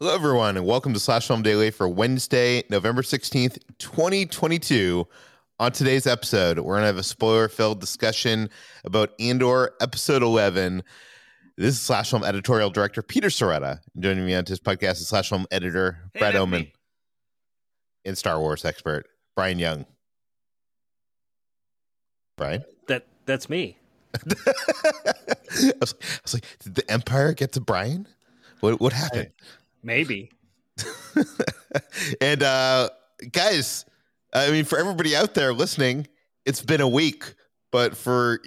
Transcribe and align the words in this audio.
Hello, 0.00 0.14
everyone, 0.14 0.56
and 0.56 0.64
welcome 0.64 0.94
to 0.94 1.00
Slash 1.00 1.26
Film 1.26 1.42
Daily 1.42 1.70
for 1.72 1.88
Wednesday, 1.88 2.62
November 2.70 3.02
16th, 3.02 3.58
2022. 3.78 5.06
On 5.60 5.72
today's 5.72 6.06
episode, 6.06 6.60
we're 6.60 6.74
going 6.74 6.82
to 6.82 6.86
have 6.86 6.98
a 6.98 7.02
spoiler 7.02 7.48
filled 7.48 7.80
discussion 7.80 8.48
about 8.84 9.10
Andor 9.18 9.72
Episode 9.80 10.22
11. 10.22 10.84
This 11.56 11.74
is 11.74 11.80
Slash 11.80 12.10
Film 12.10 12.22
editorial 12.22 12.70
director 12.70 13.02
Peter 13.02 13.26
Sciretta. 13.26 13.80
Joining 13.98 14.24
me 14.24 14.36
on 14.36 14.44
this 14.44 14.60
podcast 14.60 14.92
is 15.00 15.08
Slash 15.08 15.30
Film 15.30 15.46
editor 15.50 15.98
Hey, 16.14 16.20
Brad 16.20 16.36
Oman 16.36 16.60
me. 16.62 16.72
and 18.04 18.16
Star 18.16 18.38
Wars 18.38 18.64
expert 18.64 19.06
Brian 19.34 19.58
Young. 19.58 19.84
Brian? 22.36 22.62
That 22.86 23.04
that's 23.26 23.50
me. 23.50 23.76
I, 24.14 25.72
was, 25.80 25.94
I 26.00 26.18
was 26.22 26.34
like, 26.34 26.44
did 26.60 26.76
the 26.76 26.88
Empire 26.88 27.32
get 27.32 27.50
to 27.54 27.60
Brian? 27.60 28.06
What, 28.60 28.80
what 28.80 28.92
happened? 28.92 29.30
Maybe. 29.82 30.30
and 32.20 32.42
uh 32.44 32.88
guys 33.32 33.84
i 34.32 34.48
mean 34.52 34.64
for 34.64 34.78
everybody 34.78 35.16
out 35.16 35.34
there 35.34 35.52
listening 35.52 36.06
it's 36.46 36.62
been 36.62 36.80
a 36.80 36.88
week 36.88 37.34
but 37.72 37.96
for 37.96 38.38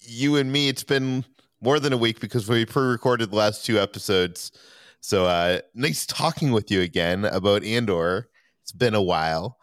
you 0.00 0.36
and 0.36 0.50
me 0.50 0.68
it's 0.68 0.82
been 0.82 1.24
more 1.60 1.80
than 1.80 1.92
a 1.92 1.96
week 1.96 2.20
because 2.20 2.48
we 2.48 2.64
pre-recorded 2.64 3.30
the 3.30 3.36
last 3.36 3.64
two 3.64 3.78
episodes. 3.78 4.52
So 5.00 5.26
uh 5.26 5.60
nice 5.74 6.06
talking 6.06 6.52
with 6.52 6.70
you 6.70 6.80
again 6.80 7.24
about 7.24 7.64
andor. 7.64 8.28
It's 8.62 8.72
been 8.72 8.94
a 8.94 9.02
while. 9.02 9.58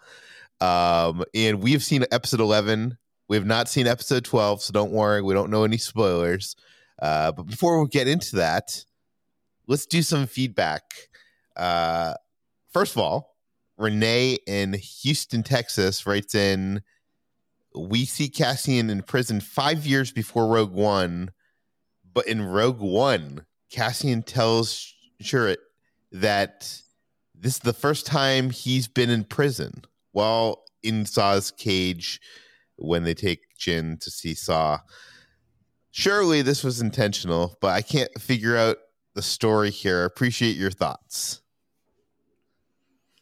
Um 0.62 1.24
and 1.34 1.62
we've 1.62 1.84
seen 1.84 2.06
episode 2.12 2.40
11 2.40 2.97
we 3.28 3.38
have 3.38 3.46
not 3.46 3.68
seen 3.68 3.88
episode 3.88 4.24
12 4.24 4.62
so 4.62 4.74
don't 4.74 4.91
worry. 4.91 5.22
We 5.22 5.34
don't 5.34 5.52
know 5.52 5.64
any 5.64 5.78
spoilers. 5.78 6.56
Uh 7.02 7.31
but 7.31 7.44
before 7.44 7.81
we 7.81 7.90
get 7.90 8.08
into 8.08 8.38
that 8.38 8.84
let's 9.68 9.86
do 9.86 10.02
some 10.02 10.28
feedback 10.28 10.84
uh 11.56 12.14
first 12.76 12.94
of 12.94 13.02
all, 13.02 13.38
Renee 13.78 14.38
in 14.46 14.74
Houston, 14.74 15.44
Texas 15.44 16.06
writes 16.06 16.36
in 16.36 16.81
We 17.74 18.03
see 18.03 18.28
Cassian 18.28 18.90
in 18.90 19.02
prison 19.02 19.40
five 19.40 19.86
years 19.86 20.12
before 20.12 20.48
Rogue 20.48 20.74
One, 20.74 21.31
but 22.14 22.28
in 22.28 22.42
Rogue 22.42 22.81
One, 22.81 23.46
Cassian 23.72 24.24
tells 24.24 24.94
Shurit 25.24 25.58
that 26.12 26.82
this 27.34 27.53
is 27.53 27.59
the 27.59 27.74
first 27.74 28.06
time 28.06 28.50
he's 28.50 28.90
been 28.90 29.09
in 29.09 29.24
prison 29.24 29.86
while 30.12 30.64
in 30.84 31.06
Saw's 31.06 31.52
cage 31.52 32.20
when 32.76 33.03
they 33.03 33.14
take 33.14 33.40
Jyn 33.58 34.02
to 34.02 34.12
see 34.12 34.34
Saw. 34.34 34.80
Surely 35.92 36.42
this 36.42 36.62
was 36.62 36.82
intentional, 36.82 37.58
but 37.62 37.70
I 37.72 37.82
can't 37.82 38.12
figure 38.20 38.58
out 38.58 38.78
the 39.16 39.22
story 39.22 39.72
here. 39.72 40.06
Appreciate 40.06 40.56
your 40.56 40.72
thoughts. 40.72 41.42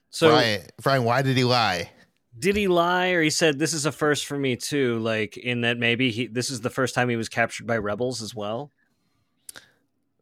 So 0.10 0.30
Brian, 0.30 0.62
Brian, 0.82 1.04
why 1.06 1.22
did 1.22 1.38
he 1.38 1.44
lie? 1.44 1.90
did 2.38 2.56
he 2.56 2.68
lie 2.68 3.10
or 3.10 3.22
he 3.22 3.30
said 3.30 3.60
this 3.60 3.74
is 3.74 3.86
a 3.86 3.92
first 3.92 4.26
for 4.26 4.38
me 4.38 4.56
too, 4.56 4.98
like 5.00 5.38
in 5.38 5.62
that 5.62 5.78
maybe 5.78 6.12
he 6.12 6.28
this 6.28 6.50
is 6.50 6.62
the 6.62 6.70
first 6.70 6.96
time 6.96 7.10
he 7.10 7.16
was 7.16 7.30
captured 7.30 7.68
by 7.68 7.78
rebels 7.78 8.22
as 8.22 8.34
well? 8.34 8.72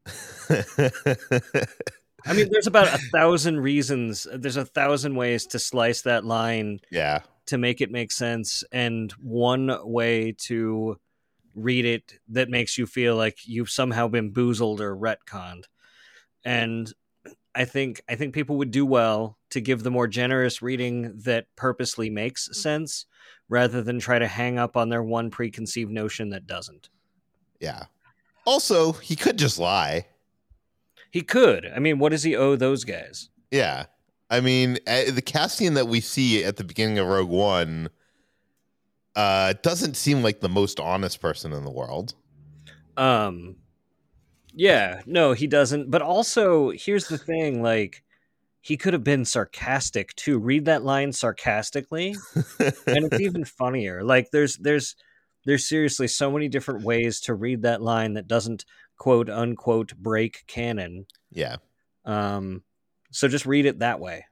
I 0.49 2.33
mean, 2.33 2.49
there's 2.51 2.67
about 2.67 2.93
a 2.93 2.97
thousand 3.11 3.61
reasons. 3.61 4.27
There's 4.33 4.57
a 4.57 4.65
thousand 4.65 5.15
ways 5.15 5.47
to 5.47 5.59
slice 5.59 6.01
that 6.01 6.25
line 6.25 6.79
yeah, 6.91 7.21
to 7.47 7.57
make 7.57 7.81
it 7.81 7.91
make 7.91 8.11
sense, 8.11 8.63
and 8.71 9.11
one 9.13 9.75
way 9.83 10.35
to 10.39 10.99
read 11.55 11.85
it 11.85 12.19
that 12.29 12.49
makes 12.49 12.77
you 12.77 12.85
feel 12.85 13.15
like 13.15 13.39
you've 13.45 13.69
somehow 13.69 14.07
been 14.07 14.31
boozled 14.31 14.79
or 14.79 14.95
retconned. 14.95 15.65
And 16.43 16.91
I 17.53 17.65
think 17.65 18.01
I 18.09 18.15
think 18.15 18.33
people 18.33 18.57
would 18.57 18.71
do 18.71 18.85
well 18.85 19.37
to 19.49 19.61
give 19.61 19.83
the 19.83 19.91
more 19.91 20.07
generous 20.07 20.61
reading 20.61 21.13
that 21.25 21.47
purposely 21.55 22.09
makes 22.09 22.49
sense 22.61 23.05
rather 23.49 23.81
than 23.81 23.99
try 23.99 24.17
to 24.17 24.27
hang 24.27 24.57
up 24.57 24.77
on 24.77 24.89
their 24.89 25.03
one 25.03 25.29
preconceived 25.29 25.91
notion 25.91 26.29
that 26.29 26.47
doesn't. 26.47 26.89
yeah. 27.59 27.83
Also, 28.43 28.93
he 28.93 29.15
could 29.15 29.37
just 29.37 29.59
lie. 29.59 30.07
He 31.11 31.21
could. 31.21 31.69
I 31.75 31.77
mean, 31.77 31.99
what 31.99 32.09
does 32.09 32.23
he 32.23 32.35
owe 32.35 32.55
those 32.55 32.83
guys? 32.83 33.29
Yeah. 33.51 33.85
I 34.31 34.39
mean, 34.39 34.79
uh, 34.87 35.11
the 35.11 35.21
Cassian 35.21 35.75
that 35.75 35.87
we 35.87 35.99
see 35.99 36.43
at 36.43 36.55
the 36.55 36.63
beginning 36.63 36.97
of 36.97 37.05
Rogue 37.05 37.29
One 37.29 37.89
uh, 39.15 39.53
doesn't 39.61 39.95
seem 39.95 40.23
like 40.23 40.39
the 40.39 40.49
most 40.49 40.79
honest 40.79 41.21
person 41.21 41.53
in 41.53 41.63
the 41.63 41.71
world. 41.71 42.13
Um 42.97 43.57
yeah, 44.53 45.01
no, 45.05 45.33
he 45.33 45.47
doesn't. 45.47 45.89
But 45.89 46.01
also, 46.01 46.71
here's 46.71 47.07
the 47.07 47.17
thing, 47.17 47.61
like 47.61 48.03
he 48.61 48.77
could 48.77 48.93
have 48.93 49.03
been 49.03 49.25
sarcastic 49.25 50.15
too. 50.15 50.39
Read 50.39 50.65
that 50.65 50.83
line 50.83 51.11
sarcastically, 51.13 52.15
and 52.59 53.05
it's 53.05 53.19
even 53.19 53.45
funnier. 53.45 54.03
Like 54.03 54.31
there's 54.31 54.57
there's 54.57 54.95
there's 55.45 55.67
seriously 55.67 56.07
so 56.07 56.31
many 56.31 56.47
different 56.47 56.83
ways 56.83 57.19
to 57.21 57.33
read 57.33 57.63
that 57.63 57.81
line 57.81 58.13
that 58.13 58.27
doesn't 58.27 58.65
quote 58.97 59.29
unquote 59.29 59.95
break 59.95 60.43
canon. 60.47 61.05
yeah. 61.31 61.57
Um, 62.05 62.63
so 63.11 63.27
just 63.27 63.45
read 63.45 63.65
it 63.65 63.79
that 63.79 63.99
way. 63.99 64.25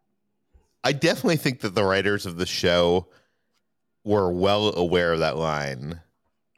I 0.84 0.94
definitely 0.94 1.38
think 1.38 1.62
that 1.62 1.76
the 1.76 1.84
writers 1.84 2.26
of 2.26 2.38
the 2.38 2.46
show 2.46 3.10
were 4.04 4.32
well 4.32 4.74
aware 4.76 5.14
of 5.14 5.20
that 5.20 5.38
line. 5.38 6.00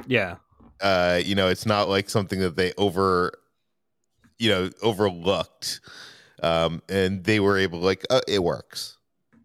Yeah, 0.08 0.38
Uh, 0.80 1.22
you 1.24 1.36
know, 1.36 1.48
it's 1.48 1.66
not 1.66 1.90
like 1.90 2.10
something 2.10 2.40
that 2.40 2.56
they 2.56 2.74
over, 2.78 3.34
you 4.40 4.50
know, 4.50 4.70
overlooked. 4.82 5.80
Um, 6.42 6.82
and 6.90 7.24
they 7.24 7.40
were 7.40 7.58
able, 7.58 7.80
like, 7.80 8.04
uh, 8.10 8.22
it 8.28 8.42
works. 8.44 8.98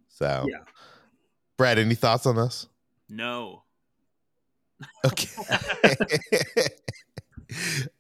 So, 0.08 0.46
Yeah. 0.48 0.60
Brad, 1.58 1.78
any 1.78 1.94
thoughts 1.94 2.25
on 2.25 2.37
this? 2.37 2.66
No. 3.08 3.64
Okay. 5.04 5.28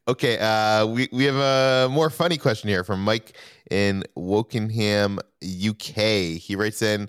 okay. 0.08 0.38
Uh, 0.38 0.86
we, 0.86 1.08
we 1.12 1.24
have 1.24 1.36
a 1.36 1.88
more 1.90 2.10
funny 2.10 2.38
question 2.38 2.68
here 2.68 2.84
from 2.84 3.02
Mike 3.04 3.36
in 3.70 4.02
Wokingham, 4.16 5.18
UK. 5.42 6.40
He 6.40 6.56
writes 6.56 6.82
in 6.82 7.08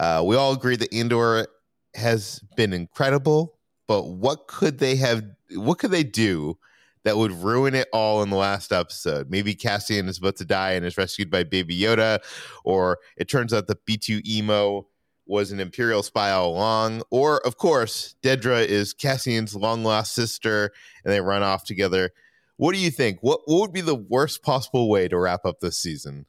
uh, 0.00 0.22
We 0.24 0.36
all 0.36 0.52
agree 0.52 0.76
that 0.76 0.92
Andor 0.92 1.46
has 1.94 2.40
been 2.56 2.72
incredible, 2.72 3.58
but 3.86 4.08
what 4.08 4.46
could 4.46 4.78
they 4.78 4.96
have, 4.96 5.24
what 5.54 5.78
could 5.78 5.90
they 5.90 6.04
do? 6.04 6.58
That 7.04 7.18
would 7.18 7.32
ruin 7.32 7.74
it 7.74 7.88
all 7.92 8.22
in 8.22 8.30
the 8.30 8.36
last 8.36 8.72
episode. 8.72 9.28
Maybe 9.28 9.54
Cassian 9.54 10.08
is 10.08 10.16
about 10.16 10.36
to 10.36 10.46
die 10.46 10.72
and 10.72 10.86
is 10.86 10.96
rescued 10.96 11.30
by 11.30 11.44
Baby 11.44 11.78
Yoda, 11.78 12.20
or 12.64 12.98
it 13.18 13.28
turns 13.28 13.52
out 13.52 13.66
that 13.66 13.84
B2EMO 13.84 14.86
was 15.26 15.52
an 15.52 15.60
Imperial 15.60 16.02
spy 16.02 16.30
all 16.30 16.50
along. 16.50 17.02
Or, 17.10 17.46
of 17.46 17.56
course, 17.56 18.14
Dedra 18.22 18.64
is 18.64 18.94
Cassian's 18.94 19.54
long 19.54 19.84
lost 19.84 20.14
sister 20.14 20.72
and 21.04 21.12
they 21.12 21.20
run 21.20 21.42
off 21.42 21.64
together. 21.64 22.10
What 22.56 22.74
do 22.74 22.80
you 22.80 22.90
think? 22.90 23.18
What, 23.20 23.40
what 23.46 23.60
would 23.60 23.72
be 23.72 23.80
the 23.80 23.94
worst 23.94 24.42
possible 24.42 24.88
way 24.88 25.08
to 25.08 25.18
wrap 25.18 25.44
up 25.44 25.60
this 25.60 25.78
season? 25.78 26.26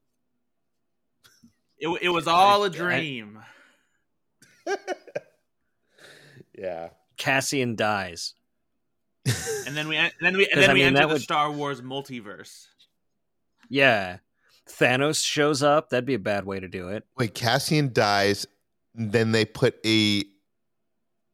It, 1.77 1.87
it 2.01 2.09
was 2.09 2.27
all 2.27 2.63
a 2.63 2.69
dream. 2.69 3.39
Yeah. 6.57 6.89
Cassian 7.17 7.75
dies. 7.75 8.33
and 9.65 9.75
then 9.75 9.87
we 9.87 9.97
and 9.97 10.11
then 10.21 10.37
we 10.37 10.43
and 10.45 10.53
'Cause, 10.53 10.61
then 10.61 10.69
I 10.69 10.73
we 10.73 10.79
mean, 10.79 10.87
enter 10.95 11.07
the 11.07 11.13
would- 11.13 11.21
Star 11.21 11.51
Wars 11.51 11.81
multiverse. 11.81 12.67
Yeah, 13.69 14.17
Thanos 14.69 15.23
shows 15.25 15.63
up. 15.63 15.89
That'd 15.89 16.05
be 16.05 16.13
a 16.13 16.19
bad 16.19 16.45
way 16.45 16.59
to 16.59 16.67
do 16.67 16.89
it. 16.89 17.03
Wait, 17.17 17.33
Cassian 17.33 17.91
dies, 17.91 18.45
then 18.93 19.31
they 19.31 19.45
put 19.45 19.75
a 19.85 20.23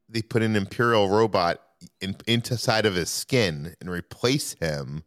they 0.08 0.22
put 0.22 0.42
an 0.42 0.56
Imperial 0.56 1.10
robot 1.10 1.62
in, 2.00 2.16
inside 2.28 2.86
of 2.86 2.96
his 2.96 3.10
skin 3.10 3.76
and 3.82 3.90
replace 3.90 4.54
him, 4.54 5.04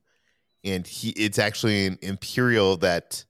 and 0.62 0.87
he 0.87 1.11
it's 1.11 1.38
actually 1.38 1.87
an 1.87 1.99
Imperial 2.02 2.76
that 2.78 3.25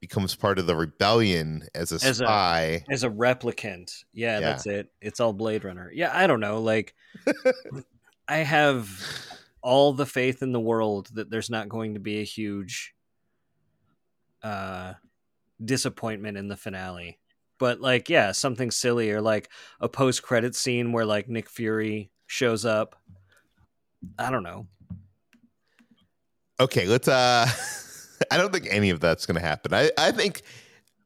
becomes 0.00 0.34
part 0.34 0.58
of 0.58 0.66
the 0.66 0.74
rebellion 0.74 1.68
as 1.74 1.92
a 1.92 1.96
As 1.96 2.20
a- 2.20 2.24
spy. 2.24 2.84
as 2.90 3.04
a 3.04 3.10
replicant. 3.10 4.04
Yeah, 4.12 4.38
Yeah. 4.38 4.40
that's 4.40 4.66
it. 4.66 4.90
It's 5.00 5.20
all 5.20 5.32
Blade 5.32 5.64
Runner. 5.64 5.90
Yeah, 5.94 6.10
I 6.14 6.26
don't 6.26 6.40
know. 6.40 6.60
Like, 6.62 6.94
I 8.28 8.38
have 8.38 8.88
all 9.62 9.92
the 9.92 10.06
faith 10.06 10.42
in 10.42 10.52
the 10.52 10.60
world 10.60 11.08
that 11.14 11.28
there's 11.30 11.50
not 11.50 11.68
going 11.68 11.94
to 11.94 12.00
be 12.00 12.20
a 12.20 12.24
huge 12.24 12.94
uh, 14.42 14.94
disappointment 15.62 16.38
in 16.38 16.48
the 16.48 16.56
finale. 16.56 17.18
But 17.58 17.82
like, 17.82 18.08
yeah, 18.08 18.32
something 18.32 18.70
silly 18.70 19.10
or 19.10 19.20
like 19.20 19.50
a 19.80 19.88
post-credit 19.88 20.54
scene 20.54 20.92
where 20.92 21.04
like 21.04 21.28
Nick 21.28 21.50
Fury 21.50 22.10
shows 22.26 22.64
up. 22.64 22.96
I 24.18 24.30
don't 24.30 24.42
know. 24.44 24.66
okay, 26.58 26.86
let's 26.86 27.06
uh 27.08 27.46
I 28.30 28.36
don't 28.36 28.52
think 28.52 28.66
any 28.70 28.90
of 28.90 29.00
that's 29.00 29.26
gonna 29.26 29.40
happen. 29.40 29.72
I, 29.74 29.90
I 29.98 30.12
think 30.12 30.42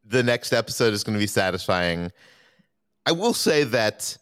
the 0.04 0.22
next 0.22 0.52
episode 0.52 0.92
is 0.94 1.04
gonna 1.04 1.18
be 1.18 1.26
satisfying. 1.26 2.10
I 3.06 3.12
will 3.12 3.34
say 3.34 3.64
that 3.64 4.16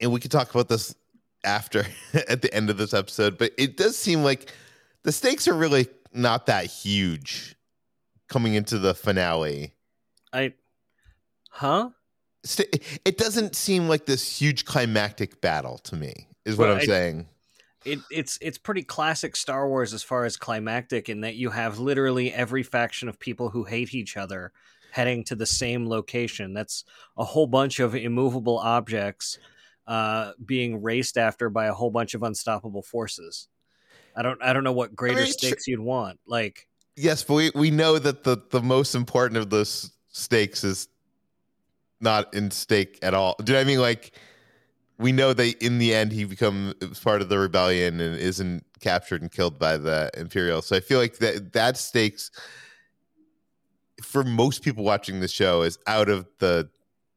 and 0.00 0.12
we 0.12 0.20
could 0.20 0.30
talk 0.30 0.50
about 0.50 0.68
this 0.68 0.94
after 1.44 1.84
at 2.28 2.42
the 2.42 2.52
end 2.54 2.70
of 2.70 2.76
this 2.78 2.94
episode, 2.94 3.36
but 3.38 3.52
it 3.58 3.76
does 3.76 3.96
seem 3.96 4.22
like 4.22 4.52
the 5.02 5.12
stakes 5.12 5.46
are 5.48 5.54
really 5.54 5.86
not 6.12 6.46
that 6.46 6.66
huge 6.66 7.54
coming 8.28 8.54
into 8.54 8.78
the 8.78 8.94
finale. 8.94 9.72
I, 10.32 10.54
huh? 11.50 11.90
It 13.04 13.18
doesn't 13.18 13.54
seem 13.54 13.88
like 13.88 14.06
this 14.06 14.40
huge 14.40 14.64
climactic 14.64 15.40
battle 15.42 15.78
to 15.78 15.96
me, 15.96 16.26
is 16.46 16.56
what 16.56 16.68
Well, 16.68 16.76
I'm 16.76 16.80
I- 16.82 16.86
saying. 16.86 17.28
It, 17.84 17.98
it's 18.10 18.38
it's 18.40 18.58
pretty 18.58 18.82
classic 18.82 19.36
Star 19.36 19.68
Wars 19.68 19.94
as 19.94 20.02
far 20.02 20.24
as 20.24 20.36
climactic 20.36 21.08
in 21.08 21.22
that 21.22 21.34
you 21.34 21.50
have 21.50 21.78
literally 21.78 22.32
every 22.32 22.62
faction 22.62 23.08
of 23.08 23.18
people 23.18 23.50
who 23.50 23.64
hate 23.64 23.94
each 23.94 24.16
other 24.16 24.52
heading 24.92 25.24
to 25.24 25.36
the 25.36 25.46
same 25.46 25.88
location. 25.88 26.52
That's 26.52 26.84
a 27.16 27.24
whole 27.24 27.46
bunch 27.46 27.78
of 27.80 27.94
immovable 27.94 28.58
objects 28.58 29.38
uh, 29.86 30.32
being 30.44 30.82
raced 30.82 31.16
after 31.16 31.48
by 31.48 31.66
a 31.66 31.72
whole 31.72 31.90
bunch 31.90 32.14
of 32.14 32.22
unstoppable 32.22 32.82
forces. 32.82 33.48
I 34.16 34.22
don't 34.22 34.42
I 34.42 34.52
don't 34.52 34.64
know 34.64 34.72
what 34.72 34.94
greater 34.94 35.16
mean, 35.16 35.26
sure- 35.26 35.32
stakes 35.32 35.66
you'd 35.66 35.80
want. 35.80 36.18
Like 36.26 36.66
Yes, 36.96 37.22
but 37.22 37.34
we, 37.34 37.50
we 37.54 37.70
know 37.70 37.98
that 37.98 38.24
the, 38.24 38.36
the 38.50 38.60
most 38.60 38.94
important 38.94 39.38
of 39.38 39.48
those 39.48 39.90
stakes 40.08 40.64
is 40.64 40.88
not 42.00 42.34
in 42.34 42.50
stake 42.50 42.98
at 43.00 43.14
all. 43.14 43.36
Do 43.42 43.52
you 43.52 43.54
know 43.54 43.60
what 43.60 43.64
I 43.64 43.68
mean? 43.68 43.80
Like, 43.80 44.12
we 45.00 45.12
know 45.12 45.32
that 45.32 45.62
in 45.64 45.78
the 45.78 45.94
end 45.94 46.12
he 46.12 46.24
becomes 46.24 46.74
part 47.00 47.22
of 47.22 47.28
the 47.28 47.38
rebellion 47.38 48.00
and 48.00 48.16
isn't 48.16 48.64
captured 48.80 49.22
and 49.22 49.32
killed 49.32 49.58
by 49.58 49.76
the 49.76 50.10
Imperial. 50.16 50.62
So 50.62 50.76
I 50.76 50.80
feel 50.80 50.98
like 50.98 51.18
that 51.18 51.52
that 51.54 51.76
stakes 51.76 52.30
for 54.02 54.22
most 54.24 54.62
people 54.62 54.84
watching 54.84 55.20
the 55.20 55.28
show 55.28 55.62
is 55.62 55.78
out 55.86 56.08
of 56.08 56.26
the, 56.38 56.68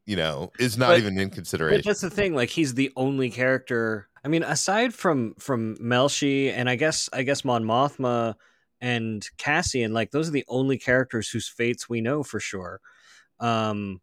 you 0.05 0.15
know, 0.15 0.51
is 0.59 0.77
not 0.77 0.89
But- 0.89 0.99
even 0.99 1.17
in 1.17 1.29
But 1.29 1.35
consideration. 1.35 1.83
that's 1.85 2.01
the 2.01 2.09
thing. 2.09 2.35
Like 2.35 2.49
he's 2.49 2.73
the 2.73 2.91
only 2.95 3.29
character. 3.29 4.07
I 4.25 4.27
mean, 4.29 4.43
aside 4.43 4.93
from 4.93 5.35
from 5.35 5.75
Melshi 5.77 6.51
and 6.51 6.69
I 6.69 6.75
guess 6.75 7.09
I 7.13 7.23
guess 7.23 7.43
Mon 7.45 7.63
Mothma 7.63 8.35
and 8.81 9.25
Cassian, 9.37 9.93
like 9.93 10.11
those 10.11 10.27
are 10.27 10.31
the 10.33 10.45
only 10.47 10.77
characters 10.77 11.29
whose 11.29 11.47
fates 11.47 11.89
we 11.89 12.01
know 12.01 12.23
for 12.23 12.39
sure. 12.39 12.79
Um, 13.39 14.01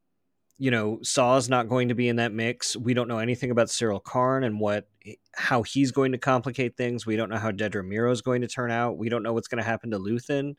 you 0.61 0.71
know, 0.71 0.99
Saw's 1.03 1.49
not 1.49 1.71
going 1.71 1.89
to 1.89 1.95
be 1.95 2.07
in 2.07 2.17
that 2.17 2.35
mix. 2.35 2.77
We 2.77 2.93
don't 2.93 3.09
know 3.09 3.19
anything 3.19 3.51
about 3.51 3.69
Syril 3.69 4.05
Karn 4.05 4.45
and 4.45 4.61
what 4.61 4.87
how 5.35 5.63
he's 5.63 5.91
going 5.91 6.13
to 6.13 6.19
complicate 6.19 6.77
things. 6.77 7.07
We 7.07 7.17
don't 7.17 7.31
know 7.31 7.39
how 7.39 7.51
Dedra 7.51 7.83
Meero 7.83 8.13
is 8.13 8.21
going 8.21 8.43
to 8.43 8.47
turn 8.47 8.71
out. 8.71 8.99
We 8.99 9.09
don't 9.09 9.23
know 9.23 9.33
what's 9.33 9.49
going 9.49 9.63
to 9.63 9.69
happen 9.69 9.91
to 9.93 9.99
Luthen. 9.99 10.57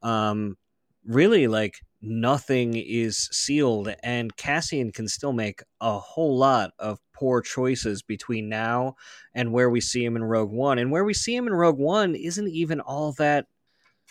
Um, 0.00 0.56
really, 1.04 1.48
like 1.48 1.80
nothing 2.00 2.76
is 2.76 3.28
sealed, 3.32 3.92
and 4.04 4.36
Cassian 4.36 4.92
can 4.92 5.08
still 5.08 5.32
make 5.32 5.60
a 5.80 5.98
whole 5.98 6.38
lot 6.38 6.70
of 6.78 7.00
poor 7.12 7.40
choices 7.40 8.00
between 8.00 8.48
now 8.48 8.94
and 9.34 9.50
where 9.50 9.70
we 9.70 9.80
see 9.80 10.04
him 10.04 10.14
in 10.14 10.22
Rogue 10.22 10.52
One. 10.52 10.78
And 10.78 10.92
where 10.92 11.04
we 11.04 11.14
see 11.14 11.34
him 11.34 11.48
in 11.48 11.52
Rogue 11.52 11.78
One 11.78 12.14
isn't 12.14 12.48
even 12.48 12.78
all 12.78 13.10
that 13.14 13.46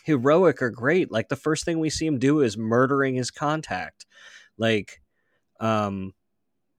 heroic 0.04 0.62
or 0.62 0.72
great. 0.72 1.10
Like 1.10 1.30
the 1.30 1.38
first 1.38 1.64
thing 1.64 1.80
we 1.80 1.90
see 1.90 2.06
him 2.06 2.20
do 2.20 2.42
is 2.42 2.58
murdering 2.58 3.16
his 3.16 3.32
contact. 3.32 4.06
Like, 4.58 5.01
um, 5.62 6.14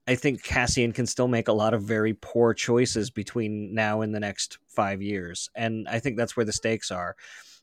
I 0.05 0.15
think 0.15 0.43
Cassian 0.43 0.91
can 0.91 1.05
still 1.07 1.27
make 1.29 1.47
a 1.47 1.53
lot 1.53 1.73
of 1.73 1.81
very 1.83 2.13
poor 2.13 2.53
choices 2.53 3.09
between 3.09 3.73
now 3.73 4.01
and 4.01 4.13
the 4.13 4.19
next 4.19 4.57
five 4.67 5.01
years. 5.01 5.49
And 5.55 5.87
I 5.87 5.99
think 5.99 6.17
that's 6.17 6.35
where 6.35 6.45
the 6.45 6.51
stakes 6.51 6.91
are. 6.91 7.15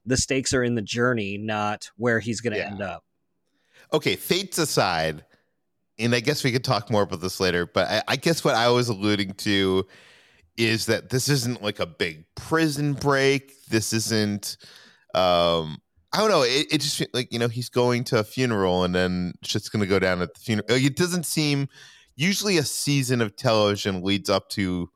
The 0.06 0.16
stakes 0.16 0.54
are 0.54 0.64
in 0.64 0.74
the 0.74 0.82
journey, 0.82 1.36
not 1.36 1.90
where 1.96 2.18
he's 2.18 2.40
going 2.40 2.54
to 2.54 2.58
Yeah. 2.58 2.70
end 2.70 2.82
up. 2.82 3.04
okay, 3.92 4.16
fates 4.16 4.56
aside, 4.58 5.24
and 5.98 6.14
I 6.14 6.20
guess 6.20 6.42
we 6.44 6.52
could 6.52 6.64
talk 6.64 6.90
more 6.90 7.02
about 7.02 7.20
this 7.20 7.40
later, 7.40 7.66
but 7.66 7.88
I, 7.88 8.02
I 8.08 8.16
guess 8.16 8.42
what 8.44 8.54
I 8.54 8.68
was 8.70 8.88
alluding 8.88 9.34
to 9.34 9.86
is 10.56 10.86
that 10.86 11.10
this 11.10 11.28
isn't 11.28 11.62
like 11.62 11.80
a 11.80 11.86
big 11.86 12.24
prison 12.36 12.94
break. 12.94 13.66
This 13.66 13.92
isn't, 13.92 14.56
um, 15.14 15.78
I 16.12 16.18
don't 16.18 16.30
know. 16.30 16.42
It, 16.42 16.66
it 16.72 16.80
just 16.80 17.02
like, 17.14 17.32
you 17.32 17.38
know, 17.38 17.48
he's 17.48 17.68
going 17.68 18.04
to 18.04 18.18
a 18.18 18.24
funeral 18.24 18.82
and 18.84 18.94
then 18.94 19.34
shit's 19.42 19.68
going 19.68 19.80
to 19.80 19.86
go 19.86 19.98
down 19.98 20.20
at 20.22 20.34
the 20.34 20.40
funeral. 20.40 20.66
Like, 20.68 20.82
it 20.82 20.96
doesn't 20.96 21.24
seem, 21.24 21.68
usually 22.16 22.58
a 22.58 22.64
season 22.64 23.20
of 23.20 23.36
television 23.36 24.02
leads 24.02 24.28
up 24.28 24.48
to, 24.50 24.90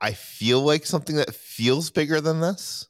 I 0.00 0.12
feel 0.12 0.60
like 0.62 0.86
something 0.86 1.16
that 1.16 1.34
feels 1.34 1.90
bigger 1.90 2.20
than 2.20 2.40
this. 2.40 2.88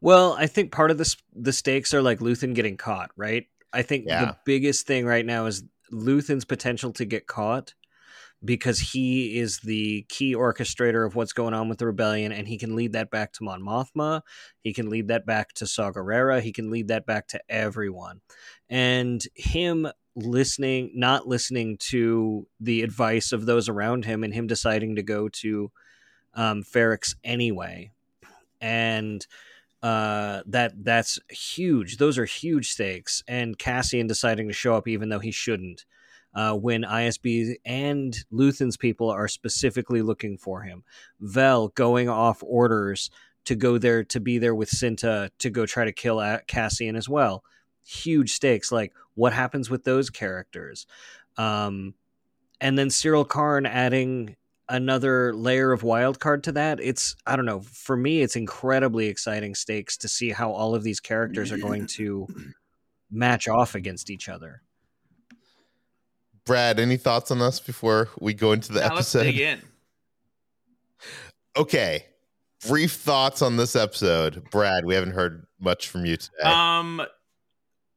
Well, 0.00 0.34
I 0.38 0.46
think 0.46 0.72
part 0.72 0.90
of 0.90 0.98
this 0.98 1.16
the 1.34 1.52
stakes 1.52 1.92
are 1.92 2.02
like 2.02 2.20
Luthen 2.20 2.54
getting 2.54 2.76
caught, 2.76 3.10
right? 3.16 3.46
I 3.72 3.82
think 3.82 4.06
Yeah. 4.06 4.24
the 4.24 4.36
biggest 4.46 4.86
thing 4.86 5.04
right 5.06 5.26
now 5.26 5.46
is 5.46 5.62
Luthen's 5.92 6.44
potential 6.44 6.92
to 6.92 7.04
get 7.04 7.26
caught 7.26 7.74
because 8.44 8.78
he 8.78 9.38
is 9.38 9.58
the 9.60 10.04
key 10.08 10.34
orchestrator 10.34 11.06
of 11.06 11.16
what's 11.16 11.32
going 11.32 11.54
on 11.54 11.68
with 11.68 11.78
the 11.78 11.86
rebellion, 11.86 12.32
and 12.32 12.46
he 12.46 12.56
can 12.56 12.76
lead 12.76 12.92
that 12.92 13.10
back 13.10 13.32
to 13.32 13.44
Mon 13.44 13.62
Mothma. 13.62 14.22
He 14.60 14.72
can 14.72 14.88
lead 14.88 15.08
that 15.08 15.26
back 15.26 15.52
to 15.54 15.66
Saw 15.66 15.90
Gerrera. 15.90 16.40
He 16.40 16.52
can 16.52 16.70
lead 16.70 16.88
that 16.88 17.06
back 17.06 17.28
to 17.28 17.40
everyone. 17.48 18.20
And 18.68 19.22
him 19.34 19.88
listening, 20.14 20.92
not 20.94 21.26
listening 21.26 21.78
to 21.78 22.46
the 22.60 22.82
advice 22.82 23.32
of 23.32 23.46
those 23.46 23.68
around 23.68 24.04
him, 24.04 24.22
and 24.22 24.32
him 24.32 24.46
deciding 24.46 24.96
to 24.96 25.02
go 25.02 25.28
to 25.28 25.70
um, 26.34 26.64
anyway. 27.24 27.90
And 28.60 29.26
uh, 29.82 30.42
that 30.46 30.84
that's 30.84 31.18
huge. 31.28 31.96
Those 31.96 32.18
are 32.18 32.24
huge 32.24 32.70
stakes. 32.70 33.22
And 33.26 33.58
Cassian 33.58 34.06
deciding 34.06 34.48
to 34.48 34.54
show 34.54 34.74
up 34.74 34.88
even 34.88 35.08
though 35.08 35.18
he 35.18 35.30
shouldn't 35.30 35.84
uh, 36.34 36.54
when 36.54 36.82
ISB 36.82 37.56
and 37.64 38.16
Luthen's 38.32 38.76
people 38.76 39.10
are 39.10 39.28
specifically 39.28 40.02
looking 40.02 40.38
for 40.38 40.62
him. 40.62 40.84
Vel 41.20 41.68
going 41.68 42.08
off 42.08 42.42
orders 42.46 43.10
to 43.44 43.54
go 43.54 43.78
there 43.78 44.04
to 44.04 44.20
be 44.20 44.38
there 44.38 44.54
with 44.54 44.70
Cinta 44.70 45.30
to 45.38 45.50
go 45.50 45.64
try 45.66 45.84
to 45.84 45.92
kill 45.92 46.20
Cassian 46.46 46.96
as 46.96 47.08
well. 47.08 47.42
Huge 47.84 48.32
stakes. 48.32 48.70
Like 48.70 48.92
what 49.14 49.32
happens 49.32 49.70
with 49.70 49.84
those 49.84 50.10
characters? 50.10 50.86
Um, 51.36 51.94
and 52.60 52.78
then 52.78 52.88
Syril 52.88 53.26
Karn 53.26 53.66
adding 53.66 54.36
another 54.68 55.34
layer 55.34 55.72
of 55.72 55.82
wild 55.82 56.20
card 56.20 56.44
to 56.44 56.52
that. 56.52 56.80
It's 56.80 57.16
I 57.26 57.36
don't 57.36 57.46
know. 57.46 57.60
For 57.60 57.96
me, 57.96 58.20
it's 58.20 58.36
incredibly 58.36 59.06
exciting 59.06 59.54
stakes 59.54 59.96
to 59.98 60.08
see 60.08 60.30
how 60.30 60.52
all 60.52 60.74
of 60.74 60.82
these 60.82 61.00
characters 61.00 61.50
are 61.52 61.58
going 61.58 61.86
to 61.86 62.26
match 63.10 63.48
off 63.48 63.74
against 63.74 64.10
each 64.10 64.28
other. 64.28 64.62
Brad, 66.48 66.80
any 66.80 66.96
thoughts 66.96 67.30
on 67.30 67.42
us 67.42 67.60
before 67.60 68.08
we 68.18 68.32
go 68.32 68.52
into 68.52 68.72
the 68.72 68.80
Now 68.80 68.86
episode? 68.86 69.26
Let's 69.26 69.36
dig 69.36 69.40
in. 69.40 69.62
Okay. 71.56 72.04
Brief 72.68 72.92
thoughts 72.92 73.42
on 73.42 73.56
this 73.56 73.74
episode. 73.74 74.48
Brad, 74.50 74.84
we 74.84 74.94
haven't 74.94 75.12
heard 75.12 75.44
much 75.58 75.88
from 75.88 76.06
you 76.06 76.16
today. 76.16 76.44
Um, 76.44 77.02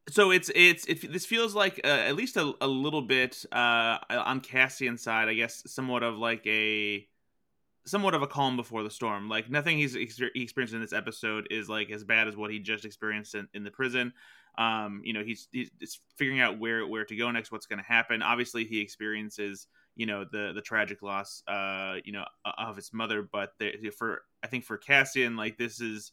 so 0.10 0.32
it's 0.32 0.50
it's 0.56 0.86
it, 0.86 1.12
this 1.14 1.28
feels 1.28 1.54
like 1.54 1.80
uh, 1.84 1.88
at 1.88 2.16
least 2.16 2.38
a, 2.38 2.54
a 2.60 2.68
little 2.68 3.04
bit 3.04 3.46
uh 3.52 4.00
on 4.10 4.42
Cassian's 4.42 5.04
side, 5.04 5.30
I 5.30 5.36
guess, 5.36 5.62
somewhat 5.68 6.02
of 6.02 6.18
like 6.18 6.46
a 6.48 7.08
somewhat 7.86 8.16
of 8.16 8.24
a 8.24 8.28
calm 8.28 8.58
before 8.58 8.82
the 8.82 8.90
storm. 8.90 9.30
Like 9.30 9.48
nothing 9.50 9.78
he's 9.78 9.94
he 9.94 10.02
experienced 10.02 10.74
in 10.74 10.82
this 10.82 10.94
episode 10.94 11.48
is 11.52 11.70
like 11.70 11.92
as 11.92 12.04
bad 12.04 12.28
as 12.28 12.36
what 12.36 12.50
he 12.50 12.58
just 12.58 12.84
experienced 12.84 13.36
in, 13.36 13.48
in 13.54 13.64
the 13.64 13.72
prison. 13.72 14.12
Um, 14.58 15.02
you 15.04 15.14
know, 15.14 15.24
he's 15.24 15.48
he's 15.52 15.72
figuring 16.18 16.40
out 16.42 16.60
where 16.60 16.86
where 16.88 17.06
to 17.06 17.16
go 17.16 17.32
next, 17.32 17.52
what's 17.52 17.66
going 17.66 17.80
to 17.80 17.86
happen. 17.86 18.22
Obviously, 18.22 18.66
he 18.66 18.80
experiences 18.80 19.68
you 19.96 20.06
know 20.06 20.24
the 20.24 20.54
the 20.56 20.62
tragic 20.62 21.02
loss 21.02 21.44
uh 21.50 21.96
you 22.06 22.14
know 22.14 22.24
of 22.46 22.76
his 22.78 22.94
mother, 22.94 23.22
but 23.22 23.54
the, 23.60 23.90
for 23.98 24.24
I 24.44 24.48
think 24.48 24.66
for 24.66 24.78
Cassian, 24.78 25.36
like 25.36 25.58
this 25.58 25.80
is 25.82 26.12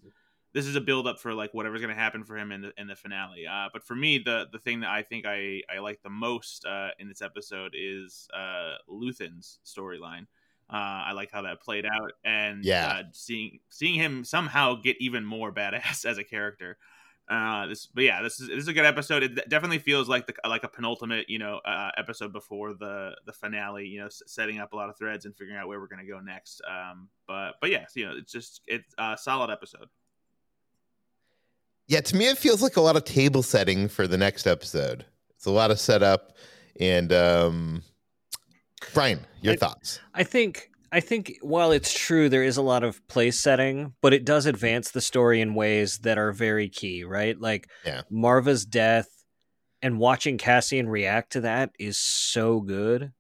this 0.54 0.66
is 0.66 0.76
a 0.76 0.80
build 0.80 1.06
up 1.06 1.18
for 1.20 1.34
like 1.34 1.52
whatever's 1.52 1.80
going 1.80 1.94
to 1.94 2.00
happen 2.00 2.24
for 2.24 2.36
him 2.36 2.52
in 2.52 2.62
the 2.62 2.72
in 2.78 2.86
the 2.86 2.96
finale. 2.96 3.46
Uh, 3.46 3.68
but 3.72 3.84
for 3.84 3.94
me, 3.94 4.18
the 4.18 4.46
the 4.50 4.58
thing 4.58 4.80
that 4.80 4.90
I 4.90 5.02
think 5.02 5.26
I 5.26 5.62
I 5.72 5.78
like 5.80 6.02
the 6.02 6.10
most 6.10 6.64
uh, 6.64 6.90
in 6.98 7.08
this 7.08 7.22
episode 7.22 7.74
is 7.76 8.28
uh, 8.32 8.74
Luthen's 8.88 9.60
storyline. 9.64 10.26
Uh, 10.70 11.08
I 11.08 11.12
like 11.12 11.30
how 11.30 11.42
that 11.42 11.62
played 11.62 11.86
out, 11.86 12.12
and 12.24 12.66
Yeah. 12.66 12.82
uh, 12.82 13.02
seeing 13.12 13.60
seeing 13.70 13.94
him 13.94 14.24
somehow 14.24 14.74
get 14.74 14.96
even 15.00 15.24
more 15.24 15.52
badass 15.52 16.04
as 16.06 16.18
a 16.18 16.24
character. 16.24 16.78
Uh, 17.30 17.66
this, 17.66 17.84
but 17.86 18.04
yeah, 18.04 18.22
this 18.22 18.40
is 18.40 18.48
this 18.48 18.56
is 18.58 18.68
a 18.68 18.72
good 18.72 18.86
episode. 18.86 19.22
It 19.22 19.48
definitely 19.50 19.80
feels 19.80 20.08
like 20.08 20.26
the 20.26 20.34
like 20.48 20.64
a 20.64 20.68
penultimate, 20.68 21.28
you 21.28 21.38
know, 21.38 21.58
uh, 21.58 21.90
episode 21.98 22.32
before 22.32 22.72
the 22.72 23.14
the 23.26 23.32
finale. 23.34 23.86
You 23.86 24.00
know, 24.00 24.06
s- 24.06 24.22
setting 24.26 24.58
up 24.60 24.72
a 24.72 24.76
lot 24.76 24.88
of 24.88 24.96
threads 24.96 25.26
and 25.26 25.36
figuring 25.36 25.58
out 25.58 25.68
where 25.68 25.78
we're 25.78 25.88
going 25.88 26.00
to 26.04 26.10
go 26.10 26.20
next. 26.20 26.62
Um, 26.66 27.08
but 27.26 27.56
but 27.60 27.70
yes, 27.70 27.92
you 27.94 28.06
know, 28.06 28.14
it's 28.16 28.32
just 28.32 28.62
it's 28.66 28.94
a 28.96 29.16
solid 29.20 29.50
episode. 29.50 29.88
yeah, 31.86 32.00
to 32.00 32.16
me, 32.16 32.28
it 32.28 32.38
feels 32.38 32.62
like 32.62 32.76
a 32.76 32.80
lot 32.80 32.96
of 32.96 33.04
table 33.04 33.42
setting 33.42 33.88
for 33.88 34.06
the 34.06 34.16
next 34.18 34.46
episode. 34.46 35.04
It's 35.30 35.46
a 35.46 35.50
lot 35.50 35.70
of 35.70 35.78
setup. 35.78 36.36
And 36.80 37.12
um, 37.12 37.82
Brian, 38.94 39.20
your 39.42 39.54
I- 39.54 39.56
thoughts? 39.56 40.00
I 40.14 40.22
think 40.22 40.70
I 40.90 41.00
think 41.00 41.36
while 41.42 41.72
it's 41.72 41.92
true 41.92 42.28
there 42.28 42.42
is 42.42 42.56
a 42.56 42.62
lot 42.62 42.82
of 42.82 43.06
place 43.08 43.38
setting, 43.38 43.94
but 44.00 44.14
it 44.14 44.24
does 44.24 44.46
advance 44.46 44.90
the 44.90 45.00
story 45.00 45.40
in 45.40 45.54
ways 45.54 45.98
that 45.98 46.18
are 46.18 46.32
very 46.32 46.68
key, 46.68 47.04
right? 47.04 47.38
Like 47.38 47.68
Yeah. 47.84 48.02
Marva's 48.10 48.64
death 48.64 49.08
and 49.82 49.98
watching 49.98 50.38
Cassian 50.38 50.88
react 50.88 51.32
to 51.32 51.42
that 51.42 51.70
is 51.78 51.98
so 51.98 52.60
good. 52.60 53.12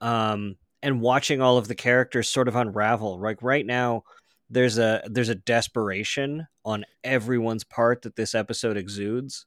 Um 0.00 0.56
and 0.82 1.00
watching 1.00 1.40
all 1.40 1.58
of 1.58 1.68
the 1.68 1.74
characters 1.74 2.28
sort 2.28 2.48
of 2.48 2.56
unravel. 2.56 3.20
Like 3.20 3.42
right 3.42 3.66
now 3.66 4.02
there's 4.50 4.78
a 4.78 5.02
there's 5.06 5.28
a 5.28 5.34
desperation 5.34 6.46
on 6.64 6.84
everyone's 7.04 7.64
part 7.64 8.02
that 8.02 8.16
this 8.16 8.34
episode 8.34 8.76
exudes 8.76 9.46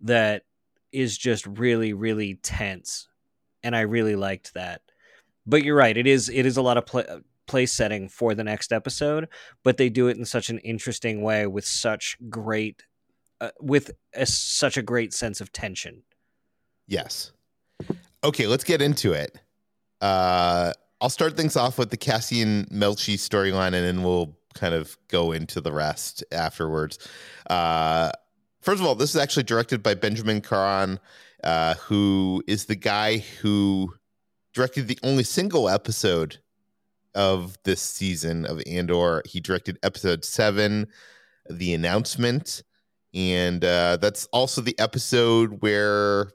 that 0.00 0.42
is 0.92 1.18
just 1.18 1.46
really 1.46 1.92
really 1.92 2.36
tense 2.42 3.08
and 3.62 3.74
I 3.76 3.80
really 3.80 4.16
liked 4.16 4.54
that 4.54 4.80
but 5.48 5.64
you're 5.64 5.76
right 5.76 5.96
it 5.96 6.06
is 6.06 6.28
it 6.28 6.46
is 6.46 6.56
a 6.56 6.62
lot 6.62 6.76
of 6.76 6.86
pla 6.86 7.02
place 7.46 7.72
setting 7.72 8.08
for 8.10 8.34
the 8.34 8.44
next 8.44 8.72
episode 8.72 9.26
but 9.64 9.78
they 9.78 9.88
do 9.88 10.06
it 10.06 10.18
in 10.18 10.24
such 10.26 10.50
an 10.50 10.58
interesting 10.58 11.22
way 11.22 11.46
with 11.46 11.64
such 11.64 12.18
great 12.28 12.84
uh, 13.40 13.50
with 13.58 13.90
a, 14.14 14.26
such 14.26 14.76
a 14.76 14.82
great 14.82 15.14
sense 15.14 15.40
of 15.40 15.50
tension 15.50 16.02
Yes. 16.88 17.32
Okay, 18.24 18.46
let's 18.48 18.64
get 18.64 18.82
into 18.82 19.12
it. 19.12 19.38
Uh, 20.00 20.72
I'll 21.00 21.10
start 21.10 21.36
things 21.36 21.54
off 21.54 21.78
with 21.78 21.90
the 21.90 21.96
Cassian 21.96 22.64
Melshi 22.72 23.14
storyline, 23.14 23.66
and 23.66 23.84
then 23.84 24.02
we'll 24.02 24.36
kind 24.54 24.74
of 24.74 24.96
go 25.06 25.30
into 25.30 25.60
the 25.60 25.70
rest 25.70 26.24
afterwards. 26.32 26.98
Uh, 27.48 28.10
first 28.60 28.80
of 28.80 28.86
all, 28.86 28.96
this 28.96 29.10
is 29.10 29.20
actually 29.20 29.44
directed 29.44 29.82
by 29.82 29.94
Benjamin 29.94 30.40
Caron, 30.40 30.98
uh, 31.44 31.74
who 31.74 32.42
is 32.48 32.64
the 32.64 32.74
guy 32.74 33.18
who 33.18 33.94
directed 34.58 34.88
the 34.88 34.98
only 35.04 35.22
single 35.22 35.68
episode 35.68 36.38
of 37.14 37.56
this 37.62 37.80
season 37.80 38.44
of 38.44 38.60
Andor. 38.66 39.22
He 39.24 39.38
directed 39.38 39.78
episode 39.84 40.24
seven, 40.24 40.88
the 41.48 41.74
announcement, 41.74 42.64
and 43.14 43.64
uh, 43.64 43.98
that's 43.98 44.24
also 44.32 44.60
the 44.60 44.76
episode 44.80 45.62
where 45.62 46.32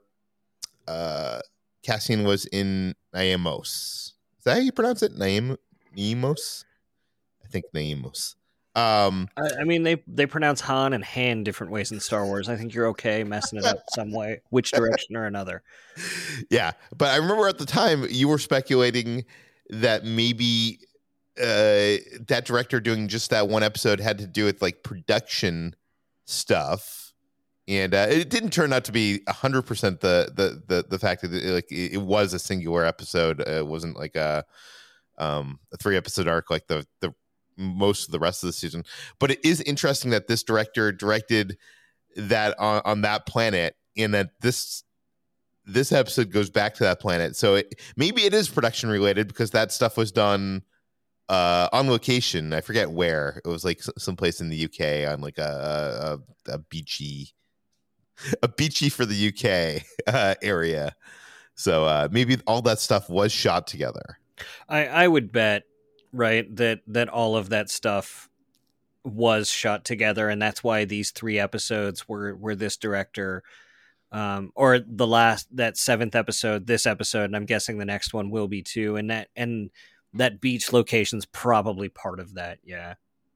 uh 0.88 1.42
Cassian 1.84 2.24
was 2.24 2.46
in 2.46 2.96
Naimos. 3.13 4.13
Is 4.38 4.44
that 4.46 4.53
how 4.53 4.60
you 4.60 4.72
pronounce 4.72 5.03
it? 5.03 5.18
Naim 5.18 5.58
Naimos? 5.94 6.63
I 7.44 7.50
think 7.50 7.65
Naimos. 7.75 8.36
Um 8.75 9.30
I, 9.38 9.62
I 9.62 9.63
mean 9.65 9.84
they 9.84 10.03
they 10.08 10.25
pronounce 10.25 10.62
Han 10.62 10.94
and 10.94 11.03
Han 11.03 11.44
different 11.44 11.72
ways 11.72 11.92
in 11.92 12.00
Star 12.00 12.25
Wars 12.25 12.50
I 12.50 12.56
think 12.56 12.74
you're 12.74 12.88
okay 12.88 13.24
messing 13.24 13.60
it 13.60 13.65
up 13.65 13.84
some 13.94 14.12
way 14.12 14.42
which 14.50 14.72
direction 14.72 15.15
or 15.15 15.25
another 15.25 15.63
yeah, 16.50 16.72
but 16.96 17.10
I 17.10 17.18
remember 17.18 17.48
at 17.48 17.58
the 17.58 17.65
time 17.65 18.06
you 18.10 18.27
were 18.27 18.39
speculating 18.39 19.25
that 19.70 20.06
maybe 20.06 20.80
uh 21.39 21.98
that 22.27 22.44
director 22.46 22.80
doing 22.80 23.08
just 23.08 23.32
that 23.32 23.48
one 23.48 23.63
episode 23.63 24.00
had 24.00 24.20
to 24.20 24.27
do 24.27 24.46
with 24.46 24.62
like 24.62 24.84
production 24.84 25.75
stuff. 26.25 27.13
And 27.68 27.94
uh, 27.94 28.08
it 28.10 28.30
didn't 28.30 28.51
turn 28.51 28.74
out 28.74 28.84
to 28.86 28.92
be 28.92 29.22
hundred 29.27 29.62
percent 29.62 30.01
the, 30.01 30.32
the 30.36 30.62
the 30.68 30.86
the 30.89 31.00
fact 31.00 31.22
that 31.22 31.34
it, 31.34 31.53
like 31.53 31.72
it, 31.72 32.01
was 32.01 32.34
a 32.34 32.39
singular 32.39 32.84
episode. 32.84 33.39
It 33.39 33.65
wasn't 33.65 33.98
like 33.98 34.15
a 34.15 34.44
um 35.18 35.60
a 35.72 35.77
three 35.77 35.96
episode 35.96 36.27
arc 36.27 36.50
like 36.50 36.68
the 36.68 36.86
the 37.00 37.13
most 37.57 38.07
of 38.07 38.12
the 38.12 38.19
rest 38.19 38.43
of 38.43 38.48
the 38.48 38.53
season. 38.53 38.83
But 39.19 39.31
it 39.31 39.43
is 39.43 39.62
interesting 39.62 40.12
that 40.12 40.27
this 40.27 40.43
director 40.43 40.91
directed 40.91 41.57
that 42.15 42.57
on, 42.60 42.81
on 42.86 43.01
that 43.01 43.25
planet, 43.25 43.75
and 43.98 44.13
that 44.13 44.31
this 44.41 44.83
this 45.65 45.91
episode 45.91 46.31
goes 46.31 46.50
back 46.50 46.74
to 46.75 46.83
that 46.83 47.00
planet. 47.00 47.36
So 47.36 47.55
it, 47.55 47.81
maybe 47.95 48.24
it 48.24 48.33
is 48.33 48.50
production 48.50 48.89
related 48.89 49.27
because 49.27 49.51
that 49.51 49.72
stuff 49.72 49.95
was 49.95 50.12
done 50.12 50.63
uh, 51.29 51.69
on 51.72 51.89
location. 51.89 52.53
I 52.53 52.62
forget 52.62 52.91
where. 52.91 53.41
It 53.45 53.48
was 53.48 53.63
like 53.63 53.81
someplace 53.98 54.41
in 54.41 54.50
the 54.50 54.65
UK 54.65 55.12
on 55.12 55.22
like 55.22 55.38
a 55.38 56.19
a, 56.48 56.53
a 56.53 56.60
beachy 56.60 57.33
a 58.41 58.48
beachy 58.48 58.89
for 58.89 59.05
the 59.05 59.27
UK 59.29 59.83
uh, 60.13 60.36
area. 60.41 60.95
So 61.55 61.86
uh, 61.86 62.07
maybe 62.12 62.38
all 62.48 62.62
that 62.63 62.79
stuff 62.79 63.10
was 63.10 63.31
shot 63.31 63.67
together. 63.67 64.17
I 64.67 64.88
I 64.88 65.07
would 65.07 65.31
bet 65.31 65.63
right 66.13 66.55
that 66.55 66.79
that 66.88 67.10
all 67.10 67.36
of 67.36 67.50
that 67.50 67.70
stuff 67.70 68.29
was 69.03 69.50
shot 69.50 69.84
together 69.84 70.29
and 70.29 70.41
that's 70.41 70.63
why 70.63 70.86
these 70.86 71.12
three 71.12 71.38
episodes 71.38 72.08
were 72.08 72.36
were 72.36 72.55
this 72.55 72.77
director 72.77 73.43
um 74.13 74.51
or 74.55 74.79
the 74.79 75.08
last 75.08 75.48
that 75.51 75.75
seventh 75.75 76.15
episode 76.15 76.65
this 76.67 76.86
episode 76.86 77.25
and 77.25 77.36
i'm 77.36 77.46
guessing 77.46 77.77
the 77.77 77.86
next 77.86 78.13
one 78.13 78.29
will 78.29 78.48
be 78.48 78.62
too 78.62 78.96
and 78.96 79.10
that 79.10 79.27
and 79.36 79.70
that 80.13 80.39
beach 80.39 80.72
location's 80.72 81.25
probably 81.25 81.89
part 81.89 82.20
of 82.22 82.36
that 82.36 82.60
yeah 82.63 82.93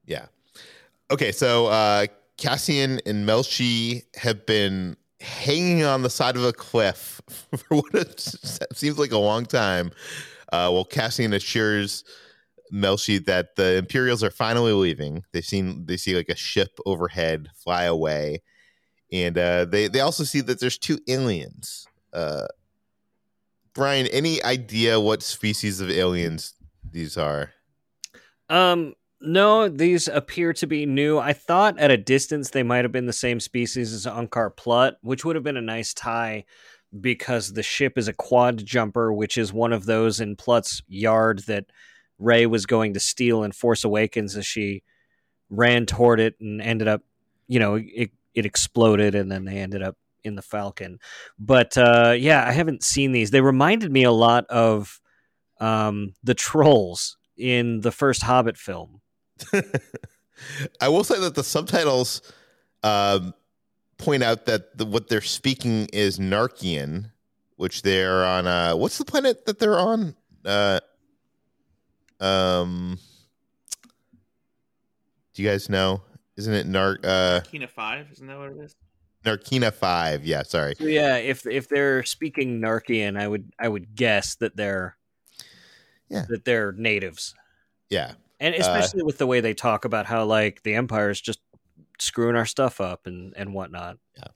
Yeah. 0.08 0.28
Okay, 1.12 1.32
so 1.32 1.68
uh, 1.68 2.08
Cassian 2.38 3.00
and 3.06 3.28
Melshi 3.28 4.04
have 4.16 4.46
been 4.46 4.98
hanging 5.22 5.84
on 5.84 6.02
the 6.02 6.10
side 6.10 6.36
of 6.36 6.44
a 6.44 6.54
cliff 6.54 7.22
for 7.56 7.78
what 7.78 8.20
seems 8.74 8.98
like 8.98 9.12
a 9.12 9.18
long 9.18 9.46
time. 9.46 9.92
Uh, 10.52 10.70
well, 10.72 10.86
Cassian 10.86 11.34
assures 11.34 12.04
Melshi 12.74 13.24
that 13.26 13.56
the 13.56 13.76
Imperials 13.78 14.24
are 14.24 14.30
finally 14.30 14.74
leaving. 14.74 15.24
They've 15.32 15.46
seen 15.46 15.86
they 15.86 15.98
see 15.98 16.16
like 16.16 16.30
a 16.30 16.36
ship 16.36 16.80
overhead 16.86 17.50
fly 17.56 17.84
away, 17.84 18.42
and 19.12 19.38
uh, 19.38 19.66
they 19.66 19.88
they 19.88 20.00
also 20.00 20.24
see 20.24 20.42
that 20.42 20.60
there's 20.60 20.78
two 20.78 21.00
aliens. 21.08 21.88
Uh, 22.14 22.48
Brian, 23.74 24.08
any 24.08 24.42
idea 24.44 25.00
what 25.00 25.22
species 25.22 25.80
of 25.80 25.90
aliens 25.90 26.56
these 26.92 27.18
are? 27.18 27.52
Um, 28.50 28.96
no, 29.22 29.68
these 29.68 30.08
appear 30.08 30.54
to 30.54 30.68
be 30.68 30.86
new. 30.86 31.18
I 31.18 31.34
thought 31.34 31.80
at 31.80 31.92
a 31.92 31.98
distance 31.98 32.50
they 32.50 32.64
might 32.64 32.86
have 32.86 32.92
been 32.92 33.08
the 33.08 33.14
same 33.14 33.40
species 33.40 33.94
as 33.94 34.06
Unkar 34.06 34.56
Plutt, 34.56 34.98
which 35.02 35.26
would 35.26 35.36
have 35.36 35.44
been 35.44 35.58
a 35.58 35.62
nice 35.62 35.94
tie 35.94 36.46
because 37.02 37.54
the 37.54 37.64
ship 37.64 37.98
is 37.98 38.08
a 38.08 38.14
quad 38.14 38.66
jumper, 38.66 39.12
which 39.12 39.38
is 39.38 39.52
one 39.52 39.74
of 39.74 39.86
those 39.86 40.20
in 40.20 40.36
Plutt's 40.36 40.82
yard 40.88 41.40
that 41.48 41.66
Rey 42.20 42.46
was 42.46 42.66
going 42.66 42.94
to 42.94 43.00
steal 43.00 43.44
in 43.44 43.52
Force 43.52 43.84
Awakens 43.84 44.36
as 44.36 44.46
she 44.46 44.84
ran 45.50 45.86
toward 45.86 46.20
it 46.20 46.36
and 46.40 46.62
ended 46.62 46.88
up, 46.88 47.02
you 47.48 47.60
know, 47.60 47.76
it, 47.76 48.12
it 48.34 48.46
exploded 48.46 49.16
and 49.16 49.32
then 49.32 49.46
they 49.46 49.58
ended 49.58 49.82
up 49.82 49.96
in 50.24 50.36
the 50.36 50.42
Falcon. 50.42 51.00
But 51.40 51.78
uh, 51.78 52.16
yeah, 52.18 52.46
I 52.48 52.52
haven't 52.52 52.84
seen 52.84 53.12
these. 53.12 53.32
They 53.32 53.42
reminded 53.42 53.92
me 53.92 54.04
a 54.04 54.12
lot 54.12 54.46
of 54.48 55.00
um, 55.60 56.14
the 56.24 56.36
trolls 56.36 57.18
in 57.38 57.82
the 57.82 57.92
first 57.92 58.24
Hobbit 58.24 58.58
film. 58.58 59.02
I 60.82 60.90
will 60.90 61.04
say 61.04 61.20
that 61.20 61.36
the 61.36 61.44
subtitles 61.44 62.22
um, 62.84 63.34
point 63.98 64.24
out 64.24 64.46
that 64.46 64.78
the, 64.78 64.86
what 64.86 65.08
they're 65.08 65.22
speaking 65.22 65.88
is 65.94 66.20
Narkian, 66.20 67.12
which 67.56 67.82
they're 67.82 68.24
on. 68.26 68.48
Uh, 68.48 68.76
what's 68.76 68.98
the 68.98 69.06
planet 69.06 69.46
that 69.46 69.60
they're 69.60 69.80
on? 69.80 70.16
Uh, 70.46 70.80
um, 72.20 72.98
do 75.34 75.44
you 75.44 75.50
guys 75.50 75.70
know? 75.70 76.02
Isn't 76.38 76.54
it 76.54 76.68
Nar? 76.68 76.98
Uh, 77.04 77.42
Kina 77.44 77.68
Five, 77.68 78.08
isn't 78.12 78.28
that 78.28 78.38
what 78.38 78.52
it 78.52 78.58
is? 78.58 78.76
Narkina 79.26 79.74
Five. 79.74 80.24
Yeah, 80.26 80.44
sorry. 80.44 80.76
So 80.76 80.86
yeah, 80.86 81.18
if 81.18 81.46
if 81.46 81.68
they're 81.68 82.04
speaking 82.04 82.62
Narkian, 82.62 83.20
I 83.20 83.28
would 83.28 83.52
I 83.60 83.68
would 83.68 83.96
guess 83.96 84.36
that 84.36 84.56
they're 84.56 84.98
Yeah. 86.10 86.26
that 86.30 86.46
they're 86.46 86.72
natives, 86.72 87.34
Yeah, 87.90 88.14
and 88.40 88.56
especially 88.56 89.04
with 89.04 89.18
the 89.18 89.28
way 89.28 89.42
they 89.42 89.54
talk 89.54 89.84
about 89.86 90.06
how 90.06 90.24
like 90.26 90.64
the 90.64 90.76
Empire 90.76 91.10
is 91.10 91.20
just 91.20 91.40
screwing 92.00 92.36
our 92.36 92.46
stuff 92.46 92.80
up 92.80 93.08
and 93.08 93.34
and 93.36 93.54
whatnot. 93.54 93.98
Yeah. 94.18 94.28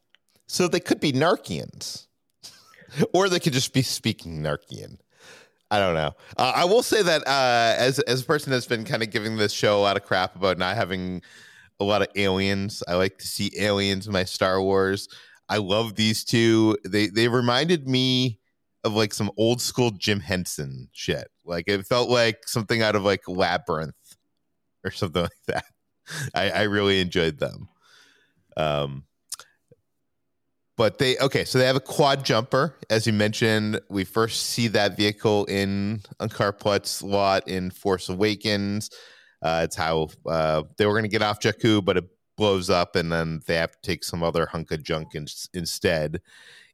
So 0.47 0.67
they 0.67 0.79
could 0.81 0.99
be 0.99 1.13
Narkians, 1.13 2.07
or 3.13 3.29
they 3.29 3.39
could 3.39 3.53
just 3.53 3.73
be 3.73 3.83
speaking 3.83 4.41
Narkian. 4.41 4.97
I 5.71 5.79
don't 5.79 5.95
know. 5.95 6.11
Uh, 6.35 6.51
I 6.53 6.65
will 6.65 6.83
say 6.83 7.01
that 7.01 7.25
uh, 7.25 7.75
as 7.77 7.99
as 7.99 8.21
a 8.21 8.25
person 8.25 8.51
that's 8.51 8.65
been 8.65 8.83
kind 8.83 9.01
of 9.01 9.09
giving 9.09 9.37
this 9.37 9.53
show 9.53 9.79
a 9.79 9.81
lot 9.81 9.95
of 9.95 10.03
crap 10.03 10.35
about 10.35 10.57
not 10.57 10.75
having 10.75 11.21
a 11.79 11.85
lot 11.85 12.01
of 12.01 12.09
aliens, 12.15 12.83
I 12.89 12.95
like 12.95 13.17
to 13.19 13.27
see 13.27 13.51
aliens 13.57 14.05
in 14.05 14.11
my 14.11 14.25
Star 14.25 14.61
Wars. 14.61 15.07
I 15.47 15.57
love 15.57 15.95
these 15.95 16.25
two. 16.25 16.77
They 16.83 17.07
they 17.07 17.29
reminded 17.29 17.87
me 17.87 18.39
of 18.83 18.93
like 18.93 19.13
some 19.13 19.31
old 19.37 19.61
school 19.61 19.91
Jim 19.91 20.19
Henson 20.19 20.89
shit. 20.91 21.29
Like 21.45 21.65
it 21.67 21.85
felt 21.87 22.09
like 22.09 22.47
something 22.47 22.81
out 22.81 22.97
of 22.97 23.03
like 23.03 23.21
Labyrinth 23.27 23.95
or 24.83 24.91
something 24.91 25.21
like 25.23 25.31
that. 25.47 25.65
I, 26.35 26.49
I 26.49 26.61
really 26.63 26.99
enjoyed 26.99 27.39
them. 27.39 27.69
Um, 28.57 29.05
but 30.81 30.97
they 30.97 31.15
okay, 31.19 31.45
so 31.45 31.59
they 31.59 31.67
have 31.67 31.75
a 31.75 31.79
quad 31.79 32.25
jumper, 32.25 32.75
as 32.89 33.05
you 33.05 33.13
mentioned. 33.13 33.79
We 33.89 34.03
first 34.03 34.47
see 34.47 34.67
that 34.69 34.97
vehicle 34.97 35.45
in 35.45 36.01
Unkar 36.19 36.57
Plutt's 36.57 37.03
lot 37.03 37.47
in 37.47 37.69
Force 37.69 38.09
Awakens. 38.09 38.89
Uh, 39.43 39.61
it's 39.63 39.75
how 39.75 40.07
uh, 40.25 40.63
they 40.79 40.87
were 40.87 40.93
going 40.93 41.03
to 41.03 41.07
get 41.07 41.21
off 41.21 41.39
Jakku, 41.39 41.85
but 41.85 41.97
it 41.97 42.05
blows 42.35 42.71
up, 42.71 42.95
and 42.95 43.11
then 43.11 43.41
they 43.45 43.57
have 43.57 43.73
to 43.73 43.77
take 43.83 44.03
some 44.03 44.23
other 44.23 44.47
hunk 44.47 44.71
of 44.71 44.81
junk 44.81 45.13
in, 45.13 45.27
instead. 45.53 46.19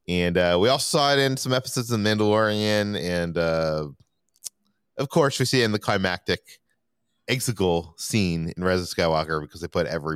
And 0.08 0.38
uh, 0.38 0.58
we 0.58 0.70
also 0.70 1.00
saw 1.00 1.12
it 1.12 1.20
in 1.20 1.36
some 1.36 1.52
episodes 1.52 1.92
of 1.92 2.00
Mandalorian, 2.00 2.98
and 2.98 3.38
uh, 3.38 3.90
of 4.98 5.10
course, 5.10 5.38
we 5.38 5.44
see 5.44 5.64
it 5.64 5.66
in 5.66 5.74
the 5.74 5.80
climactic 5.80 6.62
Exegol 7.30 8.00
scene 8.00 8.54
in 8.56 8.64
Rise 8.64 8.80
of 8.80 8.88
Skywalker 8.88 9.42
because 9.42 9.60
they 9.60 9.68
put 9.68 9.86
every 9.86 10.16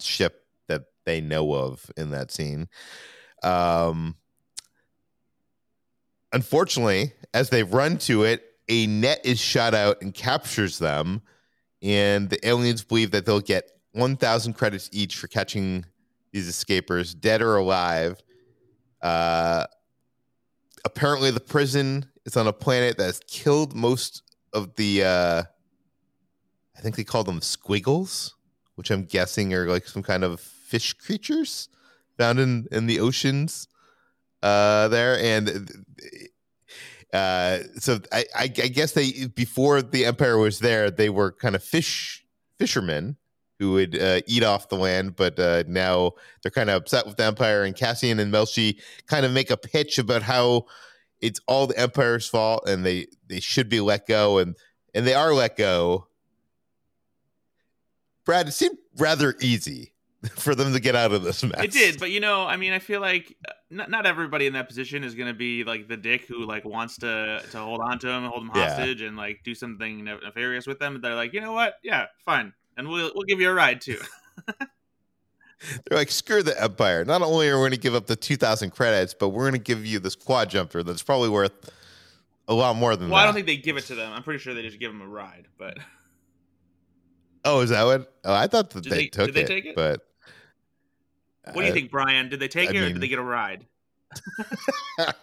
ship 0.00 0.45
they 1.06 1.22
know 1.22 1.54
of 1.54 1.90
in 1.96 2.10
that 2.10 2.30
scene. 2.30 2.68
Um, 3.42 4.16
unfortunately, 6.32 7.12
as 7.32 7.48
they 7.48 7.62
run 7.62 7.96
to 7.98 8.24
it, 8.24 8.44
a 8.68 8.86
net 8.86 9.20
is 9.24 9.40
shot 9.40 9.74
out 9.74 10.02
and 10.02 10.12
captures 10.12 10.78
them, 10.78 11.22
and 11.80 12.28
the 12.28 12.46
aliens 12.46 12.82
believe 12.82 13.12
that 13.12 13.24
they'll 13.24 13.40
get 13.40 13.70
1,000 13.92 14.52
credits 14.52 14.90
each 14.92 15.16
for 15.16 15.28
catching 15.28 15.84
these 16.32 16.50
escapers, 16.50 17.18
dead 17.18 17.40
or 17.40 17.56
alive. 17.56 18.22
Uh, 19.00 19.64
apparently, 20.84 21.30
the 21.30 21.40
prison 21.40 22.06
is 22.24 22.36
on 22.36 22.46
a 22.46 22.52
planet 22.52 22.98
that 22.98 23.04
has 23.04 23.20
killed 23.26 23.74
most 23.74 24.22
of 24.52 24.74
the. 24.76 25.04
Uh, 25.04 25.42
I 26.76 26.80
think 26.80 26.96
they 26.96 27.04
call 27.04 27.24
them 27.24 27.40
squiggles, 27.40 28.34
which 28.74 28.90
I'm 28.90 29.04
guessing 29.04 29.54
are 29.54 29.66
like 29.66 29.86
some 29.86 30.02
kind 30.02 30.24
of 30.24 30.46
fish 30.66 30.92
creatures 30.94 31.68
found 32.18 32.38
in 32.38 32.66
in 32.72 32.86
the 32.86 33.00
oceans 33.00 33.68
uh, 34.42 34.88
there, 34.88 35.18
and 35.18 35.68
uh, 37.12 37.58
so 37.78 38.00
I, 38.12 38.24
I, 38.36 38.46
guess 38.48 38.92
they 38.92 39.26
before 39.26 39.80
the 39.82 40.04
empire 40.04 40.38
was 40.38 40.58
there, 40.58 40.90
they 40.90 41.08
were 41.08 41.32
kind 41.32 41.54
of 41.54 41.62
fish 41.62 42.24
fishermen 42.58 43.16
who 43.58 43.72
would 43.72 44.00
uh, 44.00 44.20
eat 44.26 44.42
off 44.42 44.68
the 44.68 44.76
land, 44.76 45.16
but 45.16 45.38
uh, 45.38 45.64
now 45.66 46.12
they're 46.42 46.50
kind 46.50 46.68
of 46.68 46.76
upset 46.76 47.06
with 47.06 47.16
the 47.16 47.24
empire. 47.24 47.62
And 47.62 47.74
Cassian 47.74 48.20
and 48.20 48.32
Melshi 48.32 48.78
kind 49.06 49.24
of 49.24 49.32
make 49.32 49.50
a 49.50 49.56
pitch 49.56 49.98
about 49.98 50.22
how 50.22 50.66
it's 51.20 51.40
all 51.46 51.66
the 51.66 51.78
empire's 51.78 52.28
fault, 52.28 52.68
and 52.68 52.84
they 52.84 53.06
they 53.28 53.40
should 53.40 53.68
be 53.68 53.80
let 53.80 54.06
go, 54.06 54.38
and 54.38 54.56
and 54.94 55.06
they 55.06 55.14
are 55.14 55.32
let 55.32 55.56
go. 55.56 56.08
Brad, 58.24 58.48
it 58.48 58.52
seemed 58.52 58.78
rather 58.98 59.36
easy 59.40 59.94
for 60.36 60.54
them 60.54 60.72
to 60.72 60.80
get 60.80 60.94
out 60.96 61.12
of 61.12 61.22
this 61.22 61.42
mess. 61.42 61.62
It 61.64 61.72
did, 61.72 61.98
but 61.98 62.10
you 62.10 62.20
know, 62.20 62.42
I 62.46 62.56
mean, 62.56 62.72
I 62.72 62.78
feel 62.78 63.00
like 63.00 63.36
uh, 63.48 63.52
not, 63.70 63.90
not 63.90 64.06
everybody 64.06 64.46
in 64.46 64.52
that 64.54 64.68
position 64.68 65.04
is 65.04 65.14
going 65.14 65.28
to 65.28 65.34
be 65.34 65.64
like 65.64 65.88
the 65.88 65.96
dick 65.96 66.26
who 66.26 66.44
like 66.44 66.64
wants 66.64 66.96
to 66.98 67.42
to 67.50 67.58
hold 67.58 67.80
on 67.80 67.98
to 68.00 68.06
them, 68.06 68.24
hold 68.24 68.42
them 68.42 68.50
Yeah. 68.54 68.68
hostage, 68.70 69.02
and 69.02 69.16
like 69.16 69.40
do 69.44 69.54
something 69.54 70.04
nef- 70.04 70.22
nefarious 70.22 70.66
with 70.66 70.78
them. 70.78 71.00
They're 71.00 71.14
like, 71.14 71.32
you 71.32 71.40
know 71.40 71.52
what? 71.52 71.74
Yeah, 71.82 72.06
fine, 72.24 72.52
and 72.76 72.88
we'll 72.88 73.10
we'll 73.14 73.24
give 73.24 73.40
you 73.40 73.50
a 73.50 73.54
ride 73.54 73.80
too. 73.80 73.98
They're 75.88 75.98
like, 75.98 76.10
screw 76.10 76.42
the 76.42 76.60
Empire. 76.62 77.04
Not 77.04 77.22
only 77.22 77.48
are 77.48 77.56
we 77.56 77.62
going 77.62 77.70
to 77.72 77.76
give 77.78 77.94
up 77.94 78.06
the 78.06 78.14
2,000 78.14 78.70
credits, 78.70 79.14
but 79.14 79.30
we're 79.30 79.44
going 79.44 79.54
to 79.54 79.58
give 79.58 79.86
you 79.86 79.98
this 79.98 80.14
quad 80.14 80.50
jumper 80.50 80.82
that's 80.82 81.02
probably 81.02 81.30
worth 81.30 81.70
a 82.46 82.52
lot 82.54 82.76
more 82.76 82.94
than 82.94 83.08
well, 83.08 83.16
that. 83.16 83.22
I 83.22 83.24
don't 83.24 83.34
think 83.34 83.46
they 83.46 83.56
give 83.56 83.78
it 83.78 83.84
to 83.86 83.94
them. 83.94 84.12
I'm 84.12 84.22
pretty 84.22 84.38
sure 84.38 84.52
they 84.52 84.62
just 84.62 84.78
give 84.78 84.92
them 84.92 85.00
a 85.00 85.08
ride. 85.08 85.46
But 85.58 85.78
oh, 87.46 87.60
is 87.60 87.70
that 87.70 87.84
what? 87.84 88.12
Oh, 88.24 88.34
I 88.34 88.46
thought 88.48 88.70
that 88.70 88.82
Did 88.82 88.92
they, 88.92 88.96
they- 88.96 89.06
took 89.06 89.26
did 89.26 89.34
they 89.34 89.40
it, 89.42 89.46
take 89.46 89.64
it? 89.64 89.74
But 89.74 90.05
what 91.52 91.62
do 91.62 91.66
you 91.66 91.72
think, 91.72 91.90
Brian? 91.90 92.28
Did 92.28 92.40
they 92.40 92.48
take 92.48 92.70
I 92.70 92.72
it 92.72 92.76
or 92.78 92.80
mean- 92.82 92.92
did 92.94 93.02
they 93.02 93.08
get 93.08 93.18
a 93.18 93.22
ride? 93.22 93.66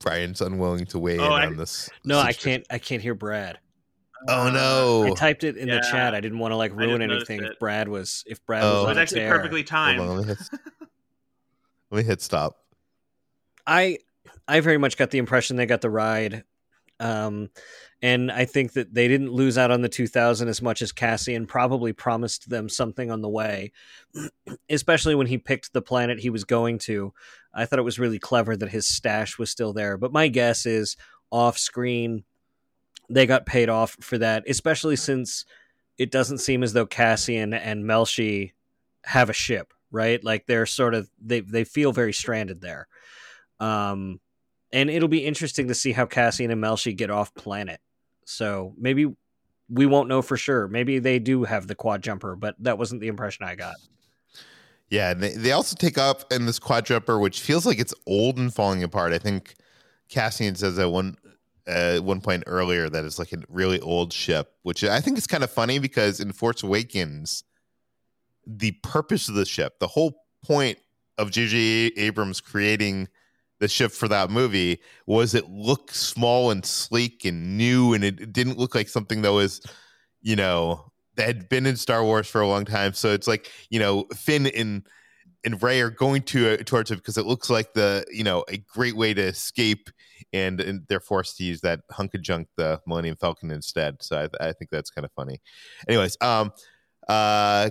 Brian's 0.00 0.40
unwilling 0.40 0.86
to 0.86 0.98
weigh 0.98 1.18
Oh, 1.18 1.26
in 1.26 1.32
I- 1.42 1.46
on 1.46 1.56
this. 1.56 1.90
No, 2.04 2.18
I 2.18 2.32
can't. 2.32 2.64
I 2.70 2.78
can't 2.78 3.02
hear 3.02 3.14
Brad. 3.14 3.58
Oh 4.28 4.50
no! 4.50 5.04
I 5.04 5.14
typed 5.14 5.44
it 5.44 5.56
in 5.56 5.68
the 5.68 5.80
chat. 5.92 6.12
I 6.14 6.20
didn't 6.20 6.38
want 6.40 6.50
to 6.52 6.56
like 6.56 6.74
ruin 6.74 7.02
anything. 7.02 7.42
If 7.42 7.58
Brad 7.60 7.88
was, 7.88 8.24
if 8.26 8.44
Brad 8.46 8.64
Oh. 8.64 8.66
was, 8.66 8.84
It 8.84 8.88
was 8.88 8.98
actually 8.98 9.20
tear. 9.20 9.36
perfectly 9.36 9.62
timed. 9.64 10.00
on, 10.00 10.08
let 10.08 10.18
me 10.18 10.24
hit, 10.24 10.38
let 11.90 11.98
me 11.98 12.02
hit 12.04 12.20
stop. 12.20 12.56
I 13.66 13.98
I 14.48 14.58
very 14.60 14.78
much 14.78 14.96
got 14.96 15.10
the 15.10 15.18
impression 15.18 15.56
they 15.56 15.66
got 15.66 15.82
the 15.82 15.90
ride. 15.90 16.42
Um 17.00 17.50
and 18.00 18.30
I 18.30 18.44
think 18.44 18.74
that 18.74 18.94
they 18.94 19.08
didn't 19.08 19.32
lose 19.32 19.58
out 19.58 19.72
on 19.72 19.82
the 19.82 19.88
2000 19.88 20.48
as 20.48 20.62
much 20.62 20.82
as 20.82 20.92
Cassian 20.92 21.46
probably 21.46 21.92
promised 21.92 22.48
them 22.48 22.68
something 22.68 23.10
on 23.10 23.22
the 23.22 23.28
way, 23.28 23.72
especially 24.70 25.16
when 25.16 25.26
he 25.26 25.36
picked 25.36 25.72
the 25.72 25.82
planet 25.82 26.20
he 26.20 26.30
was 26.30 26.44
going 26.44 26.78
to. 26.80 27.12
I 27.52 27.66
thought 27.66 27.80
it 27.80 27.84
was 27.84 27.98
really 27.98 28.20
clever 28.20 28.56
that 28.56 28.70
his 28.70 28.86
stash 28.86 29.36
was 29.36 29.50
still 29.50 29.72
there. 29.72 29.96
But 29.96 30.12
my 30.12 30.28
guess 30.28 30.64
is 30.64 30.96
off 31.30 31.58
screen, 31.58 32.22
they 33.10 33.26
got 33.26 33.46
paid 33.46 33.68
off 33.68 33.96
for 34.00 34.18
that, 34.18 34.44
especially 34.48 34.96
since 34.96 35.44
it 35.96 36.12
doesn't 36.12 36.38
seem 36.38 36.62
as 36.62 36.72
though 36.72 36.86
Cassian 36.86 37.52
and 37.52 37.84
Melshi 37.84 38.52
have 39.04 39.28
a 39.28 39.34
ship, 39.34 39.74
right? 39.90 40.22
Like 40.22 40.46
they're 40.46 40.66
sort 40.66 40.94
of 40.94 41.10
they 41.20 41.40
they 41.40 41.64
feel 41.64 41.92
very 41.92 42.12
stranded 42.12 42.60
there. 42.60 42.86
Um, 43.58 44.20
and 44.72 44.90
it'll 44.90 45.08
be 45.08 45.24
interesting 45.24 45.68
to 45.68 45.74
see 45.74 45.92
how 45.92 46.06
Cassian 46.06 46.50
and 46.50 46.62
Melshi 46.62 46.96
get 46.96 47.10
off 47.10 47.34
planet. 47.34 47.80
So 48.24 48.74
maybe 48.78 49.06
we 49.68 49.86
won't 49.86 50.08
know 50.08 50.22
for 50.22 50.36
sure. 50.36 50.68
Maybe 50.68 50.98
they 50.98 51.18
do 51.18 51.44
have 51.44 51.66
the 51.66 51.74
quad 51.74 52.02
jumper, 52.02 52.36
but 52.36 52.56
that 52.60 52.78
wasn't 52.78 53.00
the 53.00 53.08
impression 53.08 53.44
I 53.46 53.54
got. 53.54 53.76
Yeah, 54.90 55.14
they, 55.14 55.34
they 55.34 55.52
also 55.52 55.76
take 55.76 55.98
up 55.98 56.32
in 56.32 56.46
this 56.46 56.58
quad 56.58 56.86
jumper, 56.86 57.18
which 57.18 57.40
feels 57.40 57.66
like 57.66 57.78
it's 57.78 57.94
old 58.06 58.38
and 58.38 58.52
falling 58.52 58.82
apart. 58.82 59.12
I 59.12 59.18
think 59.18 59.54
Cassian 60.08 60.54
says 60.54 60.78
at 60.78 60.90
one 60.90 61.16
uh, 61.66 61.98
one 61.98 62.22
point 62.22 62.44
earlier 62.46 62.88
that 62.88 63.04
it's 63.04 63.18
like 63.18 63.32
a 63.32 63.38
really 63.50 63.78
old 63.80 64.12
ship, 64.12 64.54
which 64.62 64.82
I 64.82 65.00
think 65.00 65.18
is 65.18 65.26
kind 65.26 65.44
of 65.44 65.50
funny 65.50 65.78
because 65.78 66.18
in 66.18 66.32
Force 66.32 66.62
Awakens, 66.62 67.44
the 68.46 68.72
purpose 68.82 69.28
of 69.28 69.34
the 69.34 69.44
ship, 69.44 69.78
the 69.78 69.88
whole 69.88 70.22
point 70.42 70.78
of 71.18 71.30
J.J. 71.30 71.92
Abrams 71.98 72.40
creating 72.40 73.08
the 73.60 73.68
ship 73.68 73.92
for 73.92 74.08
that 74.08 74.30
movie 74.30 74.80
was 75.06 75.34
it 75.34 75.48
looked 75.50 75.94
small 75.94 76.50
and 76.50 76.64
sleek 76.64 77.24
and 77.24 77.56
new, 77.58 77.92
and 77.92 78.04
it, 78.04 78.32
didn't 78.32 78.58
look 78.58 78.74
like 78.74 78.88
something 78.88 79.22
that 79.22 79.32
was, 79.32 79.60
you 80.20 80.36
know, 80.36 80.92
that 81.16 81.26
had 81.26 81.48
been 81.48 81.66
in 81.66 81.76
Star 81.76 82.04
Wars 82.04 82.28
for 82.28 82.40
a 82.40 82.48
long 82.48 82.64
time. 82.64 82.94
So 82.94 83.12
it's 83.12 83.26
like 83.26 83.50
you 83.70 83.78
know 83.78 84.06
Finn 84.14 84.46
and 84.46 84.86
and 85.44 85.62
Rey 85.62 85.80
are 85.80 85.90
going 85.90 86.22
to 86.22 86.54
uh, 86.54 86.56
towards 86.64 86.90
it 86.90 86.96
because 86.96 87.18
it 87.18 87.26
looks 87.26 87.50
like 87.50 87.74
the 87.74 88.04
you 88.10 88.24
know 88.24 88.44
a 88.48 88.58
great 88.58 88.96
way 88.96 89.14
to 89.14 89.22
escape, 89.22 89.90
and, 90.32 90.60
and 90.60 90.82
they're 90.88 91.00
forced 91.00 91.36
to 91.38 91.44
use 91.44 91.60
that 91.62 91.80
hunk 91.90 92.14
of 92.14 92.22
junk, 92.22 92.48
the 92.56 92.80
Millennium 92.86 93.16
Falcon, 93.16 93.50
instead. 93.50 94.02
So 94.02 94.28
I, 94.40 94.48
I 94.48 94.52
think 94.52 94.70
that's 94.70 94.90
kind 94.90 95.04
of 95.04 95.12
funny. 95.12 95.40
Anyways, 95.88 96.16
um, 96.20 96.52
uh, 97.08 97.70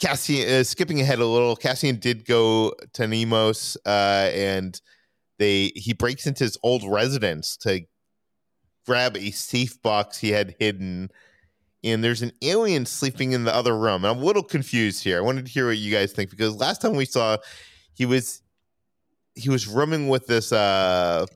Cassian 0.00 0.48
uh, 0.48 0.64
skipping 0.64 1.00
ahead 1.00 1.18
a 1.18 1.26
little. 1.26 1.56
Cassian 1.56 1.96
did 1.96 2.24
go 2.24 2.74
to 2.94 3.06
Nemos, 3.06 3.76
uh, 3.86 4.30
and 4.32 4.80
they 5.38 5.72
he 5.74 5.92
breaks 5.92 6.26
into 6.26 6.44
his 6.44 6.58
old 6.62 6.84
residence 6.84 7.56
to 7.58 7.82
grab 8.86 9.16
a 9.16 9.30
safe 9.30 9.80
box 9.82 10.18
he 10.18 10.30
had 10.30 10.54
hidden 10.58 11.10
and 11.84 12.02
there's 12.02 12.22
an 12.22 12.32
alien 12.42 12.86
sleeping 12.86 13.32
in 13.32 13.44
the 13.44 13.54
other 13.54 13.76
room. 13.76 14.04
I'm 14.04 14.18
a 14.18 14.24
little 14.24 14.42
confused 14.42 15.02
here. 15.02 15.18
I 15.18 15.20
wanted 15.20 15.46
to 15.46 15.52
hear 15.52 15.66
what 15.66 15.78
you 15.78 15.92
guys 15.92 16.12
think 16.12 16.30
because 16.30 16.54
last 16.56 16.80
time 16.80 16.94
we 16.94 17.04
saw 17.04 17.38
he 17.94 18.06
was 18.06 18.42
he 19.34 19.48
was 19.50 19.66
rooming 19.66 20.08
with 20.08 20.26
this 20.26 20.52
uh 20.52 21.26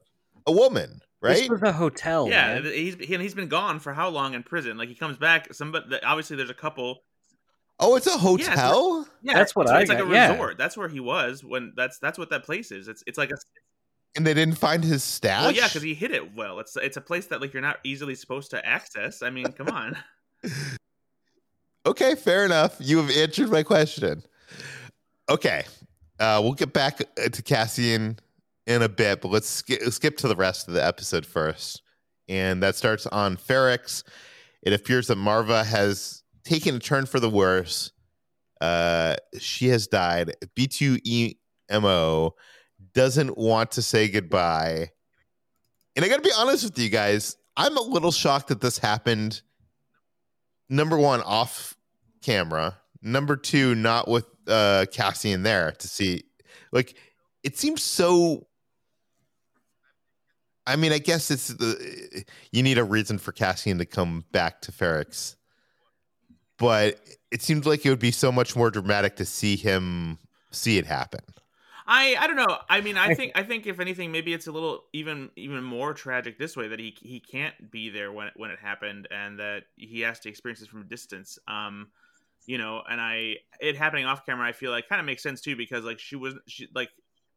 a 0.46 0.52
woman, 0.52 1.00
right? 1.20 1.36
This 1.36 1.48
was 1.48 1.62
a 1.62 1.72
hotel. 1.72 2.28
Yeah, 2.28 2.60
man. 2.60 2.64
he's 2.64 2.94
he, 2.94 3.16
he's 3.16 3.34
been 3.34 3.48
gone 3.48 3.80
for 3.80 3.92
how 3.92 4.08
long 4.08 4.34
in 4.34 4.42
prison? 4.42 4.78
Like 4.78 4.88
he 4.88 4.94
comes 4.94 5.16
back. 5.16 5.52
Somebody 5.52 5.98
obviously 6.04 6.36
there's 6.36 6.50
a 6.50 6.54
couple. 6.54 6.98
Oh, 7.78 7.96
it's 7.96 8.06
a 8.06 8.16
hotel. 8.16 9.06
Yeah, 9.20 9.34
That's 9.34 9.54
what 9.54 9.64
it's, 9.64 9.72
I 9.72 9.80
It's 9.80 9.90
like 9.90 9.98
a 9.98 10.04
got, 10.04 10.12
yeah. 10.12 10.30
resort. 10.30 10.56
That's 10.56 10.78
where 10.78 10.88
he 10.88 11.00
was 11.00 11.44
when. 11.44 11.74
That's 11.76 11.98
that's 11.98 12.18
what 12.18 12.30
that 12.30 12.44
place 12.44 12.70
is. 12.70 12.88
It's 12.88 13.02
it's 13.06 13.18
like 13.18 13.30
a. 13.30 13.36
and 14.16 14.26
they 14.26 14.34
didn't 14.34 14.58
find 14.58 14.82
his 14.82 15.04
stash. 15.04 15.42
Well, 15.42 15.52
yeah, 15.52 15.68
because 15.68 15.82
he 15.82 15.94
hid 15.94 16.10
it 16.10 16.34
well. 16.34 16.58
It's 16.58 16.76
it's 16.76 16.96
a 16.96 17.00
place 17.00 17.26
that 17.26 17.40
like 17.40 17.52
you're 17.52 17.62
not 17.62 17.78
easily 17.84 18.14
supposed 18.14 18.50
to 18.50 18.66
access. 18.66 19.22
I 19.22 19.30
mean, 19.30 19.52
come 19.52 19.68
on. 19.68 19.96
okay, 21.86 22.14
fair 22.14 22.44
enough. 22.44 22.76
You 22.80 22.98
have 22.98 23.10
answered 23.10 23.50
my 23.50 23.62
question. 23.62 24.22
Okay, 25.28 25.64
uh, 26.18 26.40
we'll 26.42 26.54
get 26.54 26.72
back 26.72 27.02
uh, 27.02 27.28
to 27.28 27.42
Cassian 27.42 28.18
in 28.66 28.82
a 28.82 28.88
bit, 28.88 29.20
but 29.20 29.30
let's 29.30 29.48
skip, 29.48 29.82
skip 29.92 30.16
to 30.18 30.28
the 30.28 30.36
rest 30.36 30.68
of 30.68 30.74
the 30.74 30.84
episode 30.84 31.26
first, 31.26 31.82
and 32.28 32.62
that 32.62 32.76
starts 32.76 33.06
on 33.06 33.36
Ferrix. 33.36 34.02
It 34.62 34.72
appears 34.72 35.08
that 35.08 35.16
Marva 35.16 35.62
has 35.64 36.22
taken 36.44 36.76
a 36.76 36.78
turn 36.78 37.06
for 37.06 37.20
the 37.20 37.30
worse. 37.30 37.92
Uh, 38.60 39.16
she 39.38 39.68
has 39.68 39.86
died. 39.86 40.32
B2EMO 40.56 42.32
doesn't 42.96 43.36
want 43.36 43.72
to 43.72 43.82
say 43.82 44.08
goodbye. 44.08 44.90
And 45.94 46.04
I 46.04 46.08
got 46.08 46.16
to 46.16 46.22
be 46.22 46.32
honest 46.36 46.64
with 46.64 46.78
you 46.78 46.88
guys, 46.88 47.36
I'm 47.54 47.76
a 47.76 47.82
little 47.82 48.10
shocked 48.10 48.48
that 48.48 48.62
this 48.62 48.78
happened. 48.78 49.42
Number 50.70 50.96
one, 50.96 51.20
off 51.20 51.76
camera. 52.22 52.78
Number 53.02 53.36
two, 53.36 53.74
not 53.74 54.08
with 54.08 54.24
uh, 54.48 54.86
Cassian 54.90 55.42
there 55.42 55.72
to 55.72 55.88
see. 55.88 56.24
Like, 56.72 56.96
it 57.44 57.58
seems 57.58 57.82
so. 57.82 58.46
I 60.66 60.76
mean, 60.76 60.90
I 60.90 60.98
guess 60.98 61.30
it's 61.30 61.48
the 61.48 62.24
you 62.50 62.62
need 62.62 62.78
a 62.78 62.84
reason 62.84 63.18
for 63.18 63.30
Cassian 63.32 63.76
to 63.78 63.84
come 63.84 64.24
back 64.32 64.62
to 64.62 64.72
Ferrix, 64.72 65.36
but 66.58 66.98
it 67.30 67.42
seems 67.42 67.66
like 67.66 67.84
it 67.84 67.90
would 67.90 68.00
be 68.00 68.10
so 68.10 68.32
much 68.32 68.56
more 68.56 68.70
dramatic 68.70 69.16
to 69.16 69.26
see 69.26 69.54
him 69.54 70.18
see 70.50 70.78
it 70.78 70.86
happen. 70.86 71.20
I 71.86 72.16
I 72.18 72.26
don't 72.26 72.36
know. 72.36 72.58
I 72.68 72.80
mean, 72.80 72.96
I 72.96 73.14
think 73.14 73.32
I 73.34 73.42
think 73.44 73.66
if 73.66 73.78
anything, 73.78 74.10
maybe 74.10 74.32
it's 74.32 74.46
a 74.46 74.52
little 74.52 74.84
even 74.92 75.30
even 75.36 75.62
more 75.62 75.94
tragic 75.94 76.38
this 76.38 76.56
way 76.56 76.68
that 76.68 76.80
he 76.80 76.94
he 77.00 77.20
can't 77.20 77.70
be 77.70 77.90
there 77.90 78.10
when 78.10 78.28
it, 78.28 78.32
when 78.36 78.50
it 78.50 78.58
happened 78.58 79.06
and 79.10 79.38
that 79.38 79.64
he 79.76 80.00
has 80.00 80.18
to 80.20 80.28
experience 80.28 80.60
this 80.60 80.68
from 80.68 80.82
a 80.82 80.84
distance. 80.84 81.38
Um, 81.46 81.88
you 82.46 82.58
know, 82.58 82.82
and 82.88 83.00
I 83.00 83.36
it 83.60 83.76
happening 83.76 84.04
off 84.04 84.26
camera, 84.26 84.48
I 84.48 84.52
feel 84.52 84.72
like 84.72 84.88
kind 84.88 85.00
of 85.00 85.06
makes 85.06 85.22
sense 85.22 85.40
too 85.40 85.56
because 85.56 85.84
like 85.84 86.00
she 86.00 86.16
was 86.16 86.34
she 86.48 86.68
like 86.74 86.90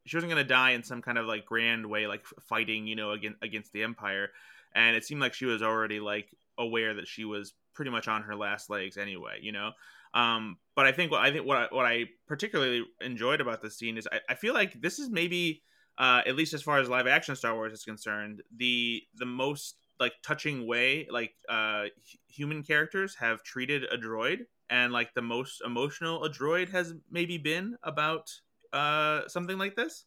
she 0.04 0.16
wasn't 0.16 0.30
gonna 0.30 0.44
die 0.44 0.70
in 0.70 0.82
some 0.82 1.00
kind 1.00 1.18
of 1.18 1.26
like 1.26 1.46
grand 1.46 1.86
way, 1.86 2.08
like 2.08 2.24
fighting, 2.48 2.86
you 2.86 2.96
know, 2.96 3.12
against 3.12 3.38
against 3.42 3.72
the 3.72 3.84
Empire, 3.84 4.30
and 4.74 4.96
it 4.96 5.04
seemed 5.04 5.20
like 5.20 5.34
she 5.34 5.46
was 5.46 5.62
already 5.62 6.00
like 6.00 6.34
aware 6.58 6.94
that 6.94 7.06
she 7.06 7.24
was 7.24 7.54
pretty 7.72 7.90
much 7.90 8.08
on 8.08 8.22
her 8.22 8.34
last 8.34 8.68
legs 8.68 8.96
anyway, 8.96 9.38
you 9.40 9.52
know. 9.52 9.70
Um, 10.12 10.58
but 10.80 10.86
I 10.86 10.92
think 10.92 11.10
what 11.10 11.20
I 11.20 11.30
think 11.30 11.44
what 11.44 11.58
I, 11.58 11.66
what 11.70 11.84
I 11.84 12.06
particularly 12.26 12.82
enjoyed 13.02 13.42
about 13.42 13.60
this 13.60 13.76
scene 13.76 13.98
is 13.98 14.08
I, 14.10 14.20
I 14.30 14.34
feel 14.34 14.54
like 14.54 14.80
this 14.80 14.98
is 14.98 15.10
maybe 15.10 15.60
uh, 15.98 16.22
at 16.26 16.36
least 16.36 16.54
as 16.54 16.62
far 16.62 16.78
as 16.78 16.88
live 16.88 17.06
action 17.06 17.36
Star 17.36 17.54
Wars 17.54 17.74
is 17.74 17.84
concerned, 17.84 18.40
the 18.56 19.02
the 19.16 19.26
most 19.26 19.76
like 19.98 20.14
touching 20.22 20.66
way 20.66 21.06
like 21.10 21.34
uh, 21.50 21.84
human 22.28 22.62
characters 22.62 23.14
have 23.16 23.42
treated 23.42 23.84
a 23.92 23.98
droid, 23.98 24.46
and 24.70 24.90
like 24.90 25.12
the 25.12 25.20
most 25.20 25.60
emotional 25.66 26.24
a 26.24 26.30
droid 26.30 26.70
has 26.70 26.94
maybe 27.10 27.36
been 27.36 27.76
about 27.82 28.30
uh, 28.72 29.28
something 29.28 29.58
like 29.58 29.76
this. 29.76 30.06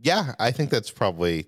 Yeah, 0.00 0.34
I 0.40 0.50
think 0.50 0.70
that's 0.70 0.90
probably 0.90 1.46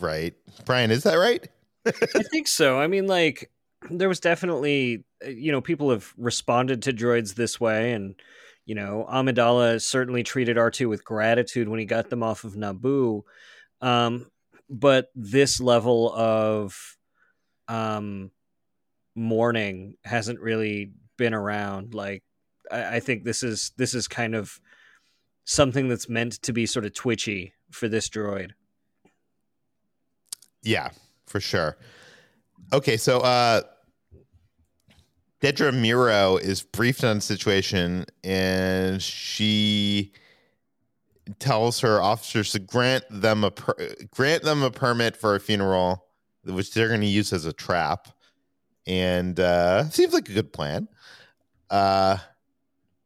right. 0.00 0.34
Brian, 0.64 0.90
is 0.90 1.04
that 1.04 1.14
right? 1.14 1.46
I 1.86 2.24
think 2.24 2.48
so. 2.48 2.80
I 2.80 2.88
mean, 2.88 3.06
like, 3.06 3.52
there 3.90 4.08
was 4.08 4.20
definitely, 4.20 5.04
uh, 5.24 5.28
you 5.28 5.52
know, 5.52 5.60
people 5.60 5.90
have 5.90 6.12
responded 6.16 6.82
to 6.82 6.92
droids 6.92 7.34
this 7.34 7.60
way, 7.60 7.92
and 7.92 8.14
you 8.64 8.74
know, 8.74 9.06
Amidala 9.10 9.82
certainly 9.82 10.22
treated 10.22 10.56
R 10.58 10.70
two 10.70 10.88
with 10.88 11.04
gratitude 11.04 11.68
when 11.68 11.80
he 11.80 11.86
got 11.86 12.10
them 12.10 12.22
off 12.22 12.44
of 12.44 12.54
Naboo. 12.54 13.22
Um, 13.80 14.30
but 14.70 15.08
this 15.14 15.60
level 15.60 16.12
of 16.14 16.96
um, 17.68 18.30
mourning 19.14 19.96
hasn't 20.04 20.40
really 20.40 20.92
been 21.16 21.34
around. 21.34 21.94
Like, 21.94 22.22
I, 22.70 22.96
I 22.96 23.00
think 23.00 23.24
this 23.24 23.42
is 23.42 23.72
this 23.76 23.94
is 23.94 24.06
kind 24.08 24.34
of 24.34 24.60
something 25.44 25.88
that's 25.88 26.08
meant 26.08 26.40
to 26.42 26.52
be 26.52 26.66
sort 26.66 26.84
of 26.84 26.94
twitchy 26.94 27.52
for 27.72 27.88
this 27.88 28.08
droid. 28.08 28.52
Yeah, 30.62 30.90
for 31.26 31.40
sure. 31.40 31.76
Okay, 32.72 32.96
so 32.96 33.18
uh 33.18 33.62
Dedra 35.42 35.72
Meero 35.72 36.40
is 36.40 36.62
briefed 36.62 37.02
on 37.02 37.16
the 37.16 37.20
situation 37.20 38.06
and 38.22 39.02
she 39.02 40.12
tells 41.40 41.80
her 41.80 42.00
officers 42.00 42.52
to 42.52 42.60
grant 42.60 43.04
them 43.10 43.42
a 43.42 43.50
per- 43.50 43.94
grant 44.12 44.44
them 44.44 44.62
a 44.62 44.70
permit 44.70 45.16
for 45.16 45.34
a 45.34 45.40
funeral 45.40 46.06
which 46.44 46.72
they're 46.72 46.86
going 46.86 47.00
to 47.00 47.06
use 47.08 47.32
as 47.32 47.44
a 47.44 47.52
trap 47.52 48.08
and 48.86 49.40
uh 49.40 49.88
seems 49.90 50.14
like 50.14 50.28
a 50.28 50.32
good 50.32 50.52
plan. 50.52 50.86
Uh 51.70 52.18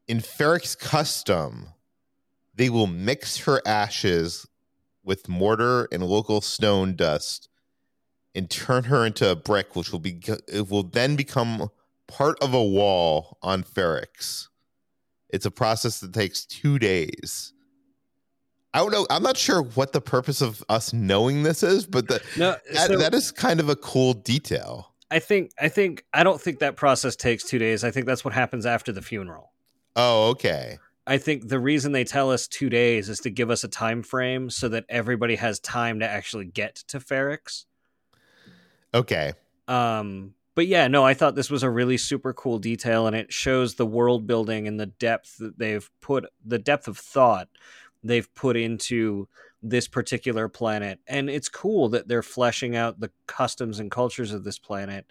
in 0.07 0.21
Ferrix's 0.21 0.77
custom, 0.77 1.69
they 2.55 2.69
will 2.69 2.87
mix 2.87 3.39
her 3.39 3.63
ashes 3.67 4.47
with 5.03 5.27
mortar 5.27 5.89
and 5.91 6.03
local 6.03 6.43
stone 6.43 6.97
dust 6.97 7.49
and 8.35 8.51
turn 8.51 8.85
her 8.85 9.07
into 9.07 9.31
a 9.31 9.35
brick, 9.35 9.75
which 9.75 9.91
will 9.91 10.01
be 10.01 10.21
will 10.69 10.83
then 10.83 11.17
become 11.17 11.71
part 12.09 12.39
of 12.43 12.55
a 12.55 12.63
wall 12.63 13.39
on 13.43 13.63
Ferrix. 13.63 14.49
It's 15.29 15.47
a 15.47 15.51
process 15.51 16.01
that 16.01 16.13
takes 16.13 16.45
two 16.47 16.79
days. 16.79 17.53
I 18.73 18.79
don't 18.79 18.93
know. 18.93 19.07
I'm 19.11 19.23
not 19.23 19.37
sure 19.37 19.63
what 19.63 19.93
the 19.93 20.01
purpose 20.01 20.41
of 20.43 20.63
us 20.69 20.93
knowing 20.93 21.43
this 21.43 21.63
is, 21.63 21.87
but 21.87 22.09
the, 22.09 22.21
No, 22.37 22.57
that, 22.73 22.89
so- 22.89 22.99
that 22.99 23.15
is 23.15 23.33
kind 23.33 23.59
of 23.61 23.69
a 23.69 23.77
cool 23.77 24.13
detail. 24.13 24.93
I 25.09 25.21
think 25.21 25.53
I 25.61 25.69
think 25.69 26.05
I 26.13 26.25
don't 26.25 26.41
think 26.41 26.59
that 26.59 26.75
process 26.75 27.15
takes 27.15 27.45
two 27.45 27.61
days. 27.61 27.85
I 27.85 27.93
think 27.93 28.07
that's 28.07 28.25
what 28.25 28.35
happens 28.35 28.67
after 28.67 28.91
the 28.91 29.01
funeral. 29.01 29.53
Oh, 29.95 30.31
okay. 30.31 30.79
I 31.07 31.19
think 31.19 31.47
the 31.47 31.61
reason 31.61 31.93
they 31.93 32.03
tell 32.03 32.33
us 32.33 32.49
two 32.49 32.69
days 32.69 33.09
is 33.09 33.21
to 33.21 33.31
give 33.31 33.49
us 33.49 33.63
a 33.63 33.69
time 33.69 34.03
frame 34.03 34.51
so 34.51 34.69
that 34.71 34.85
everybody 34.89 35.37
has 35.37 35.61
time 35.61 36.01
to 36.01 36.09
actually 36.09 36.47
get 36.47 36.75
to 36.89 36.99
Ferrix. 36.99 37.67
Okay. 38.93 39.35
Um, 39.69 40.35
but 40.57 40.67
yeah, 40.67 40.89
no, 40.89 41.05
I 41.05 41.13
thought 41.13 41.35
this 41.35 41.51
was 41.51 41.63
a 41.63 41.71
really 41.71 41.99
super 41.99 42.33
cool 42.33 42.59
detail, 42.59 43.07
and 43.07 43.15
it 43.15 43.31
shows 43.31 43.75
the 43.75 43.87
world 43.87 44.27
building 44.27 44.67
and 44.67 44.81
the 44.81 44.87
depth 44.87 45.37
that 45.37 45.59
they've 45.59 45.89
put, 46.01 46.25
the 46.45 46.59
depth 46.59 46.89
of 46.89 46.97
thought 46.97 47.49
they've 48.03 48.35
put 48.35 48.57
into 48.57 49.29
this 49.63 49.87
particular 49.87 50.49
planet. 50.49 50.99
And 51.07 51.29
it's 51.29 51.51
cool 51.51 51.91
that 51.91 52.09
they're 52.09 52.23
fleshing 52.23 52.75
out 52.75 53.01
the 53.01 53.11
customs 53.27 53.79
and 53.81 53.91
cultures 53.91 54.33
of 54.33 54.45
this 54.45 54.59
planet 54.59 55.05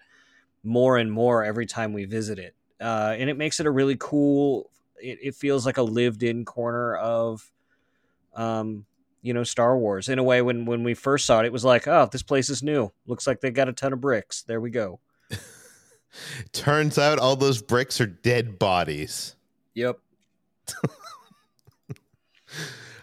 more 0.64 0.96
and 0.98 1.12
more 1.12 1.44
every 1.44 1.66
time 1.66 1.92
we 1.92 2.06
visit 2.06 2.40
it. 2.40 2.56
Uh, 2.80 3.14
and 3.16 3.30
it 3.30 3.38
makes 3.38 3.60
it 3.60 3.66
a 3.66 3.70
really 3.70 3.96
cool. 4.00 4.68
It, 5.00 5.18
it 5.22 5.34
feels 5.36 5.64
like 5.64 5.76
a 5.76 5.82
lived-in 5.82 6.44
corner 6.44 6.96
of, 6.96 7.52
um, 8.34 8.84
you 9.22 9.32
know 9.32 9.44
Star 9.44 9.78
Wars 9.78 10.08
in 10.08 10.18
a 10.18 10.24
way. 10.24 10.42
When 10.42 10.64
when 10.64 10.82
we 10.82 10.94
first 10.94 11.24
saw 11.24 11.40
it, 11.40 11.46
it 11.46 11.52
was 11.52 11.64
like, 11.64 11.86
oh, 11.86 12.08
this 12.10 12.22
place 12.22 12.50
is 12.50 12.64
new. 12.64 12.92
Looks 13.06 13.26
like 13.28 13.40
they 13.40 13.50
got 13.52 13.68
a 13.68 13.72
ton 13.72 13.92
of 13.92 14.00
bricks. 14.00 14.42
There 14.42 14.60
we 14.60 14.70
go. 14.70 15.00
Turns 16.52 16.98
out 16.98 17.18
all 17.18 17.36
those 17.36 17.60
bricks 17.62 18.00
are 18.00 18.06
dead 18.06 18.58
bodies. 18.58 19.34
Yep. 19.74 19.98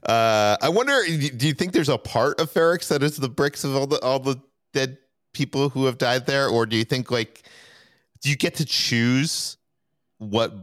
Uh, 0.06 0.58
I 0.62 0.68
wonder. 0.68 1.02
Do 1.06 1.48
you 1.48 1.54
think 1.54 1.72
there's 1.72 1.88
a 1.88 1.98
part 1.98 2.40
of 2.42 2.52
Ferrix 2.52 2.90
that 2.90 3.02
is 3.04 3.16
the 3.16 3.30
bricks 3.30 3.64
of 3.64 3.74
all 3.74 3.88
the 3.88 4.02
all 4.02 4.20
the 4.20 4.38
dead 4.74 4.98
people 5.32 5.70
who 5.70 5.86
have 5.86 5.98
died 5.98 6.26
there, 6.26 6.50
or 6.50 6.66
do 6.66 6.76
you 6.76 6.84
think 6.84 7.10
like 7.10 7.44
do 8.22 8.30
you 8.30 8.36
get 8.36 8.56
to 8.56 8.66
choose 8.66 9.56
what 10.18 10.54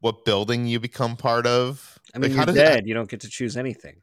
what 0.00 0.26
building 0.26 0.66
you 0.66 0.80
become 0.80 1.16
part 1.16 1.46
of? 1.46 1.98
I 2.14 2.18
mean, 2.18 2.36
like, 2.36 2.46
you're 2.46 2.54
dead. 2.54 2.76
that- 2.80 2.86
you 2.86 2.92
don't 2.92 3.08
get 3.08 3.20
to 3.20 3.28
choose 3.30 3.56
anything. 3.56 3.96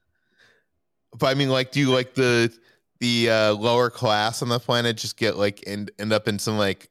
but 1.18 1.28
I 1.28 1.36
mean, 1.36 1.50
like, 1.50 1.72
do 1.72 1.80
you 1.80 1.92
like 1.92 2.16
the 2.16 2.52
the 3.00 3.30
uh, 3.30 3.54
lower 3.54 3.92
class 3.92 4.42
on 4.42 4.50
the 4.50 4.60
planet 4.60 4.98
just 4.98 5.16
get 5.16 5.38
like 5.38 5.64
end 5.68 5.92
end 6.00 6.12
up 6.12 6.28
in 6.28 6.40
some 6.40 6.58
like 6.58 6.90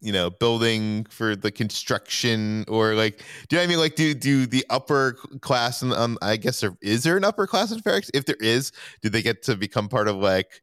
you 0.00 0.12
know 0.12 0.30
building 0.30 1.04
for 1.10 1.34
the 1.34 1.50
construction 1.50 2.64
or 2.68 2.94
like 2.94 3.18
do 3.48 3.56
you 3.56 3.56
know 3.56 3.62
what 3.62 3.64
I 3.64 3.66
mean 3.66 3.78
like 3.78 3.96
do 3.96 4.14
do 4.14 4.46
the 4.46 4.64
upper 4.70 5.14
class 5.40 5.82
and 5.82 5.92
um 5.92 6.16
I 6.22 6.36
guess 6.36 6.60
there 6.60 6.76
is 6.80 7.02
there 7.02 7.16
an 7.16 7.24
upper 7.24 7.46
class 7.46 7.72
in 7.72 7.80
Ferrix 7.80 8.08
if 8.14 8.24
there 8.24 8.36
is 8.40 8.70
do 9.02 9.08
they 9.08 9.22
get 9.22 9.42
to 9.44 9.56
become 9.56 9.88
part 9.88 10.06
of 10.06 10.16
like 10.16 10.62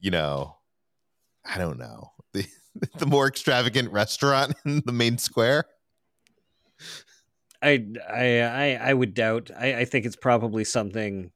you 0.00 0.10
know 0.10 0.56
I 1.44 1.56
don't 1.58 1.78
know 1.78 2.12
the 2.34 2.44
the 2.98 3.06
more 3.06 3.26
extravagant 3.26 3.90
restaurant 3.92 4.54
in 4.66 4.82
the 4.84 4.92
main 4.92 5.16
square 5.18 5.64
I 7.62 7.86
I 8.08 8.40
I, 8.40 8.78
I 8.90 8.94
would 8.94 9.14
doubt. 9.14 9.50
I, 9.58 9.76
I 9.80 9.84
think 9.86 10.04
it's 10.04 10.16
probably 10.16 10.64
something 10.64 11.30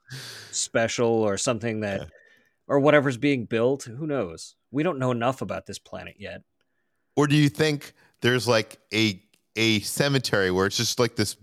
special 0.51 1.09
or 1.09 1.39
something 1.39 1.81
that 1.81 2.01
Yeah. 2.03 2.07
or 2.69 2.81
whatever's 2.81 3.17
being 3.17 3.47
built. 3.47 3.85
Who 3.85 4.07
knows? 4.07 4.55
We 4.71 4.83
don't 4.83 4.99
know 4.99 5.11
enough 5.11 5.41
about 5.41 5.65
this 5.67 5.79
planet 5.79 6.17
yet. 6.19 6.43
Or 7.21 7.27
do 7.27 7.37
you 7.37 7.51
think 7.51 7.93
there's 8.23 8.49
like 8.49 8.79
a 8.95 9.23
a 9.57 9.81
cemetery 9.81 10.51
where 10.51 10.65
it's 10.65 10.79
just 10.79 10.99
like 10.99 11.17
this 11.17 11.37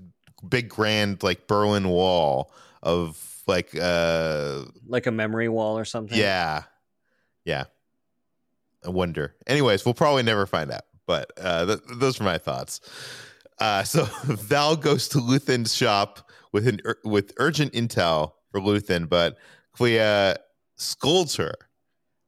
big 0.50 0.70
grand 0.70 1.22
like 1.22 1.46
Berlin 1.46 1.88
Wall 1.90 2.52
of 2.82 3.44
like 3.46 3.76
uh 3.80 4.64
Like 4.88 5.06
a 5.06 5.12
memory 5.12 5.50
wall 5.50 5.78
or 5.78 5.86
something. 5.86 6.18
yeah. 6.18 6.64
Yeah. 7.46 7.66
I 8.84 8.90
wonder. 8.90 9.36
Anyways 9.46 9.86
we'll 9.86 9.94
probably 9.94 10.24
never 10.24 10.48
find 10.48 10.72
out 10.72 10.86
but 11.06 11.32
uh 11.40 11.66
th- 11.68 11.80
those 11.98 12.20
are 12.20 12.24
my 12.24 12.40
thoughts. 12.40 12.82
Uh 13.60 13.84
so 13.84 14.06
Val 14.24 14.76
goes 14.76 15.08
to 15.10 15.20
Luthen's 15.20 15.76
shop 15.76 16.32
with 16.54 16.68
an 16.68 16.82
ur- 16.86 16.98
with 17.04 17.34
urgent 17.38 17.74
intel 17.74 18.32
for 18.52 18.60
Luthen 18.60 19.08
but 19.08 19.38
Kleya 19.78 20.38
scolds 20.76 21.36
her. 21.36 21.54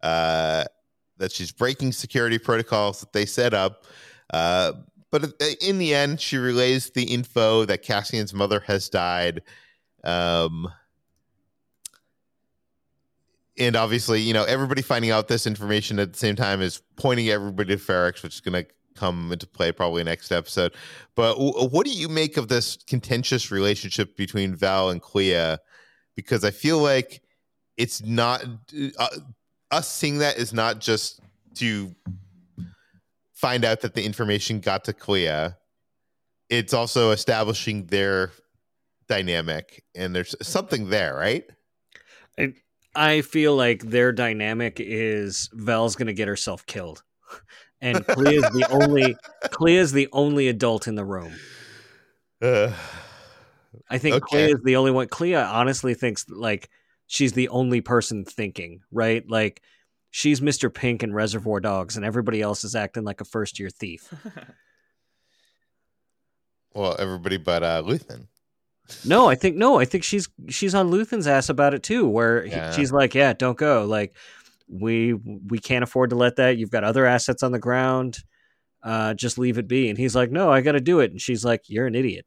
Uh 0.04 0.66
that 1.20 1.32
she's 1.32 1.52
breaking 1.52 1.92
security 1.92 2.40
protocols 2.40 3.02
that 3.02 3.14
they 3.14 3.26
set 3.26 3.54
up. 3.54 3.86
Uh, 4.32 4.74
but 5.12 5.34
in 5.62 5.78
the 5.78 5.94
end, 5.94 6.20
she 6.20 6.38
relays 6.38 6.90
the 6.92 7.04
info 7.04 7.66
that 7.66 7.84
Cassian's 7.84 8.34
mother 8.34 8.60
has 8.62 8.90
died. 8.90 9.42
Um, 10.04 10.72
and 13.58 13.76
obviously, 13.76 14.22
you 14.22 14.34
know, 14.34 14.46
everybody 14.46 14.82
finding 14.82 15.12
out 15.12 15.28
this 15.28 15.46
information 15.46 16.00
at 16.00 16.14
the 16.14 16.20
same 16.20 16.36
time 16.36 16.62
is 16.62 16.82
pointing 16.96 17.30
everybody 17.30 17.76
to 17.76 17.82
Ferrix, 17.84 18.24
which 18.24 18.36
is 18.36 18.42
going 18.42 18.64
to 18.64 18.70
come 18.96 19.32
into 19.32 19.48
play 19.48 19.72
probably 19.72 20.04
next 20.04 20.32
episode. 20.32 20.74
But 21.16 21.34
w- 21.34 21.68
what 21.70 21.86
do 21.86 21.92
you 21.92 22.08
make 22.08 22.38
of 22.38 22.48
this 22.48 22.78
contentious 22.88 23.52
relationship 23.52 24.16
between 24.16 24.56
Val 24.56 24.90
and 24.90 25.02
Kleya? 25.02 25.58
Because 26.16 26.44
I 26.44 26.52
feel 26.52 26.80
like 26.80 27.22
it's 27.78 28.04
not 28.04 28.44
uh, 28.98 29.08
us 29.72 29.92
seeing 29.92 30.20
that 30.20 30.38
is 30.38 30.54
not 30.54 30.80
just 30.80 31.20
to 31.56 31.94
find 33.34 33.64
out 33.66 33.82
that 33.82 33.94
the 33.94 34.04
information 34.04 34.60
got 34.60 34.86
to 34.86 34.94
Kleya. 34.94 35.56
It's 36.50 36.74
also 36.74 37.12
establishing 37.12 37.86
their 37.88 38.32
dynamic, 39.08 39.84
and 39.96 40.16
there's 40.16 40.36
something 40.42 40.90
there, 40.90 41.16
right? 41.16 41.46
I 42.96 43.22
feel 43.22 43.56
like 43.56 43.84
their 43.84 44.12
dynamic 44.12 44.80
is 44.80 45.50
Vel's 45.54 45.96
gonna 45.96 46.14
get 46.14 46.28
herself 46.28 46.66
killed. 46.66 47.04
And 47.82 48.06
Kleya's 48.08 48.42
the 48.52 48.68
only 48.72 49.16
Kleya's 49.46 49.94
the 49.94 50.10
only 50.12 50.50
adult 50.50 50.90
in 50.90 50.96
the 50.96 51.06
room. 51.06 51.34
Uh, 52.42 52.74
I 53.90 53.98
think 54.00 54.16
Okay. 54.18 54.48
Kleya 54.50 54.56
is 54.56 54.62
the 54.66 54.76
only 54.76 54.92
one. 54.92 55.08
Kleya 55.08 55.50
honestly 55.50 55.94
thinks 55.94 56.28
like 56.28 56.70
she's 57.12 57.34
the 57.34 57.50
only 57.50 57.82
person 57.82 58.24
thinking, 58.24 58.82
right? 58.92 59.28
Like 59.28 59.64
she's 60.12 60.42
Mr. 60.42 60.72
Pink 60.74 61.02
in 61.04 61.12
Reservoir 61.12 61.60
Dogs, 61.60 61.98
and 61.98 62.06
everybody 62.06 62.40
else 62.40 62.64
is 62.64 62.76
acting 62.76 63.04
like 63.04 63.20
a 63.20 63.26
first 63.26 63.60
year 63.60 63.72
thief. 63.72 64.14
well, 66.74 66.96
everybody 67.00 67.38
but 67.38 67.64
uh, 67.64 67.82
Luthen. 67.84 68.28
No, 69.06 69.28
I 69.28 69.36
think 69.36 69.56
no, 69.56 69.80
I 69.80 69.86
think 69.86 70.04
she's 70.04 70.28
she's 70.50 70.74
on 70.76 70.92
Luthen's 70.92 71.28
ass 71.28 71.50
about 71.50 71.74
it 71.74 71.84
too, 71.84 72.08
where 72.08 72.44
he- 72.44 72.52
she's 72.74 72.92
like, 72.92 73.14
"Yeah, 73.16 73.34
don't 73.34 73.58
go. 73.58 73.86
Like 73.86 74.16
we 74.68 75.14
we 75.14 75.60
can't 75.60 75.84
afford 75.84 76.12
to 76.12 76.16
let 76.16 76.36
that. 76.38 76.58
You've 76.58 76.72
got 76.72 76.84
other 76.84 77.06
assets 77.06 77.44
on 77.44 77.52
the 77.52 77.60
ground. 77.60 78.20
Uh, 78.84 79.14
just 79.16 79.38
leave 79.38 79.58
it 79.58 79.68
be." 79.68 79.90
And 79.90 79.98
he's 79.98 80.16
like, 80.16 80.32
"No, 80.32 80.52
I 80.52 80.62
got 80.62 80.72
to 80.74 80.80
do 80.80 81.00
it." 81.02 81.12
And 81.12 81.22
she's 81.22 81.44
like, 81.46 81.70
"You're 81.70 81.88
an 81.88 81.96
idiot." 81.96 82.26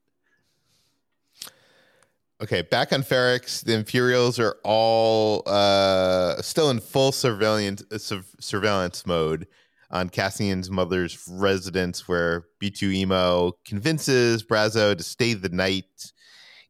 Okay, 2.42 2.62
back 2.62 2.92
on 2.92 3.04
Ferrix, 3.04 3.62
the 3.62 3.72
Imperials 3.72 4.40
are 4.40 4.56
all 4.64 5.44
uh, 5.46 6.42
still 6.42 6.70
in 6.70 6.80
full 6.80 7.12
surveillance 7.12 7.84
uh, 7.92 7.98
sur- 7.98 8.24
surveillance 8.40 9.06
mode 9.06 9.46
on 9.92 10.08
Cassian's 10.08 10.68
mother's 10.68 11.22
residence, 11.30 12.08
where 12.08 12.46
B2EMO 12.60 13.52
convinces 13.64 14.42
Brasso 14.42 14.96
to 14.96 15.04
stay 15.04 15.34
the 15.34 15.50
night. 15.50 16.12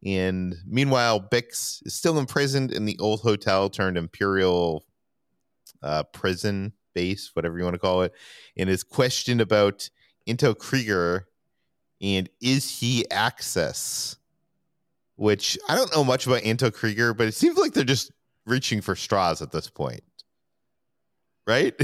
And 0.04 0.56
meanwhile, 0.66 1.18
Bix 1.18 1.80
is 1.86 1.94
still 1.94 2.18
imprisoned 2.18 2.70
in 2.70 2.84
the 2.84 2.98
old 2.98 3.22
hotel 3.22 3.70
turned 3.70 3.96
Imperial 3.96 4.84
uh, 5.82 6.02
prison 6.02 6.74
base, 6.94 7.30
whatever 7.32 7.56
you 7.56 7.64
want 7.64 7.76
to 7.76 7.80
call 7.80 8.02
it, 8.02 8.12
and 8.58 8.68
is 8.68 8.84
questioned 8.84 9.40
about 9.40 9.88
Anto 10.26 10.52
Kreegyr 10.52 11.24
and 12.02 12.28
is 12.42 12.80
he 12.80 13.10
Axis? 13.10 14.18
Which 15.22 15.56
I 15.68 15.76
don't 15.76 15.94
know 15.94 16.02
much 16.02 16.26
about 16.26 16.42
Anto 16.42 16.70
Kreegyr, 16.70 17.16
but 17.16 17.28
it 17.28 17.34
seems 17.34 17.56
like 17.56 17.74
they're 17.74 17.84
just 17.84 18.10
reaching 18.44 18.80
for 18.80 18.96
straws 18.96 19.40
at 19.40 19.52
this 19.52 19.70
point. 19.70 20.02
Right? 21.46 21.80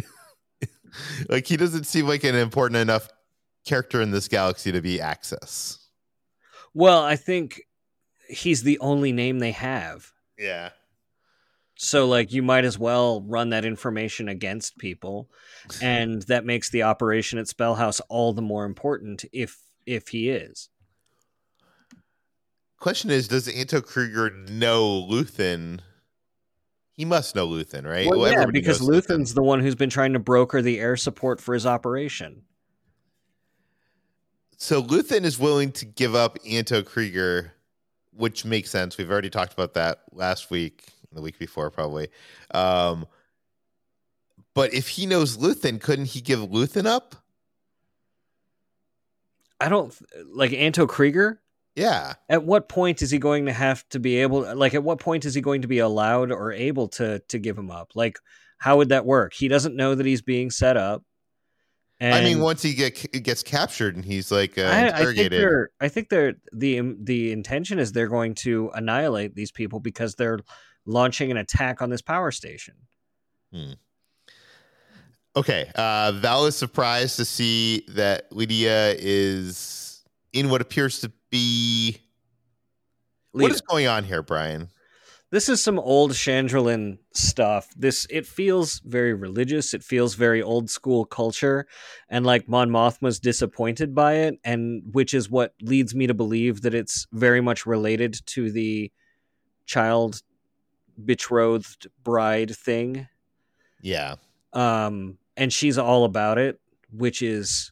like 1.29 1.47
he 1.47 1.57
doesn't 1.57 1.85
seem 1.85 2.09
like 2.09 2.25
an 2.25 2.35
important 2.35 2.79
enough 2.79 3.09
character 3.65 4.03
in 4.03 4.11
this 4.11 4.27
galaxy 4.27 4.73
to 4.73 4.81
be 4.81 5.01
Axis. 5.01 5.79
Well, 6.75 7.05
I 7.05 7.15
think 7.15 7.63
he's 8.29 8.65
the 8.65 8.81
only 8.81 9.13
name 9.13 9.39
they 9.39 9.53
have. 9.53 10.11
Yeah. 10.37 10.71
So 11.77 12.09
like 12.09 12.33
you 12.33 12.43
might 12.43 12.65
as 12.65 12.77
well 12.77 13.23
run 13.23 13.51
that 13.51 13.65
information 13.65 14.29
against 14.29 14.79
people 14.79 15.31
and 15.81 16.23
that 16.23 16.45
makes 16.45 16.71
the 16.71 16.83
operation 16.83 17.39
at 17.39 17.47
Spellhaus 17.47 18.01
all 18.09 18.33
the 18.33 18.43
more 18.43 18.65
important 18.65 19.25
if 19.33 19.61
if 19.87 20.09
he 20.09 20.29
is. 20.29 20.71
Question 22.79 23.11
is, 23.11 23.27
does 23.27 23.49
Anto 23.49 23.81
Kreegyr 23.81 24.49
know 24.49 25.07
Luthen? 25.11 25.81
He 26.93 27.05
must 27.05 27.35
know 27.35 27.47
Luthen, 27.47 27.85
right? 27.85 28.07
Well, 28.07 28.31
yeah, 28.31 28.47
because 28.47 28.81
knows 28.81 29.05
Luthen. 29.07 29.19
Luthen's 29.19 29.35
the 29.35 29.43
one 29.43 29.61
who's 29.61 29.75
been 29.75 29.91
trying 29.91 30.13
to 30.13 30.19
broker 30.19 30.63
the 30.63 30.79
air 30.79 30.97
support 30.97 31.41
for 31.41 31.55
his 31.55 31.67
operation. 31.67 32.43
So 34.57 34.83
Luthen 34.83 35.25
is 35.25 35.39
willing 35.39 35.73
to 35.73 35.85
give 35.85 36.15
up 36.15 36.39
Anto 36.49 36.83
Kreegyr, 36.83 37.51
which 38.13 38.45
makes 38.45 38.71
sense. 38.71 38.99
We've 38.99 39.11
already 39.11 39.31
talked 39.31 39.53
about 39.53 39.75
that 39.75 40.03
last 40.13 40.51
week, 40.51 40.93
the 41.13 41.23
week 41.23 41.39
before, 41.39 41.71
probably. 41.71 42.09
Um, 42.53 43.07
but 44.55 44.75
if 44.75 44.89
he 44.89 45.07
knows 45.07 45.37
Luthen, 45.37 45.81
couldn't 45.81 46.07
he 46.07 46.21
give 46.21 46.41
Luthen 46.41 46.87
up? 46.87 47.15
I 49.61 49.69
don't 49.69 49.97
like 50.27 50.53
Anto 50.53 50.87
Kreegyr. 50.87 51.39
Yeah. 51.79 52.15
At 52.29 52.45
what 52.45 52.69
point 52.69 53.03
is 53.03 53.11
he 53.11 53.19
going 53.19 53.47
to 53.47 53.53
have 53.53 53.89
to 53.91 54.01
be 54.01 54.17
able 54.17 54.55
like 54.57 54.75
at 54.75 54.83
what 54.83 54.99
point 54.99 55.25
is 55.25 55.35
he 55.35 55.41
going 55.41 55.63
to 55.63 55.69
be 55.69 55.79
allowed 55.79 56.33
or 56.33 56.53
able 56.53 56.89
to 56.89 57.21
to 57.29 57.39
give 57.39 57.57
him 57.57 57.71
up? 57.71 57.93
Like 57.95 58.19
how 58.59 58.79
would 58.79 58.89
that 58.89 59.07
work? 59.07 59.33
He 59.33 59.47
doesn't 59.47 59.77
know 59.77 59.95
that 59.95 60.05
he's 60.05 60.23
being 60.23 60.51
set 60.51 60.77
up. 60.77 61.05
And 62.01 62.15
I 62.15 62.23
mean, 62.23 62.41
once 62.41 62.63
he 62.63 62.75
get 62.75 63.23
gets 63.23 63.45
captured 63.45 63.95
and 63.95 64.05
he's 64.05 64.33
like 64.33 64.59
uh, 64.59 64.63
I, 64.63 64.89
I 64.89 65.15
think 65.15 65.31
they're 65.31 65.71
I 65.81 65.89
think 65.89 66.09
they're 66.09 66.35
the 66.53 66.97
the 67.01 67.31
intention 67.31 67.79
is 67.79 67.93
they're 67.93 68.09
going 68.09 68.35
to 68.37 68.71
annihilate 68.75 69.37
these 69.37 69.53
people 69.53 69.79
because 69.79 70.17
they're 70.17 70.41
launching 70.85 71.31
an 71.31 71.37
attack 71.37 71.81
on 71.81 71.91
this 71.91 72.03
power 72.03 72.33
station. 72.33 72.75
okay. 75.37 75.71
Uh, 75.77 76.13
Val 76.17 76.47
is 76.47 76.57
surprised 76.57 77.17
to 77.17 77.25
see 77.25 77.85
that 77.89 78.31
Leida 78.33 78.97
is 78.99 80.05
in 80.33 80.51
what 80.51 80.61
appears 80.61 81.01
to 81.01 81.13
be. 81.31 81.99
What 83.33 83.51
Leida. 83.51 83.55
is 83.55 83.61
going 83.61 83.87
on 83.87 84.05
here, 84.05 84.23
Brian? 84.23 84.71
this 85.31 85.49
is 85.49 85.63
some 85.63 85.79
old 85.79 86.13
Chandrilan 86.13 86.99
stuff. 87.13 87.69
This 87.77 88.07
it 88.09 88.27
feels 88.27 88.81
very 88.81 89.13
religious. 89.13 89.75
It 89.75 89.83
feels 89.83 90.15
very 90.15 90.41
old 90.41 90.71
school 90.71 91.05
culture, 91.05 91.67
and 92.09 92.25
like 92.25 92.49
Mon 92.49 92.71
Mothma's 92.71 93.21
disappointed 93.21 93.95
by 93.95 94.15
it, 94.15 94.39
and 94.43 94.83
which 94.93 95.13
is 95.13 95.31
what 95.31 95.55
leads 95.61 95.95
me 95.95 96.07
to 96.07 96.15
believe 96.15 96.63
that 96.63 96.75
it's 96.75 97.07
very 97.13 97.41
much 97.41 97.67
related 97.67 98.19
to 98.27 98.51
the 98.51 98.91
child 99.67 100.23
betrothed 101.05 101.87
bride 102.03 102.55
thing. 102.57 103.07
Yeah. 103.83 104.17
Um, 104.55 105.19
and 105.37 105.53
she's 105.53 105.77
all 105.77 106.05
about 106.05 106.39
it, 106.39 106.59
which 106.91 107.21
is 107.21 107.71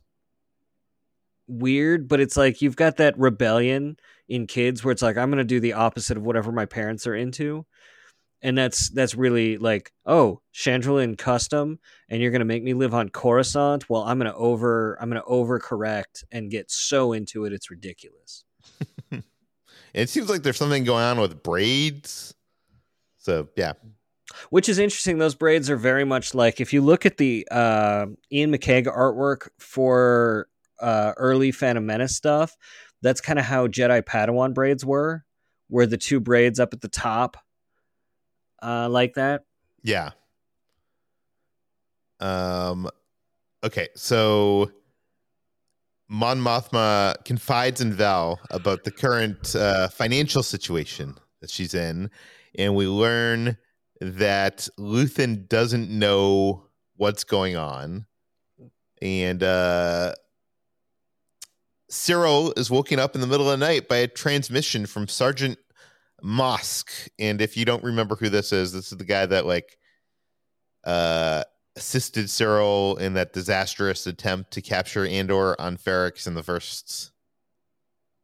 weird. 1.49 2.09
But 2.09 2.21
it's 2.21 2.37
like 2.37 2.63
you've 2.63 2.77
got 2.77 2.97
that 2.97 3.19
rebellion 3.19 3.97
in 4.29 4.47
kids 4.47 4.85
where 4.85 4.93
it's 4.93 5.03
like 5.03 5.17
I'm 5.17 5.31
going 5.31 5.39
to 5.39 5.45
do 5.45 5.61
the 5.61 5.75
opposite 5.75 6.17
of 6.17 6.25
whatever 6.25 6.53
my 6.53 6.67
parents 6.67 7.07
are 7.07 7.15
into. 7.15 7.67
And 8.43 8.57
that's 8.57 8.91
that's 8.91 9.15
really 9.15 9.57
like, 9.57 9.93
oh, 10.05 10.41
Chandrilan 10.55 11.17
custom, 11.17 11.79
and 12.11 12.21
you're 12.21 12.31
gonna 12.31 12.45
make 12.45 12.63
me 12.63 12.75
live 12.75 12.93
on 12.93 13.09
Coruscant. 13.09 13.89
Well, 13.89 14.03
I'm 14.03 14.19
gonna 14.19 14.35
over 14.35 14.99
I'm 15.01 15.09
gonna 15.09 15.23
overcorrect 15.23 16.23
and 16.31 16.51
get 16.51 16.71
so 16.71 17.15
into 17.15 17.47
it, 17.47 17.55
it's 17.55 17.71
ridiculous. 17.71 18.45
it 19.95 20.11
seems 20.11 20.29
like 20.29 20.43
there's 20.43 20.59
something 20.59 20.85
going 20.85 21.03
on 21.03 21.19
with 21.19 21.43
braids. 21.43 22.35
So 23.17 23.49
yeah, 23.57 23.73
which 24.51 24.69
is 24.69 24.79
interesting. 24.79 25.19
Those 25.19 25.35
braids 25.35 25.71
are 25.71 25.77
very 25.77 26.05
much 26.05 26.35
like 26.35 26.61
if 26.61 26.73
you 26.73 26.83
look 26.83 27.07
at 27.07 27.17
the 27.17 27.47
uh, 27.51 28.07
Iain 28.33 28.53
McCaig 28.53 28.85
artwork 28.87 29.49
for 29.59 30.49
uh, 30.81 31.13
early 31.17 31.53
Phantom 31.53 31.85
Menace 31.85 32.17
stuff, 32.17 32.57
that's 33.03 33.21
kind 33.21 33.39
of 33.39 33.45
how 33.45 33.67
Jedi 33.67 34.03
Padawan 34.03 34.55
braids 34.55 34.85
were, 34.85 35.25
where 35.69 35.87
the 35.87 35.97
two 35.99 36.21
braids 36.21 36.59
up 36.61 36.73
at 36.73 36.81
the 36.81 36.89
top, 36.89 37.37
uh, 38.63 38.89
like 38.89 39.15
that. 39.15 39.43
Yeah. 39.83 40.11
Um. 42.21 42.89
Okay, 43.65 43.89
so 43.97 44.71
Mon 46.09 46.39
Mothma 46.39 47.23
confides 47.25 47.81
in 47.81 47.93
Val 47.93 48.41
about 48.51 48.85
the 48.85 48.91
current 48.91 49.55
uh, 49.57 49.89
financial 49.89 50.43
situation 50.43 51.17
that 51.41 51.51
she's 51.51 51.75
in, 51.75 52.11
and 52.57 52.75
we 52.75 52.87
learn 52.87 53.57
that 54.01 54.69
Luthen 54.79 55.49
doesn't 55.49 55.91
know 55.91 56.65
what's 56.97 57.25
going 57.25 57.57
on, 57.57 58.07
and 59.03 59.43
uh, 59.43 60.15
Syril 61.97 62.57
is 62.59 62.71
woken 62.71 62.99
up 62.99 63.15
in 63.15 63.21
the 63.21 63.27
middle 63.27 63.51
of 63.51 63.59
the 63.59 63.67
night 63.67 63.89
by 63.89 63.97
a 63.97 64.09
transmission 64.09 64.87
from 64.87 65.09
Sergeant 65.09 65.59
Mosk. 66.23 67.09
And 67.19 67.41
if 67.41 67.57
you 67.57 67.65
don't 67.65 67.83
remember 67.83 68.17
who 68.17 68.29
this 68.29 68.53
is, 68.53 68.73
this 68.73 68.93
is 68.93 68.99
the 68.99 69.05
guy 69.05 69.27
that 69.27 69.47
like 69.47 69.79
uh 70.85 71.43
assisted 71.75 72.27
Syril 72.27 72.99
in 73.01 73.15
that 73.15 73.33
disastrous 73.33 74.07
attempt 74.07 74.53
to 74.53 74.63
capture 74.63 75.05
Andor 75.07 75.61
on 75.61 75.77
Ferrix 75.77 76.27
in 76.27 76.35
the 76.35 76.43
first 76.43 77.13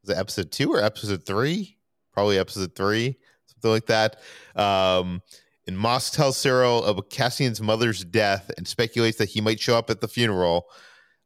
was 0.02 0.10
it 0.10 0.18
episode 0.18 0.50
two 0.50 0.72
or 0.72 0.82
episode 0.82 1.26
three? 1.26 1.76
Probably 2.12 2.38
episode 2.38 2.74
three, 2.74 3.18
something 3.46 3.70
like 3.70 3.86
that. 3.86 4.16
Um 4.54 5.22
and 5.66 5.76
Mosk 5.76 6.12
tells 6.12 6.36
Syril 6.36 6.82
of 6.82 7.08
Cassian's 7.08 7.60
mother's 7.60 8.04
death 8.04 8.50
and 8.56 8.66
speculates 8.66 9.18
that 9.18 9.28
he 9.30 9.40
might 9.40 9.60
show 9.60 9.76
up 9.76 9.90
at 9.90 10.00
the 10.00 10.08
funeral. 10.08 10.66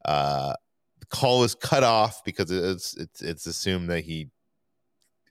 Uh, 0.05 0.53
call 1.11 1.45
is 1.45 1.55
cut 1.55 1.83
off 1.83 2.25
because 2.25 2.51
it's 2.51 2.97
it's 2.97 3.23
it's 3.23 3.47
assumed 3.47 3.91
that 3.91 4.05
he 4.05 4.31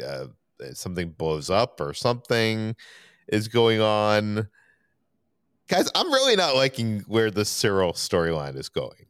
uh, 0.05 0.27
something 0.73 1.11
blows 1.11 1.49
up 1.49 1.79
or 1.79 1.93
something 1.93 2.75
is 3.27 3.47
going 3.47 3.81
on. 3.81 4.47
Guys, 5.67 5.89
I'm 5.95 6.11
really 6.11 6.35
not 6.35 6.55
liking 6.55 6.99
where 7.07 7.31
the 7.31 7.41
Syril 7.41 7.93
storyline 7.93 8.55
is 8.55 8.69
going. 8.69 9.05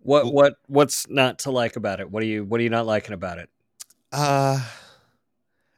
What 0.00 0.32
what 0.32 0.54
what's 0.66 1.08
not 1.08 1.40
to 1.40 1.50
like 1.50 1.76
about 1.76 2.00
it? 2.00 2.10
What 2.10 2.22
are 2.22 2.26
you 2.26 2.44
what 2.44 2.60
are 2.60 2.62
you 2.62 2.70
not 2.70 2.86
liking 2.86 3.14
about 3.14 3.38
it? 3.38 3.50
Uh 4.12 4.60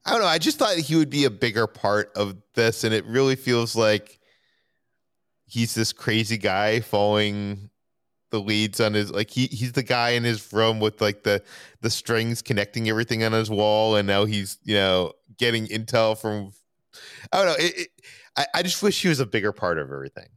I 0.04 0.12
don't 0.12 0.20
know. 0.20 0.26
I 0.26 0.38
just 0.38 0.58
thought 0.58 0.76
he 0.76 0.96
would 0.96 1.10
be 1.10 1.24
a 1.24 1.30
bigger 1.30 1.66
part 1.66 2.10
of 2.16 2.36
this, 2.54 2.84
and 2.84 2.94
it 2.94 3.04
really 3.04 3.36
feels 3.36 3.76
like 3.76 4.18
he's 5.46 5.74
this 5.74 5.92
crazy 5.92 6.38
guy 6.38 6.80
following 6.80 7.69
the 8.30 8.40
leads 8.40 8.80
on 8.80 8.94
his 8.94 9.10
like 9.10 9.30
he 9.30 9.46
he's 9.46 9.72
the 9.72 9.82
guy 9.82 10.10
in 10.10 10.24
his 10.24 10.52
room 10.52 10.80
with 10.80 11.00
like 11.00 11.22
the 11.22 11.42
the 11.80 11.90
strings 11.90 12.42
connecting 12.42 12.88
everything 12.88 13.24
on 13.24 13.32
his 13.32 13.50
wall 13.50 13.96
and 13.96 14.06
now 14.06 14.24
he's 14.24 14.58
you 14.64 14.74
know 14.74 15.12
getting 15.36 15.66
intel 15.66 16.16
from 16.16 16.52
i 17.32 17.38
don't 17.38 17.46
know 17.46 17.64
it, 17.64 17.78
it, 17.78 17.88
I, 18.36 18.46
I 18.56 18.62
just 18.62 18.82
wish 18.82 19.00
he 19.02 19.08
was 19.08 19.20
a 19.20 19.26
bigger 19.26 19.52
part 19.52 19.78
of 19.78 19.90
everything. 19.90 20.28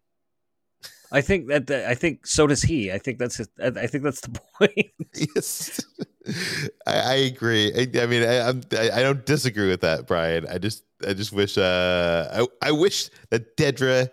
I 1.11 1.21
think 1.21 1.47
that 1.47 1.69
i 1.71 1.93
think 1.93 2.25
so 2.25 2.47
does 2.47 2.63
he. 2.63 2.91
I 2.91 2.97
think 2.97 3.19
that's 3.19 3.37
his, 3.37 3.47
i 3.61 3.85
think 3.87 4.03
that's 4.03 4.21
the 4.21 4.39
point. 4.57 4.91
Yes. 5.35 5.79
I, 6.87 6.93
I, 6.93 7.13
agree. 7.15 7.71
I, 7.75 8.01
I 8.01 8.05
mean 8.07 8.23
I, 8.23 8.47
I'm, 8.47 8.61
I 8.71 9.01
don't 9.03 9.25
disagree 9.25 9.69
with 9.69 9.81
that 9.81 10.07
brian. 10.07 10.47
I 10.47 10.57
just 10.57 10.83
i 11.05 11.13
just 11.13 11.31
wish 11.31 11.57
uh 11.57 12.45
i, 12.63 12.67
I 12.67 12.71
wish 12.71 13.09
that 13.29 13.55
dedra 13.57 14.09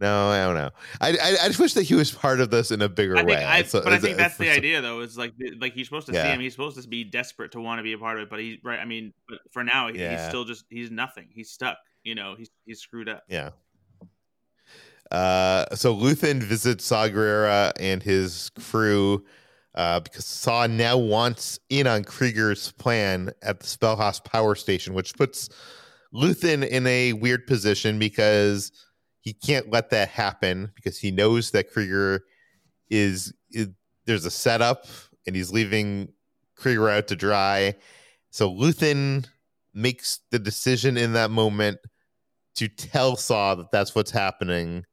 no, 0.00 0.28
I 0.28 0.44
don't 0.44 0.54
know. 0.54 0.70
I, 1.00 1.10
I, 1.10 1.36
I 1.44 1.48
just 1.48 1.58
wish 1.58 1.74
that 1.74 1.82
he 1.82 1.94
was 1.94 2.10
part 2.12 2.40
of 2.40 2.50
this 2.50 2.70
in 2.70 2.82
a 2.82 2.88
bigger 2.88 3.16
I 3.16 3.20
think, 3.20 3.30
way. 3.30 3.44
I, 3.44 3.62
so, 3.62 3.82
but 3.82 3.92
I 3.92 3.98
think 3.98 4.16
that's 4.16 4.36
the 4.36 4.50
idea, 4.50 4.80
though. 4.80 5.00
Is 5.00 5.18
like 5.18 5.32
like 5.60 5.72
he's 5.74 5.86
supposed 5.86 6.06
to 6.06 6.12
yeah. 6.12 6.24
see 6.24 6.28
him. 6.28 6.40
He's 6.40 6.52
supposed 6.52 6.80
to 6.80 6.88
be 6.88 7.04
desperate 7.04 7.52
to 7.52 7.60
want 7.60 7.78
to 7.78 7.82
be 7.82 7.92
a 7.92 7.98
part 7.98 8.18
of 8.18 8.24
it. 8.24 8.30
But 8.30 8.40
he 8.40 8.60
right. 8.62 8.78
I 8.78 8.84
mean, 8.84 9.12
but 9.28 9.38
for 9.50 9.64
now, 9.64 9.88
he, 9.88 9.98
yeah. 9.98 10.18
he's 10.18 10.28
still 10.28 10.44
just 10.44 10.64
he's 10.70 10.90
nothing. 10.90 11.28
He's 11.30 11.50
stuck. 11.50 11.78
You 12.04 12.14
know, 12.14 12.34
he's 12.36 12.50
he's 12.64 12.80
screwed 12.80 13.08
up. 13.08 13.24
Yeah. 13.28 13.50
Uh, 15.10 15.74
so 15.74 15.94
Luthen 15.94 16.42
visits 16.42 16.84
Saw 16.84 17.08
Gerrera 17.08 17.72
and 17.80 18.02
his 18.02 18.50
crew 18.50 19.24
uh, 19.74 20.00
because 20.00 20.26
Saw 20.26 20.66
now 20.66 20.98
wants 20.98 21.58
in 21.70 21.86
on 21.86 22.04
Kreegyr's 22.04 22.72
plan 22.72 23.30
at 23.42 23.60
the 23.60 23.66
Spellhaus 23.66 24.22
power 24.22 24.54
station, 24.54 24.92
which 24.92 25.14
puts 25.14 25.48
Luthen 26.12 26.66
in 26.66 26.86
a 26.86 27.12
weird 27.14 27.46
position 27.46 27.98
because 27.98 28.72
he 29.28 29.34
can't 29.34 29.70
let 29.70 29.90
that 29.90 30.08
happen 30.08 30.72
because 30.74 30.98
he 30.98 31.10
knows 31.10 31.50
that 31.50 31.70
Kreegyr 31.70 32.20
is, 32.88 33.34
is 33.50 33.68
there's 34.06 34.24
a 34.24 34.30
setup 34.30 34.86
and 35.26 35.36
he's 35.36 35.52
leaving 35.52 36.08
Kreegyr 36.58 36.90
out 36.90 37.08
to 37.08 37.16
dry. 37.16 37.74
So 38.30 38.50
Luthen 38.50 39.26
makes 39.74 40.20
the 40.30 40.38
decision 40.38 40.96
in 40.96 41.12
that 41.12 41.30
moment 41.30 41.76
to 42.54 42.68
tell 42.68 43.16
Saw 43.16 43.54
that 43.56 43.70
that's 43.70 43.94
what's 43.94 44.10
happening, 44.10 44.84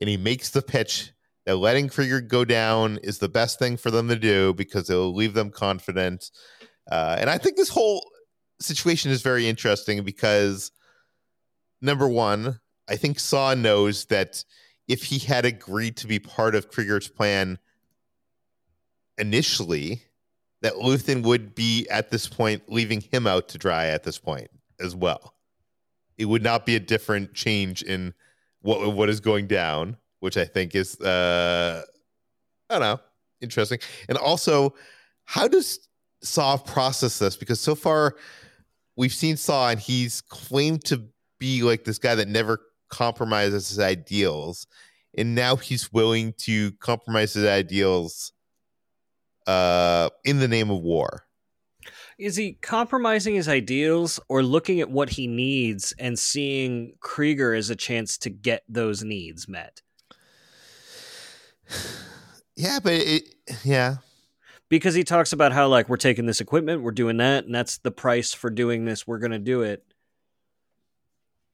and 0.00 0.08
he 0.08 0.16
makes 0.16 0.50
the 0.50 0.62
pitch 0.62 1.10
that 1.44 1.56
letting 1.56 1.88
Kreegyr 1.88 2.26
go 2.26 2.44
down 2.44 3.00
is 3.02 3.18
the 3.18 3.28
best 3.28 3.58
thing 3.58 3.76
for 3.76 3.90
them 3.90 4.06
to 4.06 4.16
do 4.16 4.54
because 4.54 4.88
it 4.88 4.94
will 4.94 5.12
leave 5.12 5.34
them 5.34 5.50
confident. 5.50 6.30
Uh, 6.88 7.16
and 7.18 7.28
I 7.28 7.36
think 7.36 7.56
this 7.56 7.68
whole 7.68 8.08
situation 8.60 9.10
is 9.10 9.22
very 9.22 9.48
interesting 9.48 10.04
because 10.04 10.70
number 11.82 12.06
one, 12.06 12.60
I 12.90 12.96
think 12.96 13.20
Saw 13.20 13.54
knows 13.54 14.06
that 14.06 14.44
if 14.88 15.04
he 15.04 15.18
had 15.20 15.44
agreed 15.44 15.96
to 15.98 16.08
be 16.08 16.18
part 16.18 16.56
of 16.56 16.70
Kreegyr's 16.70 17.08
plan 17.08 17.58
initially, 19.16 20.02
that 20.62 20.74
Luthen 20.74 21.22
would 21.22 21.54
be 21.54 21.86
at 21.88 22.10
this 22.10 22.26
point 22.26 22.64
leaving 22.68 23.00
him 23.00 23.26
out 23.26 23.48
to 23.50 23.58
dry 23.58 23.86
at 23.86 24.02
this 24.02 24.18
point 24.18 24.50
as 24.80 24.96
well. 24.96 25.34
It 26.18 26.24
would 26.24 26.42
not 26.42 26.66
be 26.66 26.74
a 26.74 26.80
different 26.80 27.32
change 27.32 27.82
in 27.82 28.12
what 28.60 28.94
what 28.94 29.08
is 29.08 29.20
going 29.20 29.46
down, 29.46 29.96
which 30.18 30.36
I 30.36 30.44
think 30.44 30.74
is 30.74 31.00
uh 31.00 31.82
I 32.68 32.74
don't 32.74 32.82
know, 32.82 33.00
interesting. 33.40 33.78
And 34.08 34.18
also, 34.18 34.74
how 35.24 35.48
does 35.48 35.88
Saw 36.22 36.58
process 36.58 37.18
this? 37.18 37.36
Because 37.36 37.60
so 37.60 37.74
far 37.74 38.16
we've 38.96 39.12
seen 39.12 39.36
Saw 39.36 39.70
and 39.70 39.80
he's 39.80 40.20
claimed 40.20 40.84
to 40.86 41.04
be 41.38 41.62
like 41.62 41.84
this 41.84 41.98
guy 41.98 42.14
that 42.16 42.28
never 42.28 42.60
compromises 42.90 43.68
his 43.68 43.78
ideals 43.78 44.66
and 45.16 45.34
now 45.34 45.56
he's 45.56 45.92
willing 45.92 46.32
to 46.38 46.72
compromise 46.72 47.34
his 47.34 47.44
ideals 47.44 48.32
uh, 49.46 50.08
in 50.24 50.38
the 50.38 50.48
name 50.48 50.70
of 50.70 50.80
war. 50.80 51.24
Is 52.18 52.36
he 52.36 52.52
compromising 52.52 53.34
his 53.34 53.48
ideals 53.48 54.20
or 54.28 54.42
looking 54.42 54.80
at 54.80 54.90
what 54.90 55.10
he 55.10 55.26
needs 55.26 55.94
and 55.98 56.18
seeing 56.18 56.94
Kreegyr 57.00 57.56
as 57.56 57.70
a 57.70 57.76
chance 57.76 58.18
to 58.18 58.30
get 58.30 58.62
those 58.68 59.02
needs 59.02 59.48
met? 59.48 59.82
Yeah 62.56 62.78
but 62.82 62.92
it 62.92 63.22
yeah. 63.64 63.98
Because 64.68 64.94
he 64.94 65.02
talks 65.02 65.32
about 65.32 65.52
how 65.52 65.68
like 65.68 65.88
we're 65.88 65.96
taking 65.96 66.26
this 66.26 66.42
equipment 66.42 66.82
we're 66.82 66.90
doing 66.90 67.16
that 67.16 67.46
and 67.46 67.54
that's 67.54 67.78
the 67.78 67.90
price 67.90 68.34
for 68.34 68.50
doing 68.50 68.84
this 68.84 69.06
we're 69.06 69.18
going 69.18 69.30
to 69.30 69.38
do 69.38 69.62
it. 69.62 69.82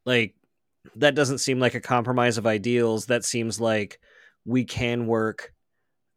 Like 0.05 0.35
that 0.97 1.15
doesn't 1.15 1.39
seem 1.39 1.59
like 1.59 1.75
a 1.75 1.81
compromise 1.81 2.39
of 2.39 2.47
ideals. 2.47 3.07
That 3.07 3.25
seems 3.25 3.61
like 3.61 3.99
we 4.45 4.65
can 4.65 5.07
work. 5.07 5.53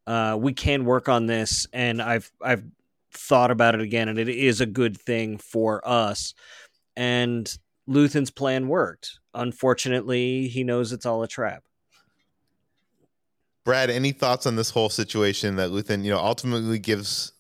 Uh, 0.08 0.38
we 0.40 0.54
can 0.54 0.86
work 0.86 1.10
on 1.10 1.26
this, 1.26 1.68
and 1.74 2.02
I've 2.02 2.32
I've 2.42 2.64
thought 3.12 3.52
about 3.52 3.76
it 3.76 3.82
again, 3.82 4.10
and 4.10 4.20
it 4.20 4.30
is 4.30 4.62
a 4.62 4.66
good 4.66 5.00
thing 5.00 5.38
for 5.38 5.88
us. 5.88 6.34
And 6.96 7.52
Luthen's 7.88 8.32
plan 8.32 8.68
worked. 8.68 9.20
Unfortunately, 9.34 10.48
he 10.48 10.64
knows 10.64 10.92
it's 10.92 11.06
all 11.06 11.24
a 11.24 11.28
trap. 11.28 11.64
Brad, 13.66 13.90
any 13.90 14.12
thoughts 14.12 14.46
on 14.46 14.56
this 14.56 14.70
whole 14.70 14.90
situation 14.90 15.58
that 15.58 15.70
Luthen, 15.70 16.04
you 16.04 16.12
know, 16.12 16.20
ultimately 16.20 16.80
gives 16.80 17.34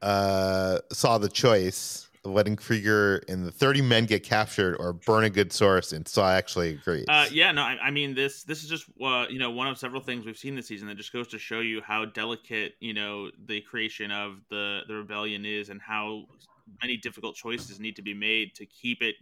uh 0.00 0.78
saw 0.90 1.16
the 1.16 1.28
choice 1.28 2.08
letting 2.24 2.56
Kreegyr 2.56 3.28
and 3.28 3.44
the 3.44 3.50
30 3.50 3.82
men 3.82 4.06
get 4.06 4.22
captured 4.22 4.76
or 4.76 4.92
burn 4.92 5.24
a 5.24 5.30
good 5.30 5.52
source 5.52 5.92
and 5.92 6.06
so 6.06 6.22
I 6.22 6.34
actually 6.34 6.70
agree. 6.70 7.04
Uh, 7.08 7.26
yeah, 7.30 7.50
no, 7.52 7.62
I, 7.62 7.78
I 7.82 7.90
mean 7.90 8.14
this. 8.14 8.44
This 8.44 8.62
is 8.62 8.68
just 8.68 8.84
uh, 9.02 9.26
you 9.28 9.38
know 9.38 9.50
one 9.50 9.66
of 9.66 9.78
several 9.78 10.00
things 10.00 10.24
we've 10.24 10.38
seen 10.38 10.54
this 10.54 10.66
season 10.66 10.86
that 10.88 10.96
just 10.96 11.12
goes 11.12 11.28
to 11.28 11.38
show 11.38 11.60
you 11.60 11.80
how 11.80 12.04
delicate 12.04 12.74
you 12.80 12.94
know 12.94 13.30
the 13.46 13.60
creation 13.62 14.10
of 14.10 14.40
the 14.50 14.80
the 14.86 14.94
rebellion 14.94 15.44
is, 15.44 15.68
and 15.68 15.80
how 15.80 16.26
many 16.80 16.96
difficult 16.96 17.34
choices 17.34 17.80
need 17.80 17.96
to 17.96 18.02
be 18.02 18.14
made 18.14 18.54
to 18.54 18.66
keep 18.66 19.02
it 19.02 19.16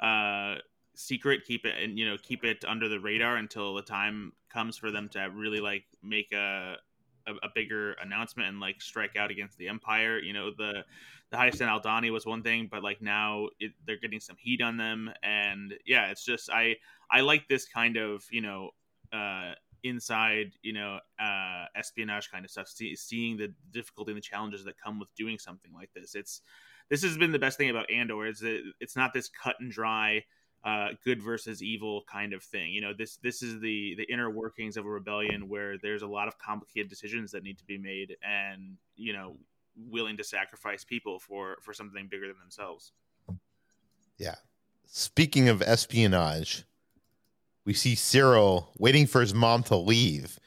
uh, 0.00 0.56
secret, 0.94 1.44
keep 1.46 1.64
it 1.64 1.74
and 1.82 1.98
you 1.98 2.08
know 2.08 2.16
keep 2.22 2.44
it 2.44 2.64
under 2.66 2.88
the 2.88 2.98
radar 2.98 3.36
until 3.36 3.74
the 3.74 3.82
time 3.82 4.32
comes 4.48 4.76
for 4.76 4.90
them 4.90 5.08
to 5.10 5.20
really 5.34 5.60
like 5.60 5.84
make 6.02 6.32
a 6.32 6.76
a, 7.28 7.46
a 7.46 7.50
bigger 7.54 7.92
announcement 8.02 8.48
and 8.48 8.60
like 8.60 8.80
strike 8.80 9.16
out 9.16 9.30
against 9.30 9.58
the 9.58 9.68
Empire. 9.68 10.18
You 10.18 10.32
know 10.32 10.50
the 10.56 10.84
the 11.30 11.36
Hyatt 11.36 11.54
Aldhani 11.54 12.10
was 12.10 12.24
one 12.24 12.42
thing, 12.42 12.68
but 12.70 12.82
like 12.82 13.02
now 13.02 13.48
it, 13.60 13.72
they're 13.86 13.98
getting 13.98 14.20
some 14.20 14.36
heat 14.38 14.62
on 14.62 14.76
them, 14.76 15.10
and 15.22 15.74
yeah, 15.86 16.10
it's 16.10 16.24
just 16.24 16.50
I 16.50 16.76
I 17.10 17.20
like 17.20 17.48
this 17.48 17.66
kind 17.66 17.96
of 17.96 18.24
you 18.30 18.40
know 18.40 18.70
uh, 19.12 19.52
inside 19.82 20.52
you 20.62 20.72
know 20.72 20.98
uh, 21.20 21.64
espionage 21.76 22.30
kind 22.30 22.44
of 22.44 22.50
stuff, 22.50 22.68
see, 22.68 22.96
seeing 22.96 23.36
the 23.36 23.52
difficulty 23.72 24.12
and 24.12 24.16
the 24.18 24.22
challenges 24.22 24.64
that 24.64 24.80
come 24.82 24.98
with 24.98 25.14
doing 25.16 25.38
something 25.38 25.72
like 25.74 25.90
this. 25.94 26.14
It's 26.14 26.40
this 26.88 27.02
has 27.02 27.18
been 27.18 27.32
the 27.32 27.38
best 27.38 27.58
thing 27.58 27.70
about 27.70 27.90
Andor 27.90 28.26
is 28.26 28.40
that 28.40 28.62
it's 28.80 28.96
not 28.96 29.12
this 29.12 29.28
cut 29.28 29.56
and 29.60 29.70
dry 29.70 30.24
uh, 30.64 30.88
good 31.04 31.22
versus 31.22 31.62
evil 31.62 32.04
kind 32.10 32.32
of 32.32 32.42
thing. 32.42 32.72
You 32.72 32.80
know, 32.80 32.92
this 32.92 33.16
this 33.16 33.42
is 33.42 33.60
the 33.60 33.94
the 33.96 34.04
inner 34.12 34.30
workings 34.30 34.76
of 34.76 34.86
a 34.86 34.88
rebellion 34.88 35.48
where 35.48 35.78
there's 35.78 36.02
a 36.02 36.06
lot 36.06 36.28
of 36.28 36.38
complicated 36.38 36.88
decisions 36.88 37.30
that 37.32 37.42
need 37.42 37.58
to 37.58 37.64
be 37.64 37.78
made, 37.78 38.16
and 38.22 38.76
you 38.96 39.12
know, 39.12 39.36
willing 39.90 40.16
to 40.16 40.24
sacrifice 40.24 40.84
people 40.84 41.18
for 41.18 41.56
for 41.62 41.72
something 41.72 42.08
bigger 42.08 42.26
than 42.26 42.38
themselves. 42.40 42.92
Yeah. 44.18 44.36
Speaking 44.86 45.48
of 45.48 45.62
espionage, 45.62 46.64
we 47.64 47.74
see 47.74 47.94
Syril 47.94 48.68
waiting 48.78 49.06
for 49.06 49.20
his 49.20 49.34
mom 49.34 49.62
to 49.64 49.76
leave, 49.76 50.40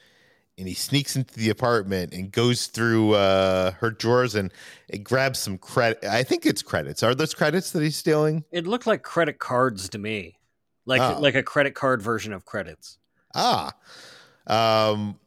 and 0.62 0.68
he 0.68 0.74
sneaks 0.76 1.16
into 1.16 1.34
the 1.34 1.50
apartment 1.50 2.14
and 2.14 2.30
goes 2.30 2.68
through 2.68 3.14
uh, 3.14 3.72
her 3.72 3.90
drawers 3.90 4.36
and, 4.36 4.52
and 4.90 5.02
grabs 5.04 5.40
some 5.40 5.58
credit. 5.58 6.04
I 6.04 6.22
think 6.22 6.46
it's 6.46 6.62
credits. 6.62 7.02
Are 7.02 7.16
those 7.16 7.34
credits 7.34 7.72
that 7.72 7.82
he's 7.82 7.96
stealing? 7.96 8.44
It 8.52 8.64
looked 8.68 8.86
like 8.86 9.02
credit 9.02 9.40
cards 9.40 9.88
to 9.88 9.98
me, 9.98 10.36
like 10.86 11.00
Oh. 11.00 11.18
like 11.20 11.34
a 11.34 11.42
credit 11.42 11.74
card 11.74 12.00
version 12.00 12.32
of 12.32 12.44
credits. 12.44 12.98
Ah, 13.34 13.72
um, 14.46 15.18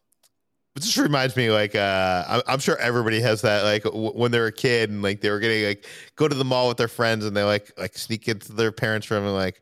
it 0.77 0.83
just 0.83 0.97
reminds 0.97 1.35
me 1.35 1.49
like 1.51 1.75
uh, 1.75 2.23
I'm, 2.27 2.41
I'm 2.47 2.59
sure 2.59 2.77
everybody 2.77 3.19
has 3.19 3.41
that 3.41 3.63
like 3.63 3.83
w- 3.83 4.11
when 4.11 4.31
they're 4.31 4.47
a 4.47 4.51
kid 4.53 4.89
and 4.89 5.01
like 5.01 5.19
they 5.19 5.29
were 5.29 5.39
getting 5.39 5.65
like 5.65 5.85
go 6.15 6.27
to 6.29 6.35
the 6.35 6.45
mall 6.45 6.69
with 6.69 6.77
their 6.77 6.87
friends 6.87 7.25
and 7.25 7.35
they 7.35 7.43
like 7.43 7.71
like 7.77 7.97
sneak 7.97 8.27
into 8.29 8.53
their 8.53 8.71
parents' 8.71 9.11
room 9.11 9.25
and 9.25 9.33
like 9.33 9.61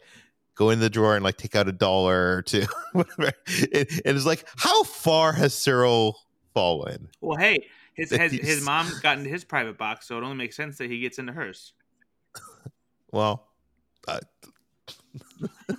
go 0.55 0.69
in 0.69 0.79
the 0.79 0.89
drawer 0.89 1.15
and 1.15 1.23
like 1.23 1.37
take 1.37 1.55
out 1.55 1.67
a 1.67 1.71
dollar 1.71 2.37
or 2.37 2.41
two. 2.41 2.65
Whatever. 2.93 3.31
it, 3.47 4.01
it 4.05 4.15
is 4.15 4.25
like 4.25 4.47
how 4.57 4.83
far 4.83 5.33
has 5.33 5.53
Syril 5.53 6.13
fallen? 6.53 7.09
Well, 7.21 7.37
hey, 7.37 7.67
his 7.93 8.11
his, 8.11 8.31
his 8.31 8.63
mom 8.63 8.91
got 9.01 9.17
into 9.17 9.29
his 9.29 9.43
private 9.43 9.77
box, 9.77 10.07
so 10.07 10.17
it 10.17 10.23
only 10.23 10.37
makes 10.37 10.55
sense 10.55 10.77
that 10.77 10.89
he 10.89 10.99
gets 10.99 11.19
into 11.19 11.33
hers. 11.33 11.73
Well, 13.11 13.47
uh, 14.07 14.19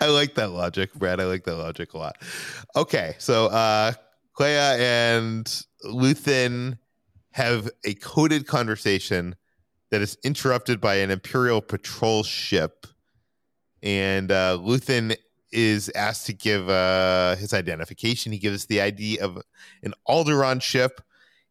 I 0.00 0.06
like 0.06 0.34
that 0.34 0.50
logic, 0.50 0.92
Brad. 0.94 1.20
I 1.20 1.24
like 1.24 1.44
that 1.44 1.56
logic 1.56 1.94
a 1.94 1.98
lot. 1.98 2.16
Okay, 2.76 3.14
so 3.18 3.46
uh 3.46 3.92
Kleya 4.38 4.78
and 4.78 5.44
Luthen 5.84 6.78
have 7.32 7.68
a 7.84 7.94
coded 7.94 8.46
conversation 8.46 9.36
that 9.90 10.00
is 10.00 10.16
interrupted 10.24 10.80
by 10.80 10.96
an 10.96 11.10
Imperial 11.10 11.60
patrol 11.60 12.22
ship, 12.22 12.86
and 13.82 14.30
uh, 14.30 14.58
Luthen 14.60 15.16
is 15.52 15.90
asked 15.94 16.26
to 16.26 16.32
give 16.32 16.68
uh, 16.68 17.36
his 17.36 17.52
identification. 17.52 18.32
He 18.32 18.38
gives 18.38 18.66
the 18.66 18.80
ID 18.80 19.18
of 19.18 19.38
an 19.82 19.94
Alderaan 20.08 20.62
ship, 20.62 21.00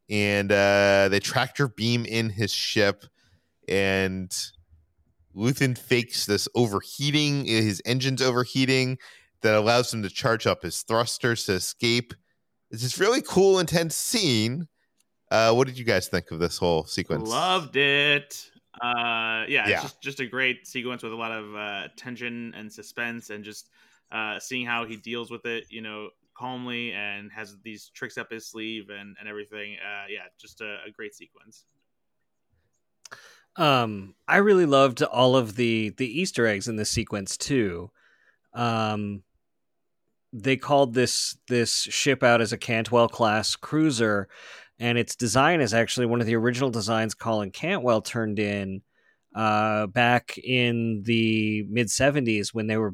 and 0.09 0.51
uh, 0.51 1.09
they 1.09 1.19
tractor 1.19 1.67
beam 1.67 2.05
in 2.05 2.29
his 2.29 2.51
ship, 2.51 3.05
and 3.67 4.29
Luthen 5.35 5.77
fakes 5.77 6.25
this 6.25 6.47
overheating, 6.55 7.45
his 7.45 7.81
engine's 7.85 8.21
overheating, 8.21 8.97
that 9.41 9.55
allows 9.55 9.93
him 9.93 10.03
to 10.03 10.09
charge 10.09 10.47
up 10.47 10.63
his 10.63 10.81
thrusters 10.81 11.45
to 11.45 11.53
escape. 11.53 12.13
It's 12.71 12.83
this 12.83 12.99
really 12.99 13.21
cool, 13.21 13.59
intense 13.59 13.95
scene. 13.95 14.67
Uh, 15.31 15.53
what 15.53 15.67
did 15.67 15.77
you 15.77 15.85
guys 15.85 16.07
think 16.07 16.31
of 16.31 16.39
this 16.39 16.57
whole 16.57 16.85
sequence? 16.85 17.29
Loved 17.29 17.75
it. 17.75 18.49
Uh, 18.81 19.45
yeah, 19.47 19.67
Yeah. 19.67 19.69
it's 19.69 19.81
just 19.81 20.01
just 20.01 20.19
a 20.19 20.25
great 20.25 20.67
sequence 20.67 21.03
with 21.03 21.13
a 21.13 21.15
lot 21.15 21.31
of 21.31 21.55
uh, 21.55 21.87
tension 21.95 22.53
and 22.55 22.71
suspense, 22.71 23.29
and 23.29 23.43
just 23.43 23.69
uh, 24.11 24.39
seeing 24.39 24.65
how 24.65 24.85
he 24.85 24.95
deals 24.95 25.29
with 25.31 25.45
it, 25.45 25.65
you 25.69 25.81
know, 25.81 26.09
calmly 26.33 26.93
and 26.93 27.31
has 27.31 27.57
these 27.63 27.89
tricks 27.89 28.17
up 28.17 28.31
his 28.31 28.47
sleeve 28.47 28.89
and 28.89 29.17
and 29.19 29.27
everything. 29.27 29.77
Uh, 29.77 30.05
yeah, 30.09 30.25
just 30.39 30.61
a, 30.61 30.77
a 30.87 30.91
great 30.91 31.13
sequence. 31.13 31.65
Um, 33.55 34.15
I 34.27 34.37
really 34.37 34.65
loved 34.65 35.03
all 35.03 35.35
of 35.35 35.55
the 35.55 35.89
the 35.89 36.07
Easter 36.07 36.47
eggs 36.47 36.67
in 36.67 36.77
this 36.77 36.89
sequence 36.89 37.35
too. 37.35 37.91
Um, 38.53 39.23
they 40.31 40.57
called 40.57 40.93
this 40.93 41.37
this 41.47 41.73
ship 41.73 42.23
out 42.23 42.41
as 42.41 42.53
a 42.53 42.57
Cantwell 42.57 43.09
class 43.09 43.55
cruiser, 43.55 44.29
and 44.79 44.97
its 44.97 45.15
design 45.15 45.61
is 45.61 45.73
actually 45.73 46.05
one 46.05 46.21
of 46.21 46.27
the 46.27 46.35
original 46.35 46.69
designs 46.69 47.13
Colin 47.13 47.51
Cantwell 47.51 48.01
turned 48.01 48.39
in 48.39 48.81
uh, 49.35 49.87
back 49.87 50.37
in 50.37 51.03
the 51.03 51.65
mid 51.69 51.87
'70s 51.87 52.53
when 52.53 52.67
they 52.67 52.77
were 52.77 52.93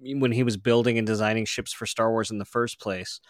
when 0.00 0.32
he 0.32 0.42
was 0.42 0.56
building 0.56 0.98
and 0.98 1.06
designing 1.06 1.44
ships 1.44 1.72
for 1.72 1.86
Star 1.86 2.10
Wars 2.10 2.30
in 2.30 2.38
the 2.38 2.44
first 2.44 2.80
place. 2.80 3.20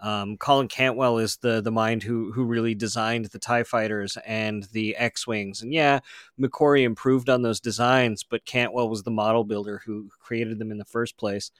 Um, 0.00 0.36
Colin 0.36 0.66
Cantwell 0.66 1.18
is 1.18 1.36
the 1.36 1.60
the 1.60 1.70
mind 1.70 2.02
who 2.02 2.32
who 2.32 2.44
really 2.44 2.74
designed 2.74 3.26
the 3.26 3.38
Tie 3.38 3.62
Fighters 3.62 4.16
and 4.26 4.64
the 4.72 4.96
X 4.96 5.26
wings, 5.26 5.62
and 5.62 5.72
yeah, 5.72 6.00
McQuarrie 6.40 6.84
improved 6.84 7.28
on 7.28 7.42
those 7.42 7.60
designs, 7.60 8.24
but 8.24 8.44
Cantwell 8.44 8.88
was 8.88 9.02
the 9.02 9.10
model 9.10 9.44
builder 9.44 9.82
who 9.84 10.08
created 10.18 10.58
them 10.58 10.72
in 10.72 10.78
the 10.78 10.84
first 10.84 11.16
place. 11.16 11.52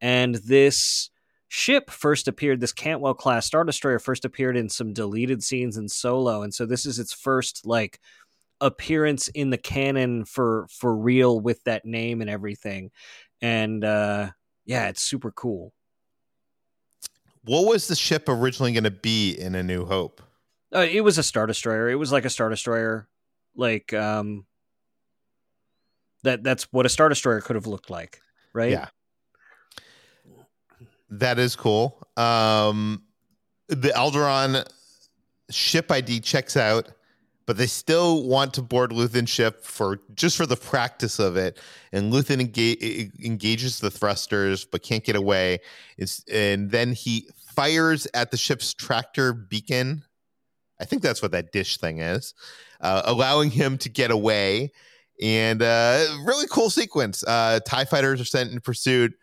And 0.00 0.34
this 0.36 1.10
ship 1.48 1.90
first 1.90 2.28
appeared, 2.28 2.60
this 2.60 2.72
Cantwell 2.72 3.14
class 3.14 3.46
Star 3.46 3.64
Destroyer 3.64 3.98
first 3.98 4.24
appeared 4.24 4.56
in 4.56 4.68
some 4.68 4.92
deleted 4.92 5.42
scenes 5.42 5.76
in 5.76 5.88
Solo, 5.88 6.42
and 6.42 6.54
so 6.54 6.66
this 6.66 6.86
is 6.86 6.98
its 6.98 7.12
first 7.12 7.66
like 7.66 8.00
appearance 8.60 9.28
in 9.28 9.50
the 9.50 9.58
canon 9.58 10.24
for 10.24 10.66
for 10.70 10.96
real 10.96 11.40
with 11.40 11.62
that 11.64 11.84
name 11.84 12.20
and 12.20 12.30
everything. 12.30 12.90
And 13.40 13.84
uh 13.84 14.30
yeah, 14.68 14.88
it's 14.88 15.02
super 15.02 15.30
cool. 15.30 15.72
What 17.44 17.66
was 17.66 17.88
the 17.88 17.96
ship 17.96 18.28
originally 18.28 18.72
going 18.72 18.84
to 18.84 18.90
be 18.90 19.32
in 19.32 19.54
A 19.54 19.62
New 19.62 19.86
Hope? 19.86 20.20
Uh, 20.74 20.80
it 20.80 21.02
was 21.02 21.16
a 21.16 21.22
Star 21.22 21.46
Destroyer. 21.46 21.88
It 21.88 21.94
was 21.94 22.12
like 22.12 22.26
a 22.26 22.30
Star 22.30 22.50
Destroyer, 22.50 23.08
like 23.56 23.94
um, 23.94 24.44
that. 26.24 26.42
That's 26.42 26.64
what 26.64 26.84
a 26.84 26.90
Star 26.90 27.08
Destroyer 27.08 27.40
could 27.40 27.56
have 27.56 27.66
looked 27.66 27.88
like, 27.88 28.20
right? 28.52 28.70
Yeah. 28.70 28.88
That 31.10 31.38
is 31.38 31.56
cool. 31.56 32.06
Um, 32.16 33.02
the 33.68 33.88
Alderaan 33.90 34.66
ship 35.50 35.90
ID 35.90 36.20
checks 36.20 36.56
out, 36.56 36.90
but 37.46 37.56
they 37.56 37.66
still 37.66 38.24
want 38.24 38.54
to 38.54 38.62
board 38.62 38.90
Luthen's 38.90 39.30
ship 39.30 39.64
for 39.64 40.00
just 40.14 40.36
for 40.36 40.46
the 40.46 40.56
practice 40.56 41.18
of 41.18 41.36
it. 41.36 41.58
And 41.92 42.12
Luthen 42.12 42.46
enga- 42.46 43.24
engages 43.24 43.80
the 43.80 43.90
thrusters, 43.90 44.64
but 44.64 44.82
can't 44.82 45.04
get 45.04 45.16
away. 45.16 45.60
It's, 45.96 46.22
and 46.30 46.70
then 46.70 46.92
he 46.92 47.28
fires 47.54 48.06
at 48.12 48.30
the 48.30 48.36
ship's 48.36 48.74
tractor 48.74 49.32
beacon. 49.32 50.04
I 50.80 50.84
think 50.84 51.02
that's 51.02 51.22
what 51.22 51.32
that 51.32 51.52
dish 51.52 51.78
thing 51.78 51.98
is, 52.00 52.34
uh, 52.80 53.02
allowing 53.04 53.50
him 53.50 53.78
to 53.78 53.88
get 53.88 54.10
away. 54.10 54.72
And 55.20 55.62
uh, 55.62 56.04
really 56.24 56.46
cool 56.48 56.70
sequence. 56.70 57.24
Uh, 57.26 57.60
Tie 57.66 57.86
fighters 57.86 58.20
are 58.20 58.26
sent 58.26 58.52
in 58.52 58.60
pursuit. 58.60 59.14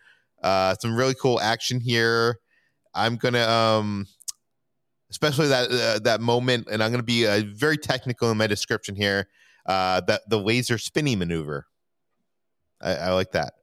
Uh, 0.45 0.75
some 0.79 0.95
really 0.95 1.15
cool 1.15 1.41
action 1.41 1.79
here. 1.79 2.39
I'm 2.93 3.15
gonna, 3.15 3.47
um, 3.47 4.05
especially 5.09 5.47
that 5.47 5.71
uh, 5.71 5.99
that 6.03 6.21
moment, 6.21 6.67
and 6.71 6.83
I'm 6.83 6.91
gonna 6.91 7.01
be 7.01 7.25
uh, 7.25 7.41
very 7.47 7.77
technical 7.77 8.29
in 8.29 8.37
my 8.37 8.45
description 8.45 8.95
here. 8.95 9.27
Uh, 9.65 10.01
that 10.01 10.21
the 10.29 10.37
laser 10.37 10.77
spinning 10.77 11.17
maneuver. 11.17 11.65
I, 12.79 12.95
I 12.95 13.11
like 13.13 13.31
that. 13.31 13.53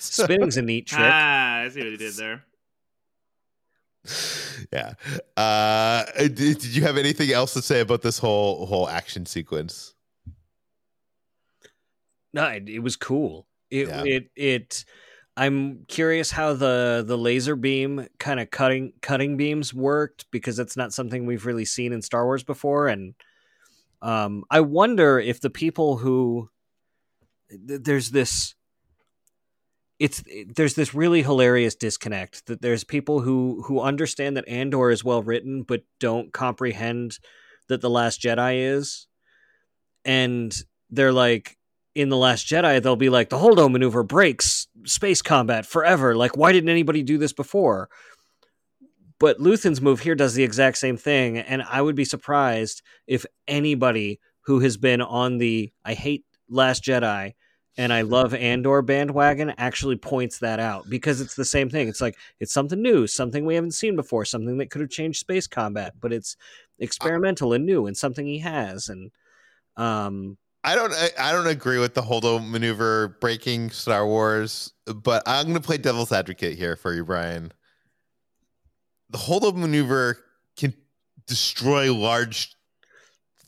Spinning's 0.00 0.56
a 0.56 0.62
neat 0.62 0.88
trick. 0.88 1.02
Ah, 1.04 1.60
I 1.60 1.68
see 1.68 1.78
what 1.78 1.90
he 1.90 1.96
did 1.96 2.14
there. 2.14 2.44
yeah. 4.72 4.94
Uh, 5.36 6.04
did, 6.16 6.34
did 6.34 6.64
you 6.64 6.82
have 6.82 6.96
anything 6.96 7.30
else 7.30 7.52
to 7.52 7.62
say 7.62 7.78
about 7.78 8.02
this 8.02 8.18
whole 8.18 8.66
whole 8.66 8.88
action 8.88 9.24
sequence? 9.24 9.94
No, 12.32 12.44
it, 12.48 12.68
it 12.68 12.80
was 12.80 12.96
cool. 12.96 13.46
It 13.70 13.86
Yeah. 13.86 14.02
it 14.04 14.30
it. 14.34 14.84
I'm 15.36 15.84
curious 15.86 16.30
how 16.30 16.54
the 16.54 17.04
the 17.06 17.18
laser 17.18 17.56
beam 17.56 18.06
kind 18.18 18.40
of 18.40 18.50
cutting 18.50 18.94
cutting 19.02 19.36
beams 19.36 19.74
worked 19.74 20.30
because 20.30 20.58
it's 20.58 20.76
not 20.76 20.94
something 20.94 21.26
we've 21.26 21.44
really 21.44 21.66
seen 21.66 21.92
in 21.92 22.00
Star 22.00 22.24
Wars 22.24 22.42
before, 22.42 22.88
and 22.88 23.14
um, 24.00 24.44
I 24.50 24.60
wonder 24.60 25.18
if 25.18 25.40
the 25.40 25.50
people 25.50 25.98
who 25.98 26.48
th- 27.50 27.82
there's 27.82 28.10
this 28.10 28.54
it's 29.98 30.22
there's 30.54 30.74
this 30.74 30.94
really 30.94 31.22
hilarious 31.22 31.74
disconnect 31.74 32.46
that 32.46 32.60
there's 32.62 32.84
people 32.84 33.20
who 33.20 33.62
who 33.66 33.80
understand 33.80 34.36
that 34.36 34.48
Andor 34.48 34.90
is 34.90 35.04
well 35.04 35.22
written 35.22 35.62
but 35.62 35.82
don't 36.00 36.32
comprehend 36.32 37.18
that 37.68 37.80
the 37.80 37.90
Last 37.90 38.22
Jedi 38.22 38.74
is, 38.74 39.06
and 40.04 40.54
they're 40.90 41.12
like 41.12 41.55
in 41.96 42.10
the 42.10 42.16
Last 42.16 42.46
Jedi 42.46 42.80
they'll 42.82 42.94
be 42.94 43.08
like 43.08 43.30
the 43.30 43.38
Holdo 43.38 43.70
maneuver 43.70 44.02
breaks 44.02 44.68
space 44.84 45.22
combat 45.22 45.66
forever. 45.66 46.14
Like 46.14 46.36
why 46.36 46.52
didn't 46.52 46.68
anybody 46.68 47.02
do 47.02 47.18
this 47.18 47.32
before? 47.32 47.88
But 49.18 49.38
Luthen's 49.38 49.80
move 49.80 50.00
here 50.00 50.14
does 50.14 50.34
the 50.34 50.44
exact 50.44 50.76
same 50.76 50.98
thing, 50.98 51.38
and 51.38 51.62
I 51.62 51.80
would 51.80 51.96
be 51.96 52.04
surprised 52.04 52.82
if 53.06 53.24
anybody 53.48 54.20
who 54.42 54.60
has 54.60 54.76
been 54.76 55.00
on 55.00 55.38
the 55.38 55.72
I 55.84 55.94
hate 55.94 56.24
Last 56.48 56.84
Jedi 56.84 57.32
and 57.78 57.92
I 57.92 58.02
love 58.02 58.34
Andor 58.34 58.82
bandwagon 58.82 59.52
actually 59.58 59.96
points 59.96 60.38
that 60.38 60.60
out 60.60 60.88
because 60.88 61.20
it's 61.20 61.34
the 61.34 61.44
same 61.44 61.68
thing. 61.68 61.88
It's 61.88 62.00
like 62.00 62.16
it's 62.40 62.52
something 62.52 62.80
new, 62.80 63.06
something 63.06 63.44
we 63.44 63.54
haven't 63.54 63.72
seen 63.72 63.96
before, 63.96 64.24
something 64.24 64.58
that 64.58 64.70
could 64.70 64.80
have 64.80 64.90
changed 64.90 65.20
space 65.20 65.46
combat, 65.46 65.94
but 66.00 66.12
it's 66.12 66.36
experimental 66.78 67.52
and 67.52 67.66
new 67.66 67.86
and 67.86 67.96
something 67.96 68.26
he 68.26 68.38
has. 68.38 68.88
And 68.88 69.10
um, 69.76 70.38
I 70.66 70.74
don't 70.74 70.92
I, 70.92 71.10
I 71.18 71.32
don't 71.32 71.46
agree 71.46 71.78
with 71.78 71.94
the 71.94 72.02
Holdo 72.02 72.44
maneuver 72.46 73.16
breaking 73.20 73.70
Star 73.70 74.04
Wars, 74.04 74.72
but 74.84 75.22
I'm 75.24 75.44
going 75.44 75.54
to 75.54 75.60
play 75.60 75.78
devil's 75.78 76.10
advocate 76.12 76.58
here 76.58 76.74
for 76.76 76.92
you, 76.92 77.04
Brian. 77.04 77.52
The 79.10 79.18
Holdo 79.18 79.54
maneuver 79.54 80.18
can 80.56 80.74
destroy 81.28 81.94
large 81.94 82.52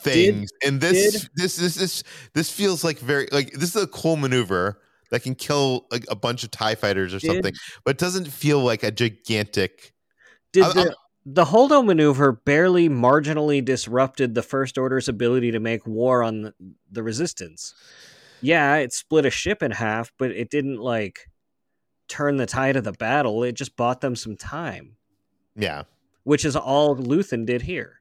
things, 0.01 0.49
and 0.65 0.81
this 0.81 1.23
did- 1.23 1.31
this 1.35 1.57
this 1.57 1.75
this 1.75 2.05
this 2.35 2.51
feels 2.53 2.85
like 2.85 3.01
very 3.01 3.27
like 3.33 3.53
this 3.53 3.75
is 3.75 3.83
a 3.83 3.89
cool 3.89 4.17
maneuver 4.17 4.81
that 5.11 5.25
can 5.25 5.35
kill 5.35 5.87
like 5.91 6.05
a 6.09 6.15
bunch 6.15 6.45
of 6.45 6.53
Tie 6.53 6.77
fighters 6.77 7.13
or 7.13 7.19
Did- 7.19 7.27
something, 7.27 7.53
but 7.85 7.93
it 7.93 7.99
doesn't 7.99 8.29
feel 8.29 8.61
like 8.61 8.85
a 8.85 8.93
gigantic. 8.93 9.93
did 10.53 10.63
I'm- 10.63 10.75
the 10.77 10.97
the 11.31 11.45
Holdo 11.45 11.85
maneuver 11.85 12.33
barely 12.33 12.89
marginally 12.89 13.63
disrupted 13.63 14.35
the 14.35 14.43
First 14.43 14.79
Order's 14.79 15.09
ability 15.09 15.51
to 15.51 15.61
make 15.61 15.87
war 15.87 16.23
on 16.23 16.43
the, 16.43 16.55
the 16.91 17.03
Resistance. 17.03 17.75
Yeah, 18.41 18.77
it 18.77 18.93
split 18.93 19.27
a 19.27 19.31
ship 19.31 19.63
in 19.63 19.73
half, 19.73 20.11
but 20.19 20.31
it 20.31 20.49
didn't 20.51 20.79
like 20.79 21.29
turn 22.09 22.37
the 22.39 22.47
tide 22.47 22.77
of 22.77 22.85
the 22.85 22.93
battle. 22.93 23.43
It 23.43 23.53
just 23.53 23.77
bought 23.77 24.01
them 24.01 24.17
some 24.17 24.37
time, 24.37 24.97
Yeah. 25.55 25.83
which 26.25 26.45
is 26.47 26.57
all 26.57 26.97
Luthen 26.97 27.45
did 27.45 27.63
here. 27.63 28.01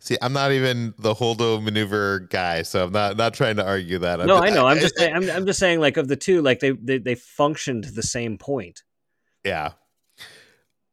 See, 0.00 0.18
I'm 0.20 0.34
not 0.34 0.52
even 0.52 0.92
the 0.98 1.14
Holdo 1.14 1.62
maneuver 1.62 2.20
guy, 2.20 2.60
so 2.62 2.84
I'm 2.84 2.92
not 2.92 3.16
not 3.16 3.32
trying 3.32 3.56
to 3.56 3.64
argue 3.64 3.98
that. 4.00 4.20
I'm 4.20 4.26
No, 4.26 4.36
ju- 4.38 4.44
I 4.44 4.50
know. 4.50 4.66
I'm 4.66 4.78
just 4.80 4.98
saying, 4.98 5.14
I'm, 5.14 5.30
I'm 5.30 5.46
just 5.46 5.58
saying 5.58 5.80
like 5.80 5.96
of 5.96 6.08
the 6.08 6.16
two, 6.16 6.42
like 6.42 6.60
they, 6.60 6.72
they 6.72 6.98
they 6.98 7.14
functioned 7.14 7.84
the 7.84 8.02
same 8.02 8.36
point. 8.36 8.82
Yeah. 9.46 9.72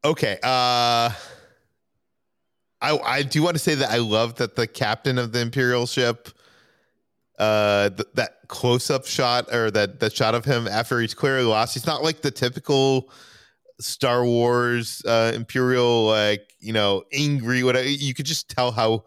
Okay. 0.04 0.38
Uh 0.44 1.12
I 2.82 2.98
I 3.04 3.24
do 3.24 3.44
want 3.44 3.56
to 3.56 3.60
say 3.60 3.76
that 3.76 3.92
I 3.92 3.98
love 3.98 4.36
that 4.36 4.56
the 4.56 4.68
captain 4.68 5.18
of 5.18 5.32
the 5.32 5.40
Imperial 5.42 5.86
ship 5.86 6.30
uh 7.40 7.90
th- 7.90 8.08
that 8.16 8.38
close 8.48 8.90
up 8.90 9.06
shot 9.06 9.54
or 9.54 9.72
that 9.72 10.00
that 10.00 10.14
shot 10.14 10.36
of 10.36 10.46
him 10.46 10.68
after 10.68 11.00
he's 11.00 11.14
clearly 11.14 11.44
lost. 11.46 11.74
He's 11.74 11.86
not 11.86 12.04
like 12.04 12.22
the 12.22 12.32
typical 12.32 13.12
Star 13.80 14.26
Wars 14.26 15.04
uh 15.06 15.32
Imperial 15.36 16.06
like, 16.06 16.52
you 16.60 16.74
know, 16.74 17.04
angry 17.14 17.64
whatever. 17.64 17.88
You 17.88 18.14
could 18.14 18.26
just 18.26 18.50
tell 18.50 18.72
how 18.72 19.06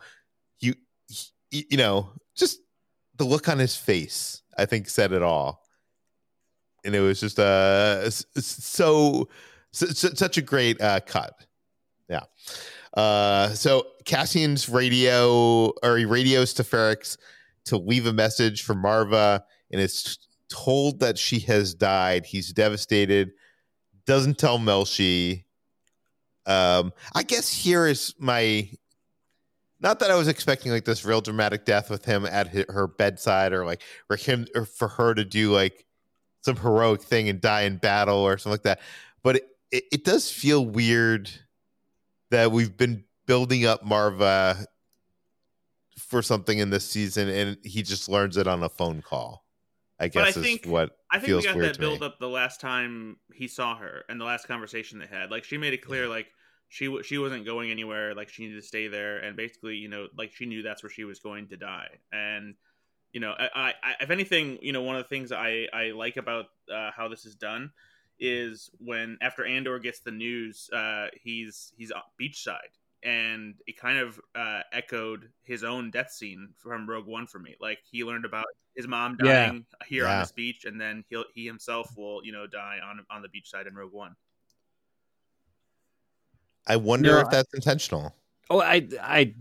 you 0.60 0.74
you 1.50 1.76
know, 1.76 2.10
just 2.36 2.60
the 3.16 3.24
look 3.24 3.48
on 3.48 3.58
his 3.58 3.76
face, 3.76 4.42
I 4.58 4.64
think 4.66 4.88
said 4.88 5.12
it 5.12 5.22
all. 5.22 5.62
And 6.84 6.94
it 6.94 7.00
was 7.00 7.18
just 7.20 7.38
uh 7.40 8.08
so- 8.10 9.28
such 9.74 10.36
a 10.38 10.42
great 10.42 10.80
uh, 10.80 11.00
cut. 11.00 11.34
Yeah. 12.08 12.22
Uh, 12.94 13.48
so 13.48 13.86
Cassian's 14.04 14.68
radio 14.68 15.72
or 15.82 15.96
he 15.96 16.04
radios 16.04 16.54
to 16.54 16.62
Ferrix 16.62 17.16
to 17.66 17.76
leave 17.76 18.06
a 18.06 18.12
message 18.12 18.62
for 18.62 18.74
Marva 18.74 19.44
and 19.70 19.80
is 19.80 20.18
told 20.48 21.00
that 21.00 21.18
she 21.18 21.40
has 21.40 21.74
died. 21.74 22.26
He's 22.26 22.52
devastated. 22.52 23.32
Doesn't 24.06 24.38
tell 24.38 24.58
Melshi. 24.58 25.44
Um, 26.46 26.92
I 27.14 27.22
guess 27.22 27.50
here 27.50 27.86
is 27.86 28.14
my. 28.18 28.70
Not 29.80 29.98
that 29.98 30.10
I 30.10 30.14
was 30.14 30.28
expecting 30.28 30.72
like 30.72 30.84
this 30.84 31.04
real 31.04 31.20
dramatic 31.20 31.64
death 31.64 31.90
with 31.90 32.04
him 32.04 32.24
at 32.26 32.48
hi- 32.48 32.66
her 32.68 32.86
bedside, 32.86 33.52
or 33.52 33.64
like 33.64 33.82
for 34.06 34.16
him 34.16 34.46
or 34.54 34.66
for 34.66 34.88
her 34.88 35.14
to 35.14 35.24
do 35.24 35.52
like 35.52 35.84
some 36.42 36.56
heroic 36.56 37.02
thing 37.02 37.28
and 37.28 37.40
die 37.40 37.62
in 37.62 37.78
battle 37.78 38.18
or 38.18 38.38
something 38.38 38.52
like 38.52 38.62
that. 38.62 38.80
But 39.22 39.36
it, 39.36 39.44
it, 39.70 39.84
it 39.92 40.04
does 40.04 40.30
feel 40.30 40.64
weird 40.64 41.30
that 42.30 42.52
we've 42.52 42.76
been 42.76 43.04
building 43.26 43.64
up 43.66 43.84
Marva 43.84 44.66
for 45.98 46.22
something 46.22 46.58
in 46.58 46.70
this 46.70 46.88
season 46.88 47.28
and 47.28 47.56
he 47.62 47.82
just 47.82 48.08
learns 48.08 48.36
it 48.36 48.46
on 48.46 48.62
a 48.62 48.68
phone 48.68 49.00
call. 49.02 49.44
I 50.00 50.08
guess 50.08 50.34
But 50.34 50.40
I 50.40 50.42
think- 50.44 50.66
what 50.66 50.96
I 51.10 51.18
think 51.18 51.28
feels 51.28 51.44
we 51.44 51.52
got 51.52 51.58
that 51.60 51.74
to 51.74 51.80
me. 51.80 51.86
build 51.86 52.02
up 52.02 52.18
the 52.18 52.28
last 52.28 52.60
time 52.60 53.16
he 53.32 53.46
saw 53.46 53.76
her 53.76 54.02
and 54.08 54.20
the 54.20 54.24
last 54.24 54.48
conversation 54.48 54.98
they 54.98 55.06
had. 55.06 55.30
Like 55.30 55.44
she 55.44 55.56
made 55.56 55.72
it 55.72 55.82
clear, 55.82 56.08
like 56.08 56.26
she 56.68 57.00
she 57.04 57.18
wasn't 57.18 57.46
going 57.46 57.70
anywhere. 57.70 58.14
Like 58.16 58.28
she 58.28 58.42
needed 58.42 58.60
to 58.60 58.66
stay 58.66 58.88
there, 58.88 59.18
and 59.18 59.36
basically, 59.36 59.76
you 59.76 59.88
know, 59.88 60.08
like 60.18 60.32
she 60.32 60.46
knew 60.46 60.62
that's 60.62 60.82
where 60.82 60.90
she 60.90 61.04
was 61.04 61.20
going 61.20 61.46
to 61.48 61.56
die. 61.56 62.00
And 62.12 62.56
you 63.12 63.20
know, 63.20 63.32
I, 63.38 63.48
I, 63.54 63.68
I 63.84 63.94
if 64.00 64.10
anything, 64.10 64.58
you 64.60 64.72
know, 64.72 64.82
one 64.82 64.96
of 64.96 65.04
the 65.04 65.08
things 65.08 65.30
I 65.30 65.68
I 65.72 65.92
like 65.92 66.16
about 66.16 66.46
uh, 66.68 66.90
how 66.96 67.06
this 67.06 67.24
is 67.24 67.36
done 67.36 67.70
is 68.18 68.70
when 68.78 69.18
after 69.20 69.44
Andor 69.44 69.78
gets 69.78 70.00
the 70.00 70.10
news, 70.10 70.70
uh, 70.72 71.08
he's 71.22 71.72
he's 71.76 71.92
beachside. 72.20 72.72
And 73.02 73.56
it 73.66 73.76
kind 73.78 73.98
of 73.98 74.18
uh, 74.34 74.62
echoed 74.72 75.30
his 75.42 75.62
own 75.62 75.90
death 75.90 76.10
scene 76.10 76.54
from 76.56 76.88
Rogue 76.88 77.06
One 77.06 77.26
for 77.26 77.38
me. 77.38 77.54
Like 77.60 77.80
he 77.90 78.02
learned 78.02 78.24
about 78.24 78.46
his 78.74 78.88
mom 78.88 79.18
Yeah. 79.22 79.46
dying 79.46 79.66
here 79.86 80.06
on 80.06 80.12
Yeah. 80.12 80.20
this 80.20 80.32
beach, 80.32 80.64
and 80.64 80.80
then 80.80 81.04
he'll 81.10 81.26
he 81.34 81.44
himself 81.44 81.90
will 81.96 82.24
you 82.24 82.32
know 82.32 82.46
die 82.46 82.78
on 82.82 83.04
on 83.10 83.20
the 83.22 83.28
beachside 83.28 83.66
in 83.66 83.74
Rogue 83.74 83.92
One. 83.92 84.16
I 86.66 86.76
wonder 86.76 87.10
No, 87.12 87.20
if 87.20 87.30
that's 87.30 87.52
intentional. 87.54 88.14
Oh, 88.48 88.60
I 88.60 88.88
I 89.00 89.34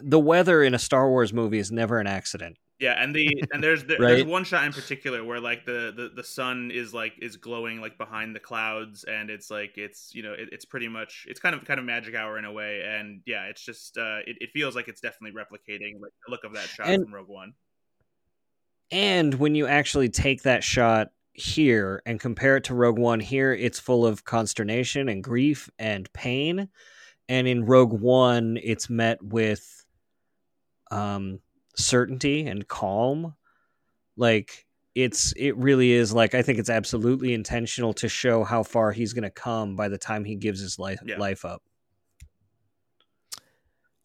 the 0.00 0.20
weather 0.20 0.62
in 0.62 0.74
a 0.74 0.78
Star 0.78 1.08
Wars 1.08 1.32
movie 1.32 1.58
is 1.58 1.72
never 1.72 1.98
an 1.98 2.06
accident. 2.06 2.58
Yeah, 2.80 2.92
and 3.02 3.12
the 3.12 3.42
and 3.52 3.62
there's 3.62 3.82
there, 3.84 3.98
Right. 3.98 4.08
there's 4.14 4.24
one 4.24 4.44
shot 4.44 4.64
in 4.64 4.72
particular 4.72 5.24
where 5.24 5.40
like 5.40 5.64
the, 5.64 5.92
the 5.96 6.10
the 6.14 6.22
sun 6.22 6.70
is 6.72 6.94
like 6.94 7.14
is 7.20 7.36
glowing 7.36 7.80
like 7.80 7.98
behind 7.98 8.36
the 8.36 8.40
clouds, 8.40 9.02
and 9.04 9.30
it's 9.30 9.50
like 9.50 9.76
it's 9.76 10.14
you 10.14 10.22
know 10.22 10.32
it, 10.32 10.50
it's 10.52 10.64
pretty 10.64 10.86
much 10.86 11.26
it's 11.28 11.40
kind 11.40 11.56
of 11.56 11.64
kind 11.64 11.80
of 11.80 11.86
magic 11.86 12.14
hour 12.14 12.38
in 12.38 12.44
a 12.44 12.52
way, 12.52 12.82
and 12.86 13.20
yeah, 13.26 13.46
it's 13.46 13.64
just 13.64 13.98
uh 13.98 14.18
it, 14.26 14.36
it 14.40 14.50
feels 14.52 14.76
like 14.76 14.86
it's 14.86 15.00
definitely 15.00 15.36
replicating 15.36 15.94
like 16.00 16.12
the 16.24 16.30
look 16.30 16.44
of 16.44 16.54
that 16.54 16.68
shot 16.68 16.86
And- 16.88 17.02
from 17.04 17.14
Rogue 17.14 17.28
One. 17.28 17.54
And 18.90 19.34
when 19.34 19.54
you 19.54 19.66
actually 19.66 20.08
take 20.08 20.42
that 20.42 20.64
shot 20.64 21.08
here 21.34 22.00
and 22.06 22.18
compare 22.18 22.56
it 22.56 22.64
to 22.64 22.74
Rogue 22.74 22.98
One, 22.98 23.20
here 23.20 23.52
it's 23.52 23.78
full 23.78 24.06
of 24.06 24.24
consternation 24.24 25.08
and 25.08 25.22
grief 25.22 25.68
and 25.78 26.10
pain. 26.12 26.68
And 27.28 27.46
in 27.46 27.66
Rogue 27.66 27.92
One, 27.92 28.58
it's 28.62 28.88
met 28.88 29.22
with 29.22 29.84
um, 30.90 31.40
certainty 31.78 32.46
and 32.46 32.66
calm. 32.68 33.34
Like 34.16 34.66
it's 34.94 35.32
it 35.36 35.56
really 35.56 35.92
is 35.92 36.12
like 36.12 36.34
I 36.34 36.42
think 36.42 36.58
it's 36.58 36.70
absolutely 36.70 37.32
intentional 37.32 37.92
to 37.94 38.08
show 38.08 38.42
how 38.44 38.62
far 38.62 38.90
he's 38.92 39.12
going 39.12 39.22
to 39.22 39.30
come 39.30 39.76
by 39.76 39.88
the 39.88 39.98
time 39.98 40.24
he 40.24 40.34
gives 40.34 40.60
his 40.60 40.78
life 40.78 41.00
Yeah. 41.04 41.18
life 41.18 41.44
up. 41.44 41.62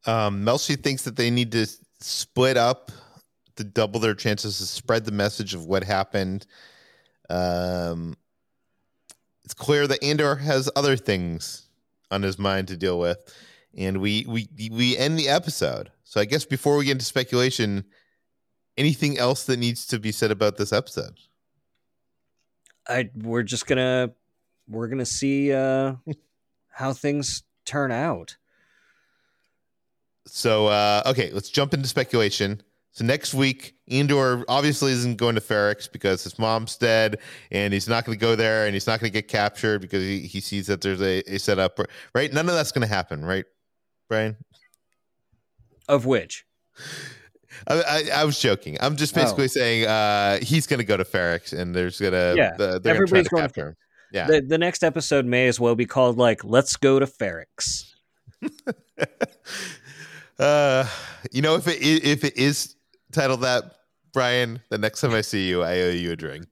Um, 0.05 0.43
Melshi 0.45 0.81
thinks 0.81 1.03
that 1.03 1.15
they 1.15 1.31
need 1.31 1.51
to 1.53 1.65
split 2.01 2.57
up 2.57 2.91
to 3.55 3.63
double 3.63 3.99
their 3.99 4.13
chances 4.15 4.57
to 4.57 4.65
spread 4.65 5.05
the 5.05 5.11
message 5.11 5.53
of 5.53 5.65
what 5.65 5.83
happened. 5.83 6.45
Um, 7.29 8.15
it's 9.45 9.53
clear 9.53 9.87
that 9.87 10.03
Andor 10.03 10.35
has 10.35 10.69
other 10.75 10.97
things 10.97 11.69
on 12.11 12.21
his 12.21 12.37
mind 12.37 12.67
to 12.67 12.77
deal 12.77 12.99
with, 12.99 13.17
and 13.77 13.97
we 14.01 14.25
we 14.27 14.47
we 14.71 14.97
end 14.97 15.17
the 15.17 15.29
episode. 15.29 15.91
So 16.13 16.21
I 16.21 16.25
guess 16.25 16.45
before 16.45 16.77
we 16.77 16.85
get 16.85 16.91
into 16.91 17.05
speculation, 17.05 17.85
anything 18.77 19.17
else 19.17 19.47
that 19.47 19.57
needs 19.57 19.87
to 19.87 19.97
be 19.97 20.11
said 20.11 20.29
about 20.29 20.57
this 20.57 20.71
episode? 20.71 21.17
I 22.87 23.09
we're 23.15 23.41
just 23.41 23.65
gonna 23.65 24.11
we're 24.67 24.89
gonna 24.89 25.07
see 25.07 25.51
uh, 25.51 25.95
how 26.69 26.93
things 26.93 27.41
turn 27.65 27.91
out. 27.91 28.37
So 30.27 30.67
uh, 30.67 31.01
okay, 31.07 31.31
let's 31.31 31.49
jump 31.49 31.73
into 31.73 31.87
speculation. 31.87 32.61
So 32.91 33.03
next 33.03 33.33
week, 33.33 33.73
Andor 33.87 34.45
obviously 34.47 34.91
isn't 34.91 35.17
going 35.17 35.33
to 35.33 35.41
Ferrix 35.41 35.91
because 35.91 36.23
his 36.23 36.37
mom's 36.37 36.75
dead, 36.75 37.17
and 37.49 37.73
he's 37.73 37.89
not 37.89 38.05
going 38.05 38.15
to 38.15 38.21
go 38.21 38.35
there, 38.35 38.67
and 38.67 38.75
he's 38.75 38.85
not 38.85 38.99
going 38.99 39.11
to 39.11 39.19
get 39.19 39.29
captured 39.29 39.81
because 39.81 40.03
he, 40.03 40.19
he 40.19 40.41
sees 40.41 40.67
that 40.67 40.81
there's 40.81 41.01
a, 41.01 41.23
a 41.27 41.39
setup. 41.39 41.79
Right? 42.13 42.31
None 42.31 42.47
of 42.47 42.53
that's 42.53 42.71
going 42.71 42.87
to 42.87 42.93
happen, 42.93 43.25
right, 43.25 43.45
Brian? 44.09 44.37
Of 45.87 46.05
which? 46.05 46.45
I, 47.67 47.81
I, 47.81 48.03
I 48.21 48.23
was 48.25 48.39
joking. 48.39 48.77
I'm 48.81 48.95
just 48.95 49.13
basically 49.15 49.45
Oh. 49.45 49.47
saying 49.47 49.85
uh, 49.87 50.39
he's 50.41 50.67
going 50.67 50.79
to 50.79 50.83
go 50.85 50.97
to 50.97 51.03
Ferrix, 51.03 51.57
and 51.57 51.75
there's 51.75 51.99
gonna 51.99 52.33
Yeah, 52.35 52.51
the, 52.57 52.79
they're 52.79 52.95
gonna 52.95 53.05
try 53.07 53.19
everybody's 53.19 53.23
to 53.25 53.29
going 53.29 53.41
to 53.43 53.47
capture 53.47 53.67
him. 53.69 53.75
Yeah. 54.11 54.27
The 54.27 54.41
the 54.41 54.57
next 54.57 54.83
episode 54.83 55.25
may 55.25 55.47
as 55.47 55.59
well 55.59 55.75
be 55.75 55.85
called 55.85 56.17
like 56.17 56.43
"Let's 56.43 56.75
Go 56.75 56.99
to 56.99 57.05
Ferrix." 57.07 57.91
uh, 60.39 60.85
you 61.31 61.41
know, 61.41 61.55
if 61.55 61.67
it 61.67 61.81
if 61.81 62.23
it 62.23 62.37
is 62.37 62.75
titled 63.11 63.41
that, 63.41 63.63
Brian, 64.13 64.59
the 64.69 64.77
next 64.77 65.01
time 65.01 65.13
I 65.13 65.21
see 65.21 65.47
you, 65.47 65.63
I 65.63 65.81
owe 65.81 65.89
you 65.89 66.11
a 66.11 66.15
drink. 66.15 66.45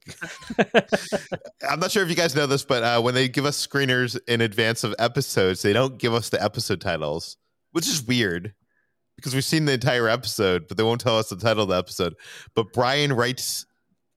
I'm 1.70 1.80
not 1.80 1.92
sure 1.92 2.04
if 2.04 2.10
you 2.10 2.16
guys 2.16 2.36
know 2.36 2.48
this, 2.48 2.64
but 2.64 2.84
uh, 2.84 3.02
when 3.02 3.14
they 3.14 3.28
give 3.28 3.46
us 3.46 3.66
screeners 3.66 4.20
in 4.28 4.42
advance 4.42 4.84
of 4.84 4.96
episodes, 5.00 5.62
they 5.62 5.74
don't 5.74 5.98
give 5.98 6.14
us 6.14 6.30
the 6.30 6.42
episode 6.44 6.82
titles, 6.82 7.38
which 7.72 7.88
is 7.88 8.04
weird 8.04 8.54
because 9.22 9.36
we've 9.36 9.46
seen 9.46 9.66
the 9.66 9.74
entire 9.74 10.10
episode, 10.10 10.68
but 10.68 10.78
they 10.78 10.84
won't 10.84 11.00
tell 11.00 11.18
us 11.18 11.30
the 11.30 11.36
title 11.36 11.64
of 11.64 11.70
the 11.70 11.78
episode. 11.78 12.16
But 12.56 12.74
Brian 12.74 13.14
writes 13.14 13.66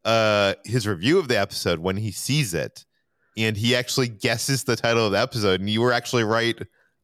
uh, 0.05 0.55
his 0.65 0.87
review 0.89 1.19
of 1.19 1.29
the 1.29 1.39
episode 1.39 1.79
when 1.81 1.97
he 1.99 2.11
sees 2.11 2.55
it, 2.55 2.85
and 3.37 3.55
he 3.57 3.77
actually 3.77 4.09
guesses 4.09 4.65
the 4.65 4.77
title 4.77 5.05
of 5.07 5.13
the 5.13 5.19
episode. 5.21 5.61
And 5.61 5.69
you 5.69 5.83
were 5.83 5.93
actually 5.93 6.25
right 6.25 6.59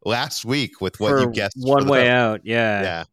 last 0.05 0.44
week 0.46 0.80
with 0.80 0.98
what 0.98 1.11
For 1.11 1.20
you 1.20 1.30
guessed. 1.30 1.57
one 1.59 1.86
way 1.86 2.05
title. 2.05 2.16
out. 2.16 2.40
Yeah, 2.44 2.82
Yeah. 2.82 3.05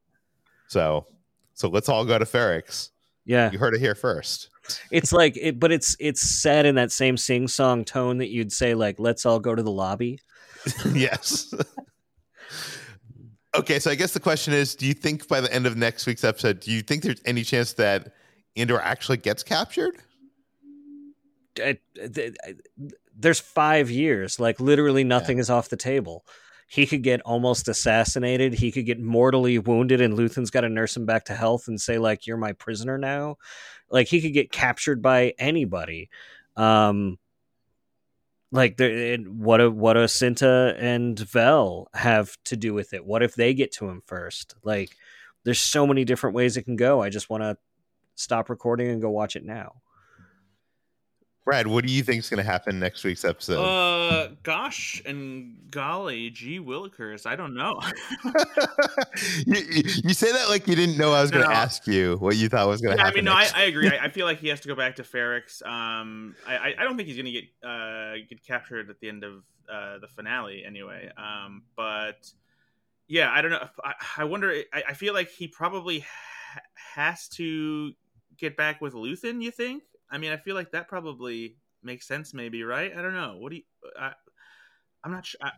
So, 0.69 1.05
so 1.53 1.67
let's 1.69 1.89
all 1.89 2.05
go 2.05 2.17
to 2.17 2.25
Ferrix. 2.25 2.89
yeah. 3.25 3.51
You 3.51 3.57
heard 3.59 3.73
it 3.73 3.79
here 3.79 3.95
first. 3.95 4.49
It's 4.91 5.11
like 5.13 5.37
it, 5.37 5.59
but 5.59 5.71
it's 5.71 5.95
it's 5.99 6.21
said 6.21 6.65
in 6.65 6.75
that 6.75 6.91
same 6.91 7.15
sing 7.17 7.47
song 7.47 7.85
tone 7.85 8.17
that 8.17 8.29
you'd 8.29 8.51
say 8.51 8.73
like 8.73 8.99
"Let's 8.99 9.25
all 9.25 9.39
go 9.39 9.55
to 9.55 9.63
the 9.63 9.71
lobby." 9.71 10.19
yes. 10.93 11.53
okay, 13.57 13.79
so 13.79 13.91
I 13.91 13.95
guess 13.95 14.13
the 14.13 14.19
question 14.19 14.53
is: 14.53 14.75
Do 14.75 14.85
you 14.85 14.93
think 14.93 15.27
by 15.27 15.41
the 15.41 15.53
end 15.53 15.65
of 15.65 15.77
next 15.77 16.05
week's 16.05 16.23
episode, 16.23 16.59
do 16.59 16.71
you 16.71 16.81
think 16.81 17.03
there's 17.03 17.21
any 17.25 17.43
chance 17.43 17.73
that 17.73 18.13
Andor 18.55 18.79
actually 18.79 19.17
gets 19.17 19.43
captured? 19.43 19.97
Uh, 21.61 21.73
th- 22.13 22.35
There's 23.15 23.39
five 23.39 23.89
years. 23.89 24.39
Like 24.39 24.59
literally 24.59 25.03
nothing 25.03 25.39
is 25.39 25.49
off 25.49 25.69
the 25.69 25.77
table. 25.77 26.25
He 26.69 26.85
could 26.85 27.01
get 27.01 27.21
almost 27.21 27.67
assassinated. 27.67 28.53
He 28.53 28.71
could 28.71 28.85
get 28.85 28.99
mortally 28.99 29.57
wounded, 29.57 30.01
and 30.01 30.13
Luthen's 30.15 30.51
got 30.51 30.61
to 30.61 30.69
nurse 30.69 30.97
him 30.97 31.05
back 31.05 31.25
to 31.25 31.35
health 31.35 31.67
and 31.67 31.79
say 31.79 31.97
like, 31.97 32.27
"You're 32.27 32.37
my 32.37 32.53
prisoner 32.53 32.97
now." 32.97 33.37
Like 33.89 34.07
he 34.07 34.21
could 34.21 34.33
get 34.33 34.51
captured 34.51 35.01
by 35.01 35.33
anybody. 35.39 36.09
Um, 36.57 37.17
like 38.51 38.79
what 38.79 39.61
a 39.61 39.69
what 39.69 39.97
a 39.97 40.01
Cinta 40.01 40.75
and 40.79 41.19
Vel 41.19 41.89
have 41.93 42.37
to 42.45 42.55
do 42.55 42.73
with 42.73 42.93
it. 42.93 43.05
What 43.05 43.23
if 43.23 43.35
they 43.35 43.53
get 43.53 43.71
to 43.73 43.89
him 43.89 44.01
first? 44.05 44.55
Like, 44.63 44.95
there's 45.43 45.59
so 45.59 45.85
many 45.85 46.05
different 46.05 46.35
ways 46.35 46.55
it 46.55 46.63
can 46.63 46.75
go. 46.77 47.01
I 47.01 47.09
just 47.09 47.29
want 47.29 47.43
to 47.43 47.57
stop 48.15 48.49
recording 48.49 48.89
and 48.89 49.01
go 49.01 49.09
watch 49.09 49.35
it 49.35 49.43
now. 49.43 49.81
Brad, 51.47 51.65
what 51.65 51.85
do 51.85 51.93
you 51.93 52.03
think 52.03 52.19
is 52.19 52.29
going 52.29 52.43
to 52.43 52.51
happen 52.51 52.77
next 52.77 53.05
week's 53.05 53.23
episode? 53.23 53.63
Uh, 53.63 54.31
gosh 54.43 55.01
and 55.05 55.55
golly, 55.71 56.29
gee 56.29 56.59
willikers, 56.59 57.25
I 57.25 57.37
don't 57.37 57.53
know. 57.55 57.79
you, 59.45 59.55
you, 59.55 59.83
you 60.03 60.13
say 60.13 60.29
that 60.33 60.49
like 60.49 60.67
you 60.67 60.75
didn't 60.75 60.97
know 60.97 61.13
I 61.13 61.21
was 61.21 61.31
going 61.31 61.43
to 61.45 61.49
No. 61.49 61.55
ask 61.55 61.87
you 61.87 62.17
what 62.17 62.35
you 62.35 62.49
thought 62.49 62.67
was 62.67 62.81
going 62.81 62.97
to 62.97 63.01
yeah, 63.01 63.03
I 63.03 63.05
happen. 63.07 63.19
mean, 63.23 63.25
no, 63.25 63.31
I, 63.31 63.47
I 63.55 63.63
agree. 63.63 63.87
I, 63.87 64.03
I 64.05 64.09
feel 64.09 64.25
like 64.25 64.39
he 64.39 64.49
has 64.49 64.59
to 64.59 64.67
go 64.67 64.75
back 64.75 64.97
to 64.97 65.03
Ferrix. 65.03 65.65
Um, 65.65 66.35
I, 66.45 66.57
I- 66.57 66.75
I 66.79 66.83
don't 66.83 66.97
think 66.97 67.07
he's 67.07 67.15
going 67.15 67.27
to 67.27 67.31
get 67.31 67.45
uh 67.63 68.13
get 68.27 68.43
captured 68.45 68.89
at 68.89 68.99
the 68.99 69.07
end 69.07 69.23
of 69.23 69.43
uh 69.71 69.99
the 69.99 70.07
finale 70.09 70.65
anyway. 70.65 71.09
Um, 71.17 71.63
but 71.77 72.29
yeah, 73.07 73.31
I 73.31 73.41
don't 73.41 73.51
know. 73.51 73.69
I, 73.85 73.93
I 74.17 74.23
wonder. 74.25 74.51
I, 74.73 74.83
I 74.89 74.93
feel 74.95 75.13
like 75.13 75.29
he 75.29 75.47
probably 75.47 75.99
ha- 76.01 76.59
has 76.93 77.29
to 77.29 77.93
get 78.37 78.57
back 78.57 78.81
with 78.81 78.93
Luthen. 78.95 79.41
You 79.41 79.51
think? 79.51 79.83
I 80.09 80.17
mean, 80.17 80.31
I 80.31 80.37
feel 80.37 80.55
like 80.55 80.71
that 80.71 80.87
probably 80.87 81.57
makes 81.83 82.07
sense. 82.07 82.33
Maybe 82.33 82.63
right? 82.63 82.91
I 82.95 83.01
don't 83.01 83.13
know. 83.13 83.37
What 83.37 83.51
do 83.51 83.57
you? 83.57 83.63
I, 83.99 84.13
I'm 85.03 85.11
not 85.11 85.25
sure. 85.25 85.39
I, 85.43 85.51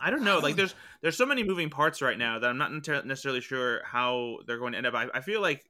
I 0.00 0.10
don't 0.10 0.24
know. 0.24 0.38
Like, 0.38 0.56
there's 0.56 0.74
there's 1.02 1.16
so 1.16 1.26
many 1.26 1.42
moving 1.44 1.70
parts 1.70 2.02
right 2.02 2.18
now 2.18 2.38
that 2.38 2.48
I'm 2.48 2.58
not 2.58 2.72
necessarily 3.06 3.40
sure 3.40 3.82
how 3.84 4.38
they're 4.46 4.58
going 4.58 4.72
to 4.72 4.78
end 4.78 4.86
up. 4.86 4.94
I, 4.94 5.06
I 5.14 5.20
feel 5.20 5.40
like 5.40 5.64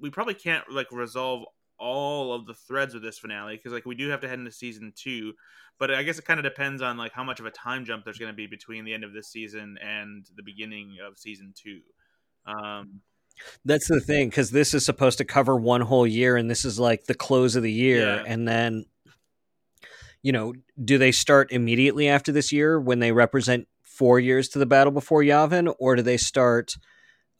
we 0.00 0.10
probably 0.10 0.34
can't 0.34 0.70
like 0.70 0.92
resolve 0.92 1.44
all 1.78 2.32
of 2.32 2.46
the 2.46 2.54
threads 2.54 2.94
of 2.94 3.02
this 3.02 3.18
finale 3.18 3.56
because 3.56 3.72
like 3.72 3.86
we 3.86 3.94
do 3.94 4.08
have 4.08 4.20
to 4.20 4.28
head 4.28 4.38
into 4.38 4.50
season 4.50 4.92
two 4.94 5.32
but 5.78 5.90
i 5.90 6.02
guess 6.02 6.18
it 6.18 6.24
kind 6.24 6.38
of 6.38 6.44
depends 6.44 6.80
on 6.82 6.96
like 6.96 7.12
how 7.12 7.24
much 7.24 7.40
of 7.40 7.46
a 7.46 7.50
time 7.50 7.84
jump 7.84 8.04
there's 8.04 8.18
going 8.18 8.30
to 8.30 8.36
be 8.36 8.46
between 8.46 8.84
the 8.84 8.94
end 8.94 9.02
of 9.02 9.12
this 9.12 9.28
season 9.28 9.76
and 9.82 10.26
the 10.36 10.42
beginning 10.42 10.96
of 11.04 11.18
season 11.18 11.52
two 11.56 11.80
um 12.46 13.00
That's 13.64 13.88
the 13.88 14.00
thing, 14.00 14.28
because 14.28 14.50
this 14.50 14.74
is 14.74 14.84
supposed 14.84 15.18
to 15.18 15.24
cover 15.24 15.56
one 15.56 15.80
whole 15.80 16.06
year, 16.06 16.36
and 16.36 16.50
this 16.50 16.64
is 16.64 16.78
like 16.78 17.04
the 17.04 17.14
close 17.14 17.56
of 17.56 17.62
the 17.62 17.72
year. 17.72 18.16
Yeah. 18.16 18.24
And 18.26 18.46
then, 18.48 18.86
you 20.22 20.32
know, 20.32 20.54
do 20.82 20.98
they 20.98 21.12
start 21.12 21.52
immediately 21.52 22.08
after 22.08 22.32
this 22.32 22.52
year 22.52 22.80
when 22.80 22.98
they 22.98 23.12
represent 23.12 23.68
four 23.82 24.18
years 24.18 24.48
to 24.50 24.58
the 24.58 24.66
battle 24.66 24.92
before 24.92 25.22
Yavin, 25.22 25.74
or 25.78 25.96
do 25.96 26.02
they 26.02 26.16
start 26.16 26.76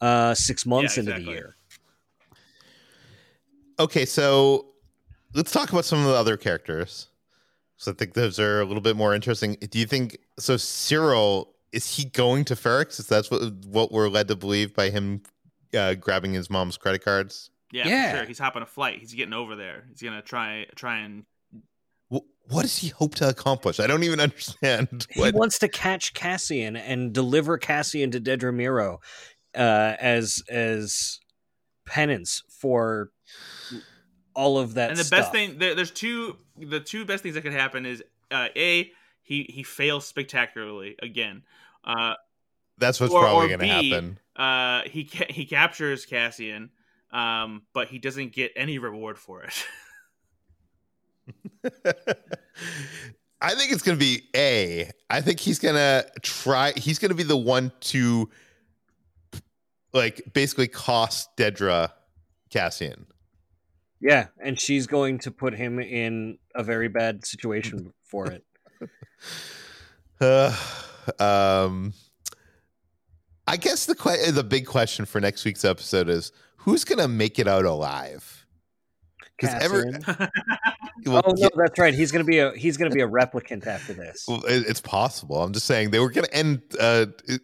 uh, 0.01 0.33
six 0.33 0.65
months 0.65 0.97
Yeah, 0.97 1.01
into 1.01 1.13
the 1.13 1.21
year? 1.21 1.55
Okay, 3.79 4.05
so 4.05 4.67
let's 5.33 5.51
talk 5.51 5.71
about 5.71 5.85
some 5.85 5.99
of 5.99 6.05
the 6.05 6.13
other 6.13 6.37
characters. 6.37 7.07
So 7.77 7.91
I 7.91 7.95
think 7.95 8.13
those 8.13 8.39
are 8.39 8.61
a 8.61 8.65
little 8.65 8.81
bit 8.81 8.95
more 8.95 9.13
interesting. 9.13 9.57
Do 9.69 9.79
you 9.79 9.85
think 9.85 10.17
so? 10.39 10.55
Syril 10.55 11.47
is 11.73 11.97
he 11.97 12.05
going 12.05 12.45
to 12.45 12.55
Ferrix? 12.55 13.01
Is 13.01 13.07
that 13.07 13.25
what 13.27 13.51
what 13.65 13.91
we're 13.91 14.07
led 14.07 14.29
to 14.29 14.35
believe 14.37 14.73
by 14.73 14.89
him 14.89 15.23
uh, 15.75 15.93
grabbing 15.95 16.33
his 16.33 16.49
mom's 16.49 16.77
credit 16.77 17.03
cards? 17.03 17.49
yeah, 17.71 17.87
Yeah. 17.87 18.11
for 18.11 18.17
sure 18.17 18.25
he's 18.27 18.39
hopping 18.39 18.61
a 18.61 18.65
flight 18.65 18.99
he's 18.99 19.13
getting 19.13 19.33
over 19.33 19.55
there 19.55 19.85
he's 19.89 20.01
gonna 20.01 20.21
try 20.21 20.65
try 20.75 20.99
and 20.99 21.25
Wh- 22.09 22.19
What 22.47 22.61
does 22.61 22.77
he 22.77 22.89
hope 22.89 23.15
to 23.15 23.27
accomplish? 23.27 23.79
I 23.79 23.87
don't 23.87 24.03
even 24.03 24.19
understand. 24.27 25.07
He 25.09 25.31
wants 25.31 25.57
to 25.59 25.67
catch 25.67 26.13
Cassian 26.13 26.75
and 26.75 27.11
deliver 27.11 27.57
Cassian 27.57 28.11
to 28.11 28.21
Dedra 28.21 28.53
Meero 28.53 28.97
uh, 29.55 29.95
as 29.99 30.43
as 30.49 31.19
penance 31.87 32.43
for 32.59 33.09
all 34.35 34.57
of 34.59 34.75
that. 34.75 34.89
and 34.91 34.99
the 34.99 35.03
stuff. 35.03 35.19
best 35.21 35.31
thing 35.31 35.57
there, 35.57 35.75
there's 35.75 35.91
two 35.91 36.37
the 36.57 36.79
two 36.79 37.05
best 37.05 37.23
things 37.23 37.35
that 37.35 37.41
could 37.41 37.53
happen 37.53 37.85
is 37.85 38.03
uh 38.31 38.47
a 38.55 38.91
he 39.21 39.43
he 39.49 39.63
fails 39.63 40.05
spectacularly 40.05 40.95
again 41.01 41.43
uh 41.83 42.13
that's 42.77 42.99
what's 42.99 43.13
or- 43.13 43.21
probably 43.21 43.47
going 43.47 43.59
to 43.61 43.67
happen. 43.67 44.19
Uh 44.35 44.81
he 44.89 45.05
ca- 45.05 45.31
he 45.31 45.45
captures 45.45 46.05
Cassian 46.05 46.69
um 47.11 47.63
but 47.73 47.87
he 47.87 47.99
doesn't 47.99 48.33
get 48.33 48.51
any 48.55 48.77
reward 48.77 49.17
for 49.17 49.43
it 49.43 49.65
I 53.41 53.53
think 53.53 53.71
it's 53.71 53.81
going 53.83 53.97
to 53.97 54.03
be 54.03 54.23
A. 54.35 54.89
I 55.09 55.21
think 55.21 55.39
he's 55.39 55.59
going 55.59 55.75
to 55.75 56.05
try. 56.21 56.73
He's 56.75 56.99
going 56.99 57.09
to 57.09 57.15
be 57.15 57.23
the 57.23 57.37
one 57.37 57.71
to, 57.81 58.29
like, 59.93 60.33
basically 60.33 60.67
cost 60.67 61.35
Dedra 61.37 61.91
Cassian. 62.49 63.05
Yeah, 64.01 64.27
and 64.43 64.59
she's 64.59 64.87
going 64.87 65.19
to 65.19 65.31
put 65.31 65.53
him 65.53 65.79
in 65.79 66.37
a 66.53 66.63
very 66.63 66.87
bad 66.87 67.25
situation 67.25 67.93
for 68.03 68.27
it. 68.31 68.43
Uh, 70.21 70.55
um, 71.19 71.93
I 73.47 73.57
guess 73.57 73.85
the 73.85 73.95
que- 73.95 74.31
the 74.31 74.43
big 74.43 74.65
question 74.65 75.05
for 75.05 75.19
next 75.21 75.45
week's 75.45 75.63
episode 75.65 76.09
is 76.09 76.31
who's 76.57 76.83
going 76.83 76.99
to 76.99 77.07
make 77.07 77.37
it 77.39 77.47
out 77.47 77.65
alive? 77.65 78.45
'Cause 79.39 79.53
ever- 79.61 79.91
Cassian. 79.91 80.29
Well, 81.05 81.21
oh 81.25 81.31
no, 81.31 81.35
yeah, 81.37 81.47
that's 81.55 81.77
right. 81.77 81.93
He's 81.93 82.11
gonna 82.11 82.23
be 82.23 82.39
a 82.39 82.51
he's 82.53 82.77
gonna 82.77 82.89
be 82.89 83.01
a 83.01 83.07
replicant 83.07 83.67
after 83.67 83.93
this. 83.93 84.23
well, 84.27 84.43
it- 84.45 84.65
it's 84.65 84.79
possible. 84.81 85.43
I'm 85.43 85.51
just 85.51 85.65
saying 85.67 85.91
they 85.91 85.99
were 85.99 86.09
going 86.09 86.25
to 86.25 86.33
end. 86.33 86.61
Uh, 86.79 87.07
it- 87.27 87.41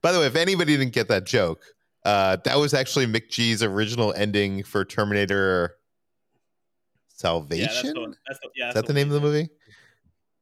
by 0.00 0.12
the 0.12 0.20
way, 0.20 0.26
if 0.26 0.36
anybody 0.36 0.76
didn't 0.76 0.92
get 0.94 1.08
that 1.08 1.24
joke, 1.24 1.62
uh, 2.04 2.36
that 2.44 2.56
was 2.58 2.72
actually 2.72 3.06
McG's 3.06 3.62
original 3.62 4.12
ending 4.14 4.62
for 4.62 4.84
Terminator 4.84 5.74
Salvation. 7.08 7.66
that's 8.26 8.38
the, 8.40 8.48
yeah, 8.56 8.68
Is 8.68 8.74
that 8.74 8.86
the 8.86 8.92
name 8.94 9.08
of 9.08 9.14
the 9.14 9.20
movie? 9.20 9.48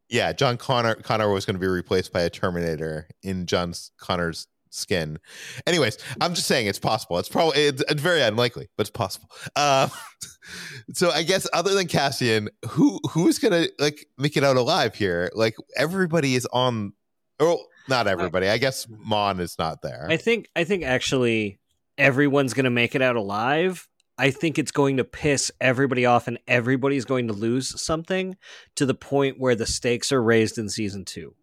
Yeah, 0.09 0.33
John 0.33 0.57
Connor 0.57 0.97
Connor 0.97 1.31
was 1.31 1.47
going 1.47 1.55
to 1.55 1.61
be 1.61 1.67
replaced 1.67 2.13
by 2.13 2.21
a 2.23 2.31
Terminator 2.31 3.09
in 3.23 3.47
John 3.47 3.73
Connor's 3.99 4.47
skin. 4.71 5.19
Anyways, 5.67 5.99
I'm 6.21 6.35
just 6.35 6.47
saying 6.47 6.67
it's 6.67 6.79
possible. 6.79 7.19
It's 7.19 7.29
probably 7.29 7.61
it's, 7.61 7.83
it's 7.89 8.01
very 8.01 8.23
unlikely, 8.23 8.69
but 8.77 8.83
it's 8.83 8.91
possible. 8.91 9.29
Uh, 9.55 9.89
so 10.95 11.11
I 11.11 11.23
guess 11.23 11.47
other 11.53 11.75
than 11.75 11.87
Cassian, 11.87 12.49
who 12.71 12.99
who's 13.11 13.39
to 13.53 13.73
like 13.79 14.07
make 14.19 14.37
it 14.37 14.45
out 14.45 14.57
alive 14.57 14.95
here? 14.95 15.31
Like 15.35 15.57
everybody 15.77 16.35
is 16.35 16.47
on. 16.53 16.93
Oh, 17.39 17.65
not 17.89 18.07
everybody. 18.07 18.49
I 18.49 18.59
guess 18.59 18.87
Mon 18.89 19.41
is 19.41 19.59
not 19.59 19.83
there. 19.83 20.07
I 20.09 20.17
think 20.17 20.49
I 20.55 20.65
think 20.65 20.85
actually 20.85 21.59
everyone's 21.99 22.55
to 22.65 22.71
make 22.71 22.95
it 22.95 23.03
out 23.03 23.17
alive, 23.17 23.87
I 24.19 24.31
think 24.31 24.59
it's 24.59 24.73
going 24.73 24.97
to 24.97 25.05
piss 25.05 25.51
everybody 25.61 26.05
off 26.05 26.29
and 26.29 26.39
everybody's 26.49 27.05
going 27.05 27.29
to 27.29 27.33
lose 27.33 27.81
something 27.81 28.37
to 28.77 28.87
the 28.87 28.95
point 28.95 29.39
where 29.39 29.55
the 29.55 29.67
stakes 29.67 30.13
are 30.13 30.23
raised 30.23 30.59
in 30.59 30.69
season 30.69 31.05
two. 31.05 31.35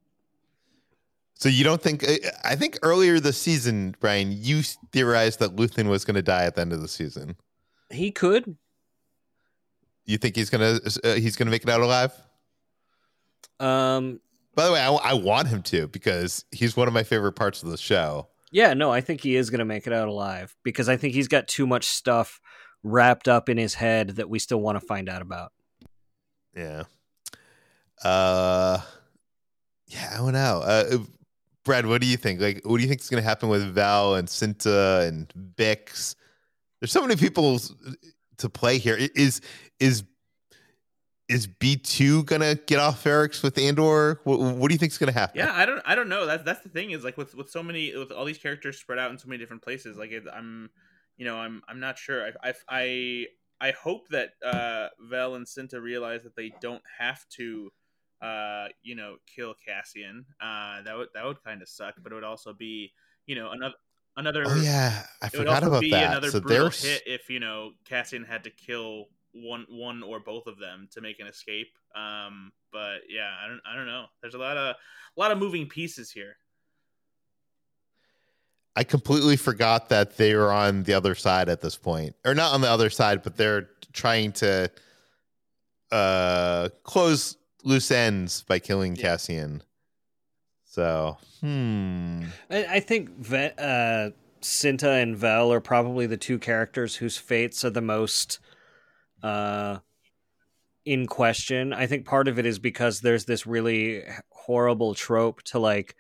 So 1.40 1.50
you 1.50 1.64
don't 1.64 1.82
think? 1.82 2.04
I 2.44 2.56
think 2.56 2.80
earlier 2.82 3.20
this 3.20 3.38
season, 3.38 3.96
Brian, 4.00 4.32
you 4.32 4.64
theorized 4.92 5.38
that 5.40 5.56
Luthen 5.56 5.88
was 5.88 6.04
going 6.04 6.16
to 6.16 6.24
die 6.24 6.46
at 6.46 6.56
the 6.56 6.62
end 6.62 6.74
of 6.74 6.82
the 6.82 6.88
season. 6.88 7.36
He 7.92 8.12
could. 8.12 8.58
You 10.06 10.18
think 10.18 10.36
he's 10.36 10.50
gonna 10.50 10.80
uh, 11.04 11.14
he's 11.14 11.36
gonna 11.36 11.52
make 11.52 11.64
it 11.64 11.70
out 11.70 11.82
alive? 11.82 12.12
Um. 13.60 14.20
By 14.56 14.66
the 14.66 14.72
way, 14.72 14.82
I, 14.82 14.90
I 14.92 15.14
want 15.14 15.50
him 15.50 15.62
to 15.64 15.88
because 15.88 16.44
he's 16.52 16.76
one 16.76 16.88
of 16.88 16.94
my 16.96 17.04
favorite 17.04 17.34
parts 17.34 17.62
of 17.62 17.70
the 17.70 17.78
show. 17.78 18.28
Yeah, 18.52 18.74
no, 18.74 18.92
I 18.92 19.02
think 19.02 19.22
he 19.22 19.36
is 19.36 19.52
going 19.52 19.60
to 19.60 19.66
make 19.66 19.86
it 19.86 19.94
out 19.94 20.08
alive 20.08 20.56
because 20.64 20.90
I 20.90 20.98
think 20.98 21.14
he's 21.14 21.28
got 21.28 21.48
too 21.48 21.68
much 21.68 21.86
stuff 21.86 22.42
wrapped 22.82 23.28
up 23.28 23.50
in 23.50 23.58
his 23.58 23.76
head 23.76 24.16
that 24.16 24.30
we 24.30 24.40
still 24.40 24.60
want 24.60 24.80
to 24.80 24.88
find 24.88 25.10
out 25.10 25.22
about. 25.22 25.52
Yeah. 26.56 26.84
Uh. 28.04 28.80
Yeah, 29.86 30.10
I 30.14 30.18
don't 30.18 30.34
know. 30.34 30.62
Uh, 30.66 30.98
Brad, 31.68 31.86
what 31.86 32.00
do 32.00 32.08
you 32.08 32.16
think? 32.16 32.40
Like, 32.40 32.62
what 32.64 32.78
do 32.78 32.82
you 32.82 32.88
think 32.88 33.02
is 33.02 33.10
going 33.10 33.22
to 33.22 33.28
happen 33.28 33.50
with 33.50 33.62
Val 33.76 34.16
and 34.16 34.28
Cinta 34.28 35.06
and 35.06 35.32
Bix? 35.56 36.16
There's 36.80 36.94
so 36.94 37.02
many 37.02 37.18
people 37.18 37.60
to 38.38 38.50
play 38.50 38.78
here. 38.78 38.96
Is 38.96 39.42
is 39.80 40.04
is 41.28 41.46
B 41.46 41.76
two 41.76 42.24
gonna 42.24 42.56
get 42.56 42.80
off 42.80 43.04
Ferrix 43.04 43.44
with 43.44 43.58
Andor? 43.58 44.22
What, 44.24 44.40
what 44.40 44.70
do 44.70 44.74
you 44.76 44.78
think 44.78 44.94
is 44.94 44.98
gonna 44.98 45.12
happen? 45.12 45.38
Yeah, 45.38 45.52
I 45.54 45.66
don't, 45.66 45.82
I 45.86 45.94
don't 45.96 46.08
know. 46.08 46.26
That's 46.26 46.44
that's 46.44 46.62
the 46.62 46.70
thing 46.70 46.92
is 46.92 47.04
like 47.04 47.18
with 47.18 47.36
with 47.36 47.50
so 47.50 47.62
many 47.62 47.96
with 47.98 48.12
all 48.12 48.24
these 48.24 48.38
characters 48.38 48.78
spread 48.78 48.98
out 48.98 49.12
in 49.12 49.18
so 49.18 49.28
many 49.28 49.38
different 49.38 49.62
places. 49.62 49.98
Like 49.98 50.12
it, 50.12 50.24
I'm, 50.32 50.70
you 51.18 51.26
know, 51.26 51.36
I'm 51.36 51.62
I'm 51.68 51.82
not 51.82 51.98
sure. 51.98 52.28
I 52.28 52.50
I 52.50 52.54
I, 52.70 53.26
I 53.60 53.72
hope 53.72 54.08
that 54.10 54.30
uh, 54.46 54.88
Vel 55.10 55.36
and 55.36 55.46
Cinta 55.46 55.82
realize 55.82 56.24
that 56.24 56.36
they 56.38 56.54
don't 56.62 56.84
have 56.98 57.28
to 57.32 57.72
uh, 58.22 58.68
you 58.82 58.96
know, 58.96 59.18
kill 59.34 59.54
Cassian. 59.66 60.26
Uh, 60.42 60.82
that 60.84 60.98
would 60.98 61.10
that 61.14 61.26
would 61.26 61.44
kind 61.44 61.62
of 61.62 61.70
suck, 61.70 61.96
but 62.02 62.12
it 62.12 62.16
would 62.16 62.24
also 62.24 62.54
be, 62.54 62.92
you 63.26 63.36
know, 63.36 63.52
another 63.52 63.76
another. 64.16 64.44
Oh 64.46 64.56
yeah, 64.56 65.04
I 65.22 65.30
forgot 65.30 65.64
about 65.64 65.82
be 65.82 65.92
that. 65.92 66.12
Another 66.12 66.32
so 66.32 66.40
brutal 66.40 66.64
there's 66.64 66.84
hit 66.84 67.04
if 67.06 67.30
you 67.30 67.40
know 67.40 67.72
Cassian 67.86 68.24
had 68.24 68.44
to 68.46 68.50
kill 68.50 69.06
one 69.34 69.66
one 69.70 70.04
or 70.04 70.20
both 70.20 70.48
of 70.48 70.60
them 70.60 70.88
to 70.92 71.02
make 71.02 71.20
an 71.20 71.28
escape. 71.28 71.78
Um, 71.96 72.52
but 72.72 73.02
yeah, 73.10 73.32
I 73.44 73.48
don't 73.48 73.62
I 73.66 73.76
don't 73.76 73.88
know. 73.88 74.06
There's 74.22 74.34
a 74.34 74.40
lot 74.40 74.58
of 74.58 74.76
a 74.76 75.20
lot 75.20 75.32
of 75.32 75.38
moving 75.38 75.68
pieces 75.68 76.12
here. 76.12 76.38
I 78.76 78.84
completely 78.84 79.38
forgot 79.38 79.90
that 79.90 80.18
they 80.18 80.36
were 80.36 80.52
on 80.52 80.84
the 80.84 80.94
other 80.94 81.16
side 81.16 81.50
at 81.50 81.62
this 81.62 81.76
point, 81.76 82.16
or 82.26 82.36
not 82.36 82.54
on 82.54 82.62
the 82.62 82.70
other 82.70 82.90
side, 82.90 83.24
but 83.24 83.36
they're 83.36 83.70
trying 83.94 84.32
to 84.34 84.70
uh 85.92 86.68
close 86.84 87.38
loose 87.68 87.92
ends 87.92 88.44
by 88.44 88.60
killing 88.60 88.96
Yeah. 88.96 89.02
Cassian. 89.02 89.62
So, 90.64 91.18
hmm. 91.42 92.24
I, 92.50 92.66
I 92.66 92.80
think 92.80 93.10
Ve- 93.18 93.54
uh, 93.58 94.12
Cinta 94.42 95.02
and 95.02 95.18
Vel 95.18 95.52
are 95.52 95.60
probably 95.60 96.06
the 96.06 96.18
two 96.18 96.40
characters 96.40 96.96
whose 96.96 97.18
fates 97.18 97.66
are 97.66 97.70
the 97.70 97.82
most 97.82 98.40
uh, 99.24 99.80
in 100.86 101.08
question. 101.08 101.74
I 101.74 101.88
think 101.88 102.06
part 102.06 102.28
of 102.28 102.40
it 102.40 102.46
is 102.46 102.60
because 102.60 103.02
there's 103.02 103.26
this 103.26 103.48
really 103.48 104.04
horrible 104.30 104.94
trope 104.94 105.42
to 105.44 105.60
like 105.60 105.96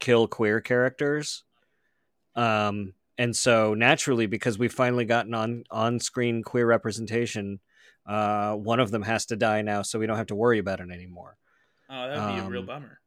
kill 0.00 0.26
queer 0.26 0.60
characters. 0.60 1.44
Um, 2.34 2.94
and 3.18 3.36
so 3.36 3.74
naturally, 3.74 4.26
because 4.26 4.58
we've 4.58 4.72
finally 4.72 5.04
gotten 5.04 5.34
on 5.34 5.64
on 5.70 6.00
screen 6.00 6.42
queer 6.42 6.66
representation, 6.66 7.60
uh, 8.08 8.54
one 8.54 8.80
of 8.80 8.90
them 8.90 9.02
has 9.02 9.26
to 9.26 9.36
die 9.36 9.62
now, 9.62 9.82
so 9.82 9.98
we 9.98 10.06
don't 10.06 10.16
have 10.16 10.28
to 10.28 10.34
worry 10.34 10.58
about 10.58 10.80
it 10.80 10.90
anymore. 10.90 11.36
Oh, 11.90 12.08
that 12.08 12.18
would 12.18 12.34
be 12.34 12.46
a 12.46 12.48
real 12.48 12.60
Um, 12.62 12.66
bummer. 12.66 13.00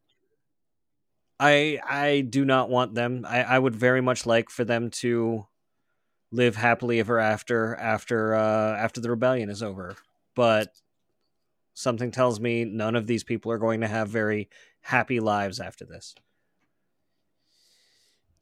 I 1.39 1.79
I 1.83 2.21
do 2.21 2.45
not 2.45 2.69
want 2.69 2.93
them. 2.93 3.25
I, 3.27 3.43
I 3.43 3.59
would 3.59 3.75
very 3.75 4.01
much 4.01 4.27
like 4.27 4.49
for 4.49 4.63
them 4.63 4.91
to 5.01 5.47
live 6.31 6.55
happily 6.55 6.99
ever 6.99 7.19
after 7.19 7.75
after 7.75 8.35
uh, 8.35 8.77
after 8.77 9.01
the 9.01 9.09
rebellion 9.09 9.49
is 9.49 9.63
over. 9.63 9.95
But 10.35 10.69
something 11.73 12.11
tells 12.11 12.39
me 12.39 12.63
none 12.63 12.95
of 12.95 13.07
these 13.07 13.23
people 13.23 13.51
are 13.51 13.57
going 13.57 13.81
to 13.81 13.87
have 13.87 14.07
very 14.07 14.49
happy 14.81 15.19
lives 15.19 15.59
after 15.59 15.83
this. 15.85 16.13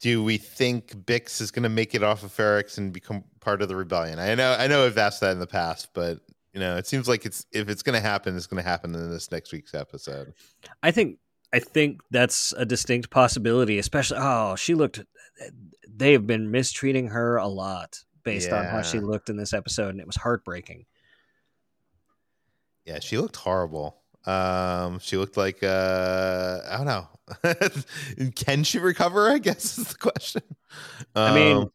Do 0.00 0.22
we 0.24 0.38
think 0.38 0.92
Bix 0.92 1.40
is 1.40 1.50
going 1.50 1.62
to 1.64 1.68
make 1.68 1.94
it 1.94 2.02
off 2.02 2.22
of 2.22 2.34
Ferrix 2.34 2.78
and 2.78 2.92
become 2.92 3.24
part 3.40 3.60
of 3.60 3.68
the 3.68 3.76
rebellion? 3.76 4.18
I 4.18 4.34
know, 4.34 4.56
I 4.58 4.66
know, 4.66 4.86
I've 4.86 4.96
asked 4.96 5.20
that 5.20 5.32
in 5.32 5.40
the 5.40 5.46
past, 5.46 5.88
but 5.94 6.20
you 6.52 6.60
know, 6.60 6.76
it 6.76 6.86
seems 6.86 7.08
like 7.08 7.24
it's 7.24 7.46
if 7.52 7.68
it's 7.68 7.82
going 7.82 7.94
to 7.94 8.06
happen, 8.06 8.36
it's 8.36 8.46
going 8.46 8.62
to 8.62 8.68
happen 8.68 8.94
in 8.94 9.10
this 9.10 9.30
next 9.30 9.52
week's 9.52 9.74
episode. 9.74 10.32
I 10.82 10.90
think 10.90 11.18
I 11.52 11.58
think 11.58 12.00
that's 12.10 12.52
a 12.56 12.64
distinct 12.64 13.10
possibility. 13.10 13.78
Especially, 13.78 14.18
oh, 14.20 14.56
she 14.56 14.74
looked. 14.74 15.00
They 15.88 16.12
have 16.12 16.26
been 16.26 16.50
mistreating 16.50 17.08
her 17.08 17.36
a 17.36 17.46
lot 17.48 17.98
based 18.22 18.52
on 18.52 18.64
how 18.64 18.82
she 18.82 19.00
looked 19.00 19.30
in 19.30 19.36
this 19.36 19.52
episode, 19.52 19.90
and 19.90 20.00
it 20.00 20.06
was 20.06 20.16
heartbreaking. 20.16 20.86
Yeah, 22.84 22.98
she 23.00 23.18
looked 23.18 23.36
horrible. 23.36 23.96
Um, 24.26 24.98
she 24.98 25.16
looked 25.16 25.36
like 25.36 25.62
uh, 25.62 26.60
I 26.68 26.76
don't 26.76 26.86
know. 26.86 27.08
Can 28.34 28.64
she 28.64 28.78
recover? 28.78 29.30
I 29.30 29.38
guess 29.38 29.78
is 29.78 29.88
the 29.88 29.98
question. 29.98 30.42
I 31.14 31.34
mean, 31.34 31.56
Um, 31.58 31.72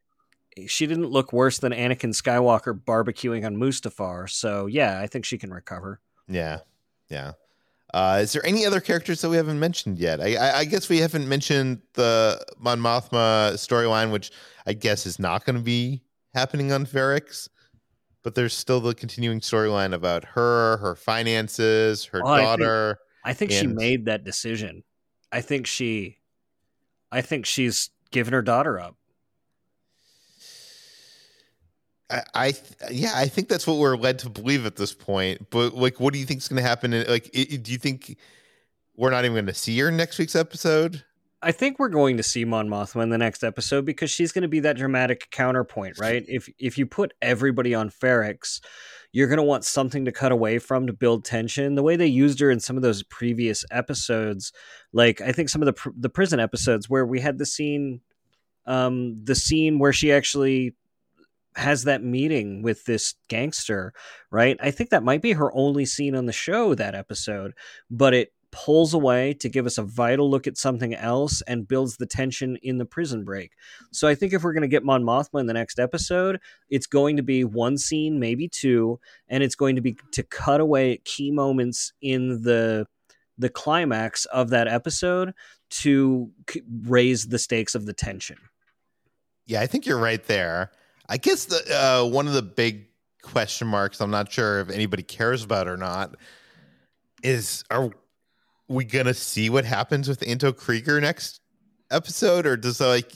she 0.68 0.88
didn't 0.88 1.10
look 1.10 1.34
worse 1.34 1.60
than 1.60 1.72
Anakin 1.72 2.12
Skywalker 2.14 2.74
barbecuing 2.80 3.45
on 3.45 3.56
Mustafar. 3.58 4.30
So 4.30 4.66
yeah, 4.68 4.99
I 4.99 5.08
think 5.08 5.26
she 5.26 5.38
can 5.38 5.51
recover. 5.51 5.99
yeah, 6.28 6.60
yeah. 7.10 7.34
Uh, 7.93 8.20
is 8.22 8.34
there 8.34 8.45
any 8.45 8.66
other 8.66 8.82
characters 8.82 9.22
that 9.22 9.30
we 9.30 9.38
haven't 9.38 9.60
mentioned 9.60 9.97
yet? 9.99 10.20
I, 10.20 10.36
I, 10.36 10.58
I 10.60 10.66
guess 10.66 10.89
we 10.89 10.97
haven't 10.97 11.30
mentioned 11.30 11.82
the 11.93 12.43
Mon 12.58 12.80
Mothma 12.80 13.53
storyline, 13.53 14.12
which 14.12 14.32
I 14.66 14.74
guess 14.74 15.06
is 15.06 15.18
not 15.18 15.45
going 15.45 15.56
to 15.56 15.62
be 15.62 16.01
happening 16.34 16.72
on 16.74 16.86
Ferrix. 16.86 17.47
But 18.22 18.36
there's 18.36 18.53
still 18.53 18.82
the 18.82 18.95
continuing 18.95 19.39
storyline 19.39 19.93
about 19.93 20.26
her, 20.26 20.78
her 20.78 20.95
finances, 20.95 22.06
her 22.06 22.22
Oh, 22.26 22.28
I 22.28 22.38
think- 22.38 22.47
daughter. 22.47 22.99
I 23.24 23.34
think 23.34 23.51
she 23.51 23.68
made 23.68 24.06
that 24.06 24.24
decision. 24.24 24.84
I 25.32 25.41
think 25.41 25.66
she, 25.66 26.18
I 27.12 27.22
think 27.22 27.45
she's 27.45 27.91
given 28.12 28.34
her 28.34 28.41
daughter 28.41 28.80
up. 28.80 28.95
I, 32.10 32.24
I 32.34 32.51
th- 32.51 32.91
yeah, 32.91 33.12
I 33.16 33.28
think 33.28 33.49
that's 33.49 33.66
what 33.66 33.78
we're 33.78 33.97
led 33.97 34.20
to 34.20 34.30
believe 34.30 34.66
at 34.66 34.76
this 34.76 34.93
point. 34.93 35.49
But 35.49 35.74
like, 35.74 35.99
what 35.99 36.14
do 36.14 36.20
you 36.20 36.26
think 36.26 36.41
is 36.41 36.47
going 36.47 36.62
to 36.62 36.68
happen? 36.68 36.93
In, 36.93 37.08
like, 37.08 37.30
i- 37.36 37.56
do 37.58 37.72
you 37.72 37.78
think 37.78 38.18
we're 38.95 39.10
not 39.10 39.26
even 39.26 39.36
going 39.36 39.45
to 39.47 39.53
see 39.53 39.78
her 39.80 39.89
in 39.89 39.97
next 39.97 40.18
week's 40.20 40.36
episode? 40.36 41.03
I 41.41 41.51
think 41.51 41.78
we're 41.78 41.89
going 41.89 42.18
to 42.18 42.24
see 42.24 42.43
Mon 42.43 42.68
Mothma 42.68 43.03
in 43.03 43.10
the 43.10 43.18
next 43.20 43.43
episode 43.43 43.86
because 43.86 44.10
she's 44.10 44.32
going 44.32 44.41
to 44.43 44.47
be 44.47 44.62
that 44.62 44.78
dramatic 44.78 45.30
counterpoint, 45.32 45.99
right? 45.99 46.24
if 46.28 46.49
if 46.58 46.78
you 46.78 46.86
put 46.88 47.14
everybody 47.22 47.76
on 47.76 47.89
Ferrix, 47.91 48.62
you're 49.12 49.28
going 49.28 49.38
to 49.38 49.43
want 49.43 49.64
something 49.64 50.06
to 50.06 50.12
cut 50.12 50.32
away 50.32 50.58
from 50.58 50.88
to 50.88 50.93
build 50.93 51.24
tension. 51.24 51.76
The 51.76 51.84
way 51.84 51.97
they 51.97 52.08
used 52.08 52.39
her 52.39 52.49
in 52.49 52.60
some 52.60 52.78
of 52.78 52.84
those 52.84 53.03
previous 53.03 53.64
episodes, 53.70 54.51
like 54.91 55.22
I 55.22 55.32
think 55.32 55.49
some 55.49 55.62
of 55.62 55.68
the 55.68 55.74
pr- 55.74 55.89
the 55.95 56.10
prison 56.10 56.39
episodes 56.39 56.89
where 56.89 57.06
we 57.06 57.20
had 57.20 57.38
the 57.38 57.45
scene, 57.45 58.01
um, 58.66 59.24
the 59.24 59.36
scene 59.36 59.78
where 59.78 59.93
she 59.93 60.12
actually 60.12 60.76
has 61.56 61.84
that 61.84 62.03
meeting 62.03 62.62
with 62.62 62.86
this 62.86 63.16
gangster, 63.30 63.93
right? 64.32 64.58
I 64.62 64.72
think 64.72 64.89
that 64.89 65.03
might 65.03 65.22
be 65.22 65.34
her 65.34 65.56
only 65.56 65.86
scene 65.86 66.16
on 66.16 66.26
the 66.26 66.34
show 66.34 66.76
that 66.76 66.95
episode, 66.95 67.53
but 67.89 68.14
it 68.14 68.32
pulls 68.51 68.93
away 68.93 69.34
to 69.34 69.49
give 69.49 69.66
us 69.66 69.78
a 69.78 69.84
vital 69.84 70.30
look 70.30 70.47
at 70.47 70.58
something 70.58 70.95
else 70.95 71.41
and 71.41 71.68
builds 71.68 71.97
the 71.97 72.06
tension 72.06 72.58
in 72.64 72.78
the 72.78 72.86
prison 72.86 73.26
break. 73.26 73.51
So 73.91 74.08
I 74.08 74.16
think 74.16 74.32
if 74.32 74.43
we're 74.43 74.53
going 74.53 74.62
to 74.62 74.70
get 74.70 74.86
Mon 74.86 75.03
Mothma 75.03 75.41
in 75.41 75.45
the 75.45 75.53
next 75.53 75.78
episode, 75.78 76.39
it's 76.70 76.88
going 76.88 77.18
to 77.18 77.24
be 77.24 77.43
one 77.43 77.78
scene, 77.78 78.18
maybe 78.18 78.47
two, 78.47 78.99
and 79.28 79.43
it's 79.43 79.56
going 79.56 79.76
to 79.76 79.82
be 79.82 79.97
to 80.14 80.24
cut 80.24 80.62
away 80.62 80.93
at 80.93 81.03
key 81.03 81.32
moments 81.32 81.91
in 82.01 82.43
the 82.43 82.86
the 83.38 83.49
climax 83.49 84.24
of 84.26 84.49
that 84.51 84.70
episode 84.70 85.34
to 85.70 86.32
raise 86.84 87.28
the 87.28 87.39
stakes 87.39 87.76
of 87.76 87.86
the 87.86 87.91
tension. 87.91 88.38
Yeah, 89.45 89.60
I 89.60 89.68
think 89.68 89.86
you're 89.86 89.99
right 89.99 90.24
there. 90.24 90.72
I 91.10 91.18
guess 91.18 91.45
the 91.45 91.62
uh, 91.72 92.08
one 92.08 92.28
of 92.28 92.34
the 92.34 92.41
big 92.41 92.88
question 93.22 93.68
marks 93.68 94.01
I'm 94.01 94.12
not 94.12 94.32
sure 94.32 94.60
if 94.60 94.70
anybody 94.70 95.03
cares 95.03 95.43
about 95.43 95.68
or 95.68 95.78
not 95.78 96.16
is 97.24 97.64
are 97.72 97.89
we 98.68 98.86
gonna 98.86 99.14
see 99.14 99.49
what 99.49 99.66
happens 99.66 100.08
with 100.08 100.28
Anto 100.28 100.51
Kreegyr 100.51 101.01
next 101.01 101.41
episode, 101.91 102.45
or 102.45 102.58
does 102.58 102.80
like 102.80 103.14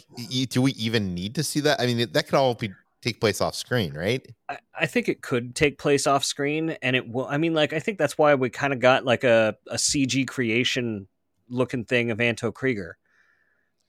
do 0.49 0.61
we 0.61 0.71
even 0.73 1.13
need 1.13 1.35
to 1.35 1.43
see 1.43 1.59
that? 1.61 1.79
I 1.79 1.85
mean, 1.85 2.11
that 2.11 2.25
could 2.25 2.35
all 2.35 2.53
be 2.55 2.71
take 3.01 3.21
place 3.21 3.41
off 3.41 3.55
screen, 3.55 3.93
right? 3.93 4.25
I, 4.49 4.57
I 4.81 4.85
think 4.85 5.07
it 5.07 5.21
could 5.21 5.55
take 5.55 5.77
place 5.77 6.05
off 6.05 6.23
screen 6.23 6.71
and 6.81 6.95
it 6.95 7.09
will 7.09 7.27
I 7.27 7.37
mean 7.37 7.53
like 7.53 7.73
I 7.73 7.79
think 7.79 7.97
that's 7.97 8.17
why 8.17 8.35
we 8.35 8.49
kind 8.49 8.73
of 8.73 8.79
got 8.79 9.05
like 9.05 9.23
a, 9.23 9.55
a 9.67 9.75
CG 9.75 10.27
creation 10.27 11.07
looking 11.49 11.85
thing 11.85 12.11
of 12.11 12.19
Anto 12.19 12.51
Kreegyr 12.51 12.93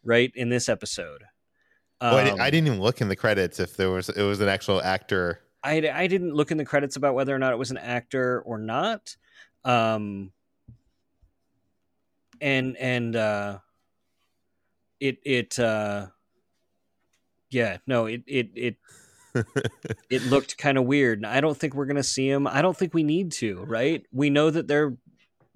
right 0.04 0.32
in 0.34 0.48
this 0.48 0.68
episode. 0.68 1.24
Oh, 2.00 2.16
I, 2.16 2.30
Um, 2.30 2.40
I 2.40 2.50
didn't 2.50 2.66
even 2.68 2.80
look 2.80 3.00
in 3.00 3.08
the 3.08 3.16
credits 3.16 3.60
if 3.60 3.76
there 3.76 3.90
was 3.90 4.08
it 4.08 4.22
was 4.22 4.40
an 4.40 4.48
actual 4.48 4.80
actor. 4.82 5.40
I, 5.62 5.90
I 5.92 6.06
didn't 6.06 6.34
look 6.34 6.50
in 6.50 6.56
the 6.56 6.64
credits 6.64 6.96
about 6.96 7.14
whether 7.14 7.34
or 7.34 7.38
not 7.38 7.52
it 7.52 7.58
was 7.58 7.70
an 7.70 7.76
actor 7.76 8.40
or 8.40 8.58
not. 8.58 9.14
Um, 9.64 10.32
and 12.40 12.76
and 12.78 13.14
uh, 13.14 13.58
it 14.98 15.18
it 15.24 15.58
uh, 15.58 16.06
yeah 17.50 17.78
no 17.86 18.06
it 18.06 18.22
it 18.26 18.50
it 18.54 18.76
it 20.10 20.22
looked 20.24 20.56
kind 20.56 20.78
of 20.78 20.84
weird. 20.84 21.24
I 21.24 21.40
don't 21.40 21.56
think 21.56 21.74
we're 21.74 21.86
gonna 21.86 22.02
see 22.02 22.28
him. 22.28 22.46
I 22.46 22.62
don't 22.62 22.76
think 22.76 22.94
we 22.94 23.02
need 23.02 23.32
to. 23.32 23.62
Right? 23.64 24.04
We 24.10 24.30
know 24.30 24.50
that 24.50 24.66
they're 24.66 24.96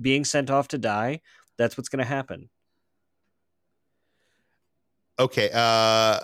being 0.01 0.25
sent 0.25 0.51
off 0.51 0.69
to 0.69 0.79
die. 0.79 1.23
That's 1.57 1.77
what's 1.79 1.89
gonna 1.89 2.05
happen. 2.05 2.51
Okay, 5.19 5.51
uh 5.53 6.21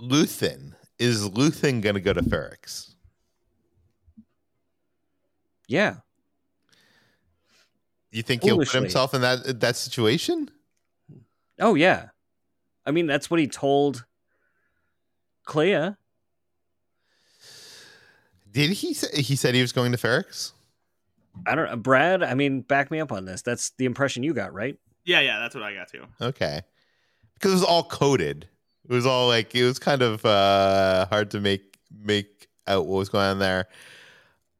Luthen. 0.00 0.74
Is 0.98 1.28
Luthen 1.28 1.80
gonna 1.80 2.00
go 2.00 2.12
to 2.12 2.22
Ferrix? 2.22 2.94
Yeah. 5.66 5.96
You 8.10 8.22
think 8.22 8.42
he'll 8.42 8.58
put 8.58 8.70
himself 8.72 9.14
in 9.14 9.20
that 9.20 9.60
that 9.60 9.76
situation? 9.76 10.50
Oh 11.58 11.74
yeah. 11.74 12.08
I 12.84 12.90
mean 12.90 13.06
that's 13.06 13.30
what 13.30 13.40
he 13.40 13.46
told 13.46 14.04
Kleya. 15.46 15.96
Did 18.50 18.70
he 18.70 18.94
say 18.94 19.22
he 19.22 19.36
said 19.36 19.54
he 19.54 19.62
was 19.62 19.72
going 19.72 19.92
to 19.92 19.98
Ferrix? 19.98 20.52
I 21.46 21.54
don't 21.54 21.70
know. 21.70 21.76
Brad, 21.76 22.22
I 22.22 22.34
mean, 22.34 22.62
back 22.62 22.90
me 22.90 23.00
up 23.00 23.12
on 23.12 23.24
this. 23.24 23.42
That's 23.42 23.70
the 23.78 23.84
impression 23.84 24.22
you 24.22 24.34
got, 24.34 24.52
right? 24.52 24.76
Yeah, 25.04 25.20
yeah, 25.20 25.38
that's 25.38 25.54
what 25.54 25.64
I 25.64 25.72
got 25.72 25.88
too. 25.88 26.04
Okay. 26.20 26.62
Because 27.40 27.52
it 27.52 27.54
was 27.54 27.64
all 27.64 27.84
coded. 27.84 28.46
It 28.86 28.92
was 28.92 29.06
all 29.06 29.26
like 29.28 29.54
it 29.54 29.64
was 29.64 29.78
kind 29.78 30.02
of 30.02 30.24
uh 30.26 31.06
hard 31.06 31.30
to 31.30 31.40
make 31.40 31.78
make 31.90 32.48
out 32.66 32.86
what 32.86 32.98
was 32.98 33.08
going 33.08 33.24
on 33.24 33.38
there. 33.38 33.66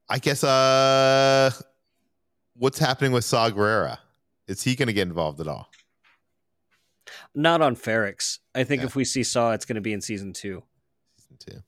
I 0.09 0.19
guess 0.19 0.43
uh 0.43 1.51
what's 2.57 2.79
happening 2.79 3.13
with 3.13 3.25
Saw 3.25 3.51
Gerrera? 3.51 3.99
Is 4.49 4.63
he 4.63 4.75
gonna 4.75 4.93
get 4.95 5.07
involved 5.09 5.41
at 5.41 5.47
all? 5.49 5.69
Not 7.35 7.61
on 7.61 7.77
Ferrix. 7.77 8.39
I 8.55 8.65
think 8.65 8.81
Yeah. 8.81 8.87
if 8.87 8.97
we 8.97 9.05
see 9.05 9.23
Saw, 9.23 9.53
it's 9.53 9.65
going 9.65 9.77
to 9.77 9.81
be 9.81 9.93
in 9.93 10.01
season 10.01 10.33
two. 10.33 10.63
Season 11.17 11.37
two. 11.39 11.63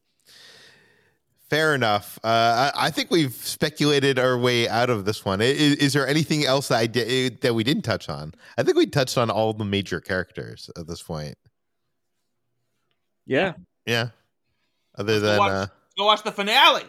Fair 1.53 1.75
enough. 1.75 2.19
Uh, 2.25 2.73
I, 2.75 2.87
I 2.87 2.91
think 2.91 3.11
we've 3.11 3.35
speculated 3.35 4.19
our 4.19 4.39
way 4.39 4.71
out 4.71 4.89
of 4.89 5.05
this 5.05 5.23
one. 5.23 5.43
Is, 5.43 5.75
is 5.75 5.93
there 5.93 6.09
anything 6.09 6.47
else 6.47 6.69
that 6.69 6.79
I 6.79 6.87
did 6.87 7.43
that 7.43 7.53
we 7.55 7.63
didn't 7.63 7.83
touch 7.83 8.09
on? 8.09 8.33
I 8.57 8.63
think 8.63 8.79
we 8.79 8.87
touched 8.87 9.19
on 9.19 9.29
all 9.29 9.53
the 9.53 9.67
major 9.67 10.01
characters 10.01 10.71
at 10.79 10.87
this 10.87 11.03
point. 11.03 11.35
Yeah. 13.27 13.53
Yeah. 13.85 14.09
Other 14.97 15.13
Let's 15.13 15.23
go 15.23 15.29
than 15.29 15.39
watch- 15.41 15.51
uh, 15.51 15.67
Go 15.99 16.07
watch 16.07 16.23
the 16.23 16.33
finale. 16.33 16.85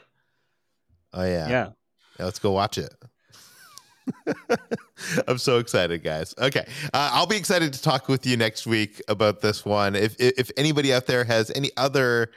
oh 1.12 1.24
yeah. 1.26 1.50
Yeah. 1.50 1.70
Yeah, 2.18 2.26
let's 2.26 2.40
go 2.40 2.52
watch 2.52 2.78
it. 2.78 2.96
I'm 5.28 5.40
so 5.40 5.58
excited, 5.58 6.04
guys. 6.04 6.34
Okay, 6.38 6.66
uh, 6.94 7.10
I'll 7.12 7.28
be 7.28 7.36
excited 7.36 7.74
to 7.74 7.82
talk 7.82 8.08
with 8.08 8.26
you 8.26 8.38
next 8.38 8.66
week 8.66 9.02
about 9.10 9.42
this 9.42 9.66
one. 9.66 9.94
If 9.98 10.16
if, 10.22 10.40
if 10.40 10.52
anybody 10.56 10.94
out 10.94 11.06
there 11.06 11.26
has 11.26 11.52
any 11.54 11.72
other 11.76 12.32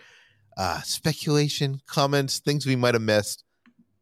uh, 0.56 0.80
speculation, 0.82 1.80
comments, 1.86 2.38
things 2.38 2.66
we 2.66 2.76
might 2.76 2.94
have 2.94 3.02
missed, 3.02 3.44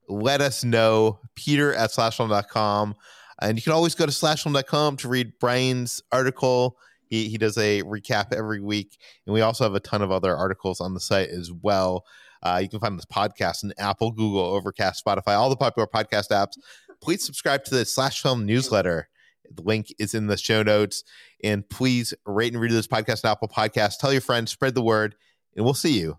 let 0.08 0.40
us 0.40 0.64
know. 0.64 1.18
Peter 1.34 1.74
at 1.74 1.90
slashfilm.com. 1.90 2.94
And 3.40 3.58
you 3.58 3.62
can 3.62 3.72
always 3.72 3.94
go 3.94 4.06
to 4.06 4.12
slashfilm.com 4.12 4.96
to 4.98 5.08
read 5.08 5.32
Brian's 5.40 6.02
article. 6.12 6.78
He, 7.06 7.28
he 7.28 7.38
does 7.38 7.58
a 7.58 7.82
recap 7.82 8.32
every 8.32 8.60
week. 8.60 8.96
And 9.26 9.34
we 9.34 9.40
also 9.40 9.64
have 9.64 9.74
a 9.74 9.80
ton 9.80 10.02
of 10.02 10.10
other 10.10 10.36
articles 10.36 10.80
on 10.80 10.94
the 10.94 11.00
site 11.00 11.28
as 11.28 11.50
well. 11.52 12.04
Uh, 12.42 12.60
you 12.62 12.68
can 12.68 12.80
find 12.80 12.98
this 12.98 13.06
podcast 13.06 13.64
in 13.64 13.72
Apple, 13.78 14.10
Google, 14.10 14.44
Overcast, 14.44 15.04
Spotify, 15.04 15.36
all 15.36 15.50
the 15.50 15.56
popular 15.56 15.86
podcast 15.86 16.28
apps. 16.30 16.58
Please 17.02 17.24
subscribe 17.24 17.64
to 17.64 17.74
the 17.74 17.84
Slash 17.84 18.22
Film 18.22 18.46
newsletter. 18.46 19.08
The 19.50 19.62
link 19.62 19.88
is 19.98 20.14
in 20.14 20.26
the 20.26 20.36
show 20.36 20.62
notes. 20.62 21.04
And 21.42 21.68
please 21.68 22.14
rate 22.26 22.52
and 22.52 22.60
review 22.60 22.76
this 22.76 22.86
podcast 22.86 23.24
on 23.24 23.32
Apple 23.32 23.48
Podcasts. 23.48 23.98
Tell 23.98 24.12
your 24.12 24.20
friends, 24.20 24.52
spread 24.52 24.74
the 24.74 24.82
word, 24.82 25.16
and 25.56 25.64
we'll 25.64 25.74
see 25.74 25.98
you 25.98 26.18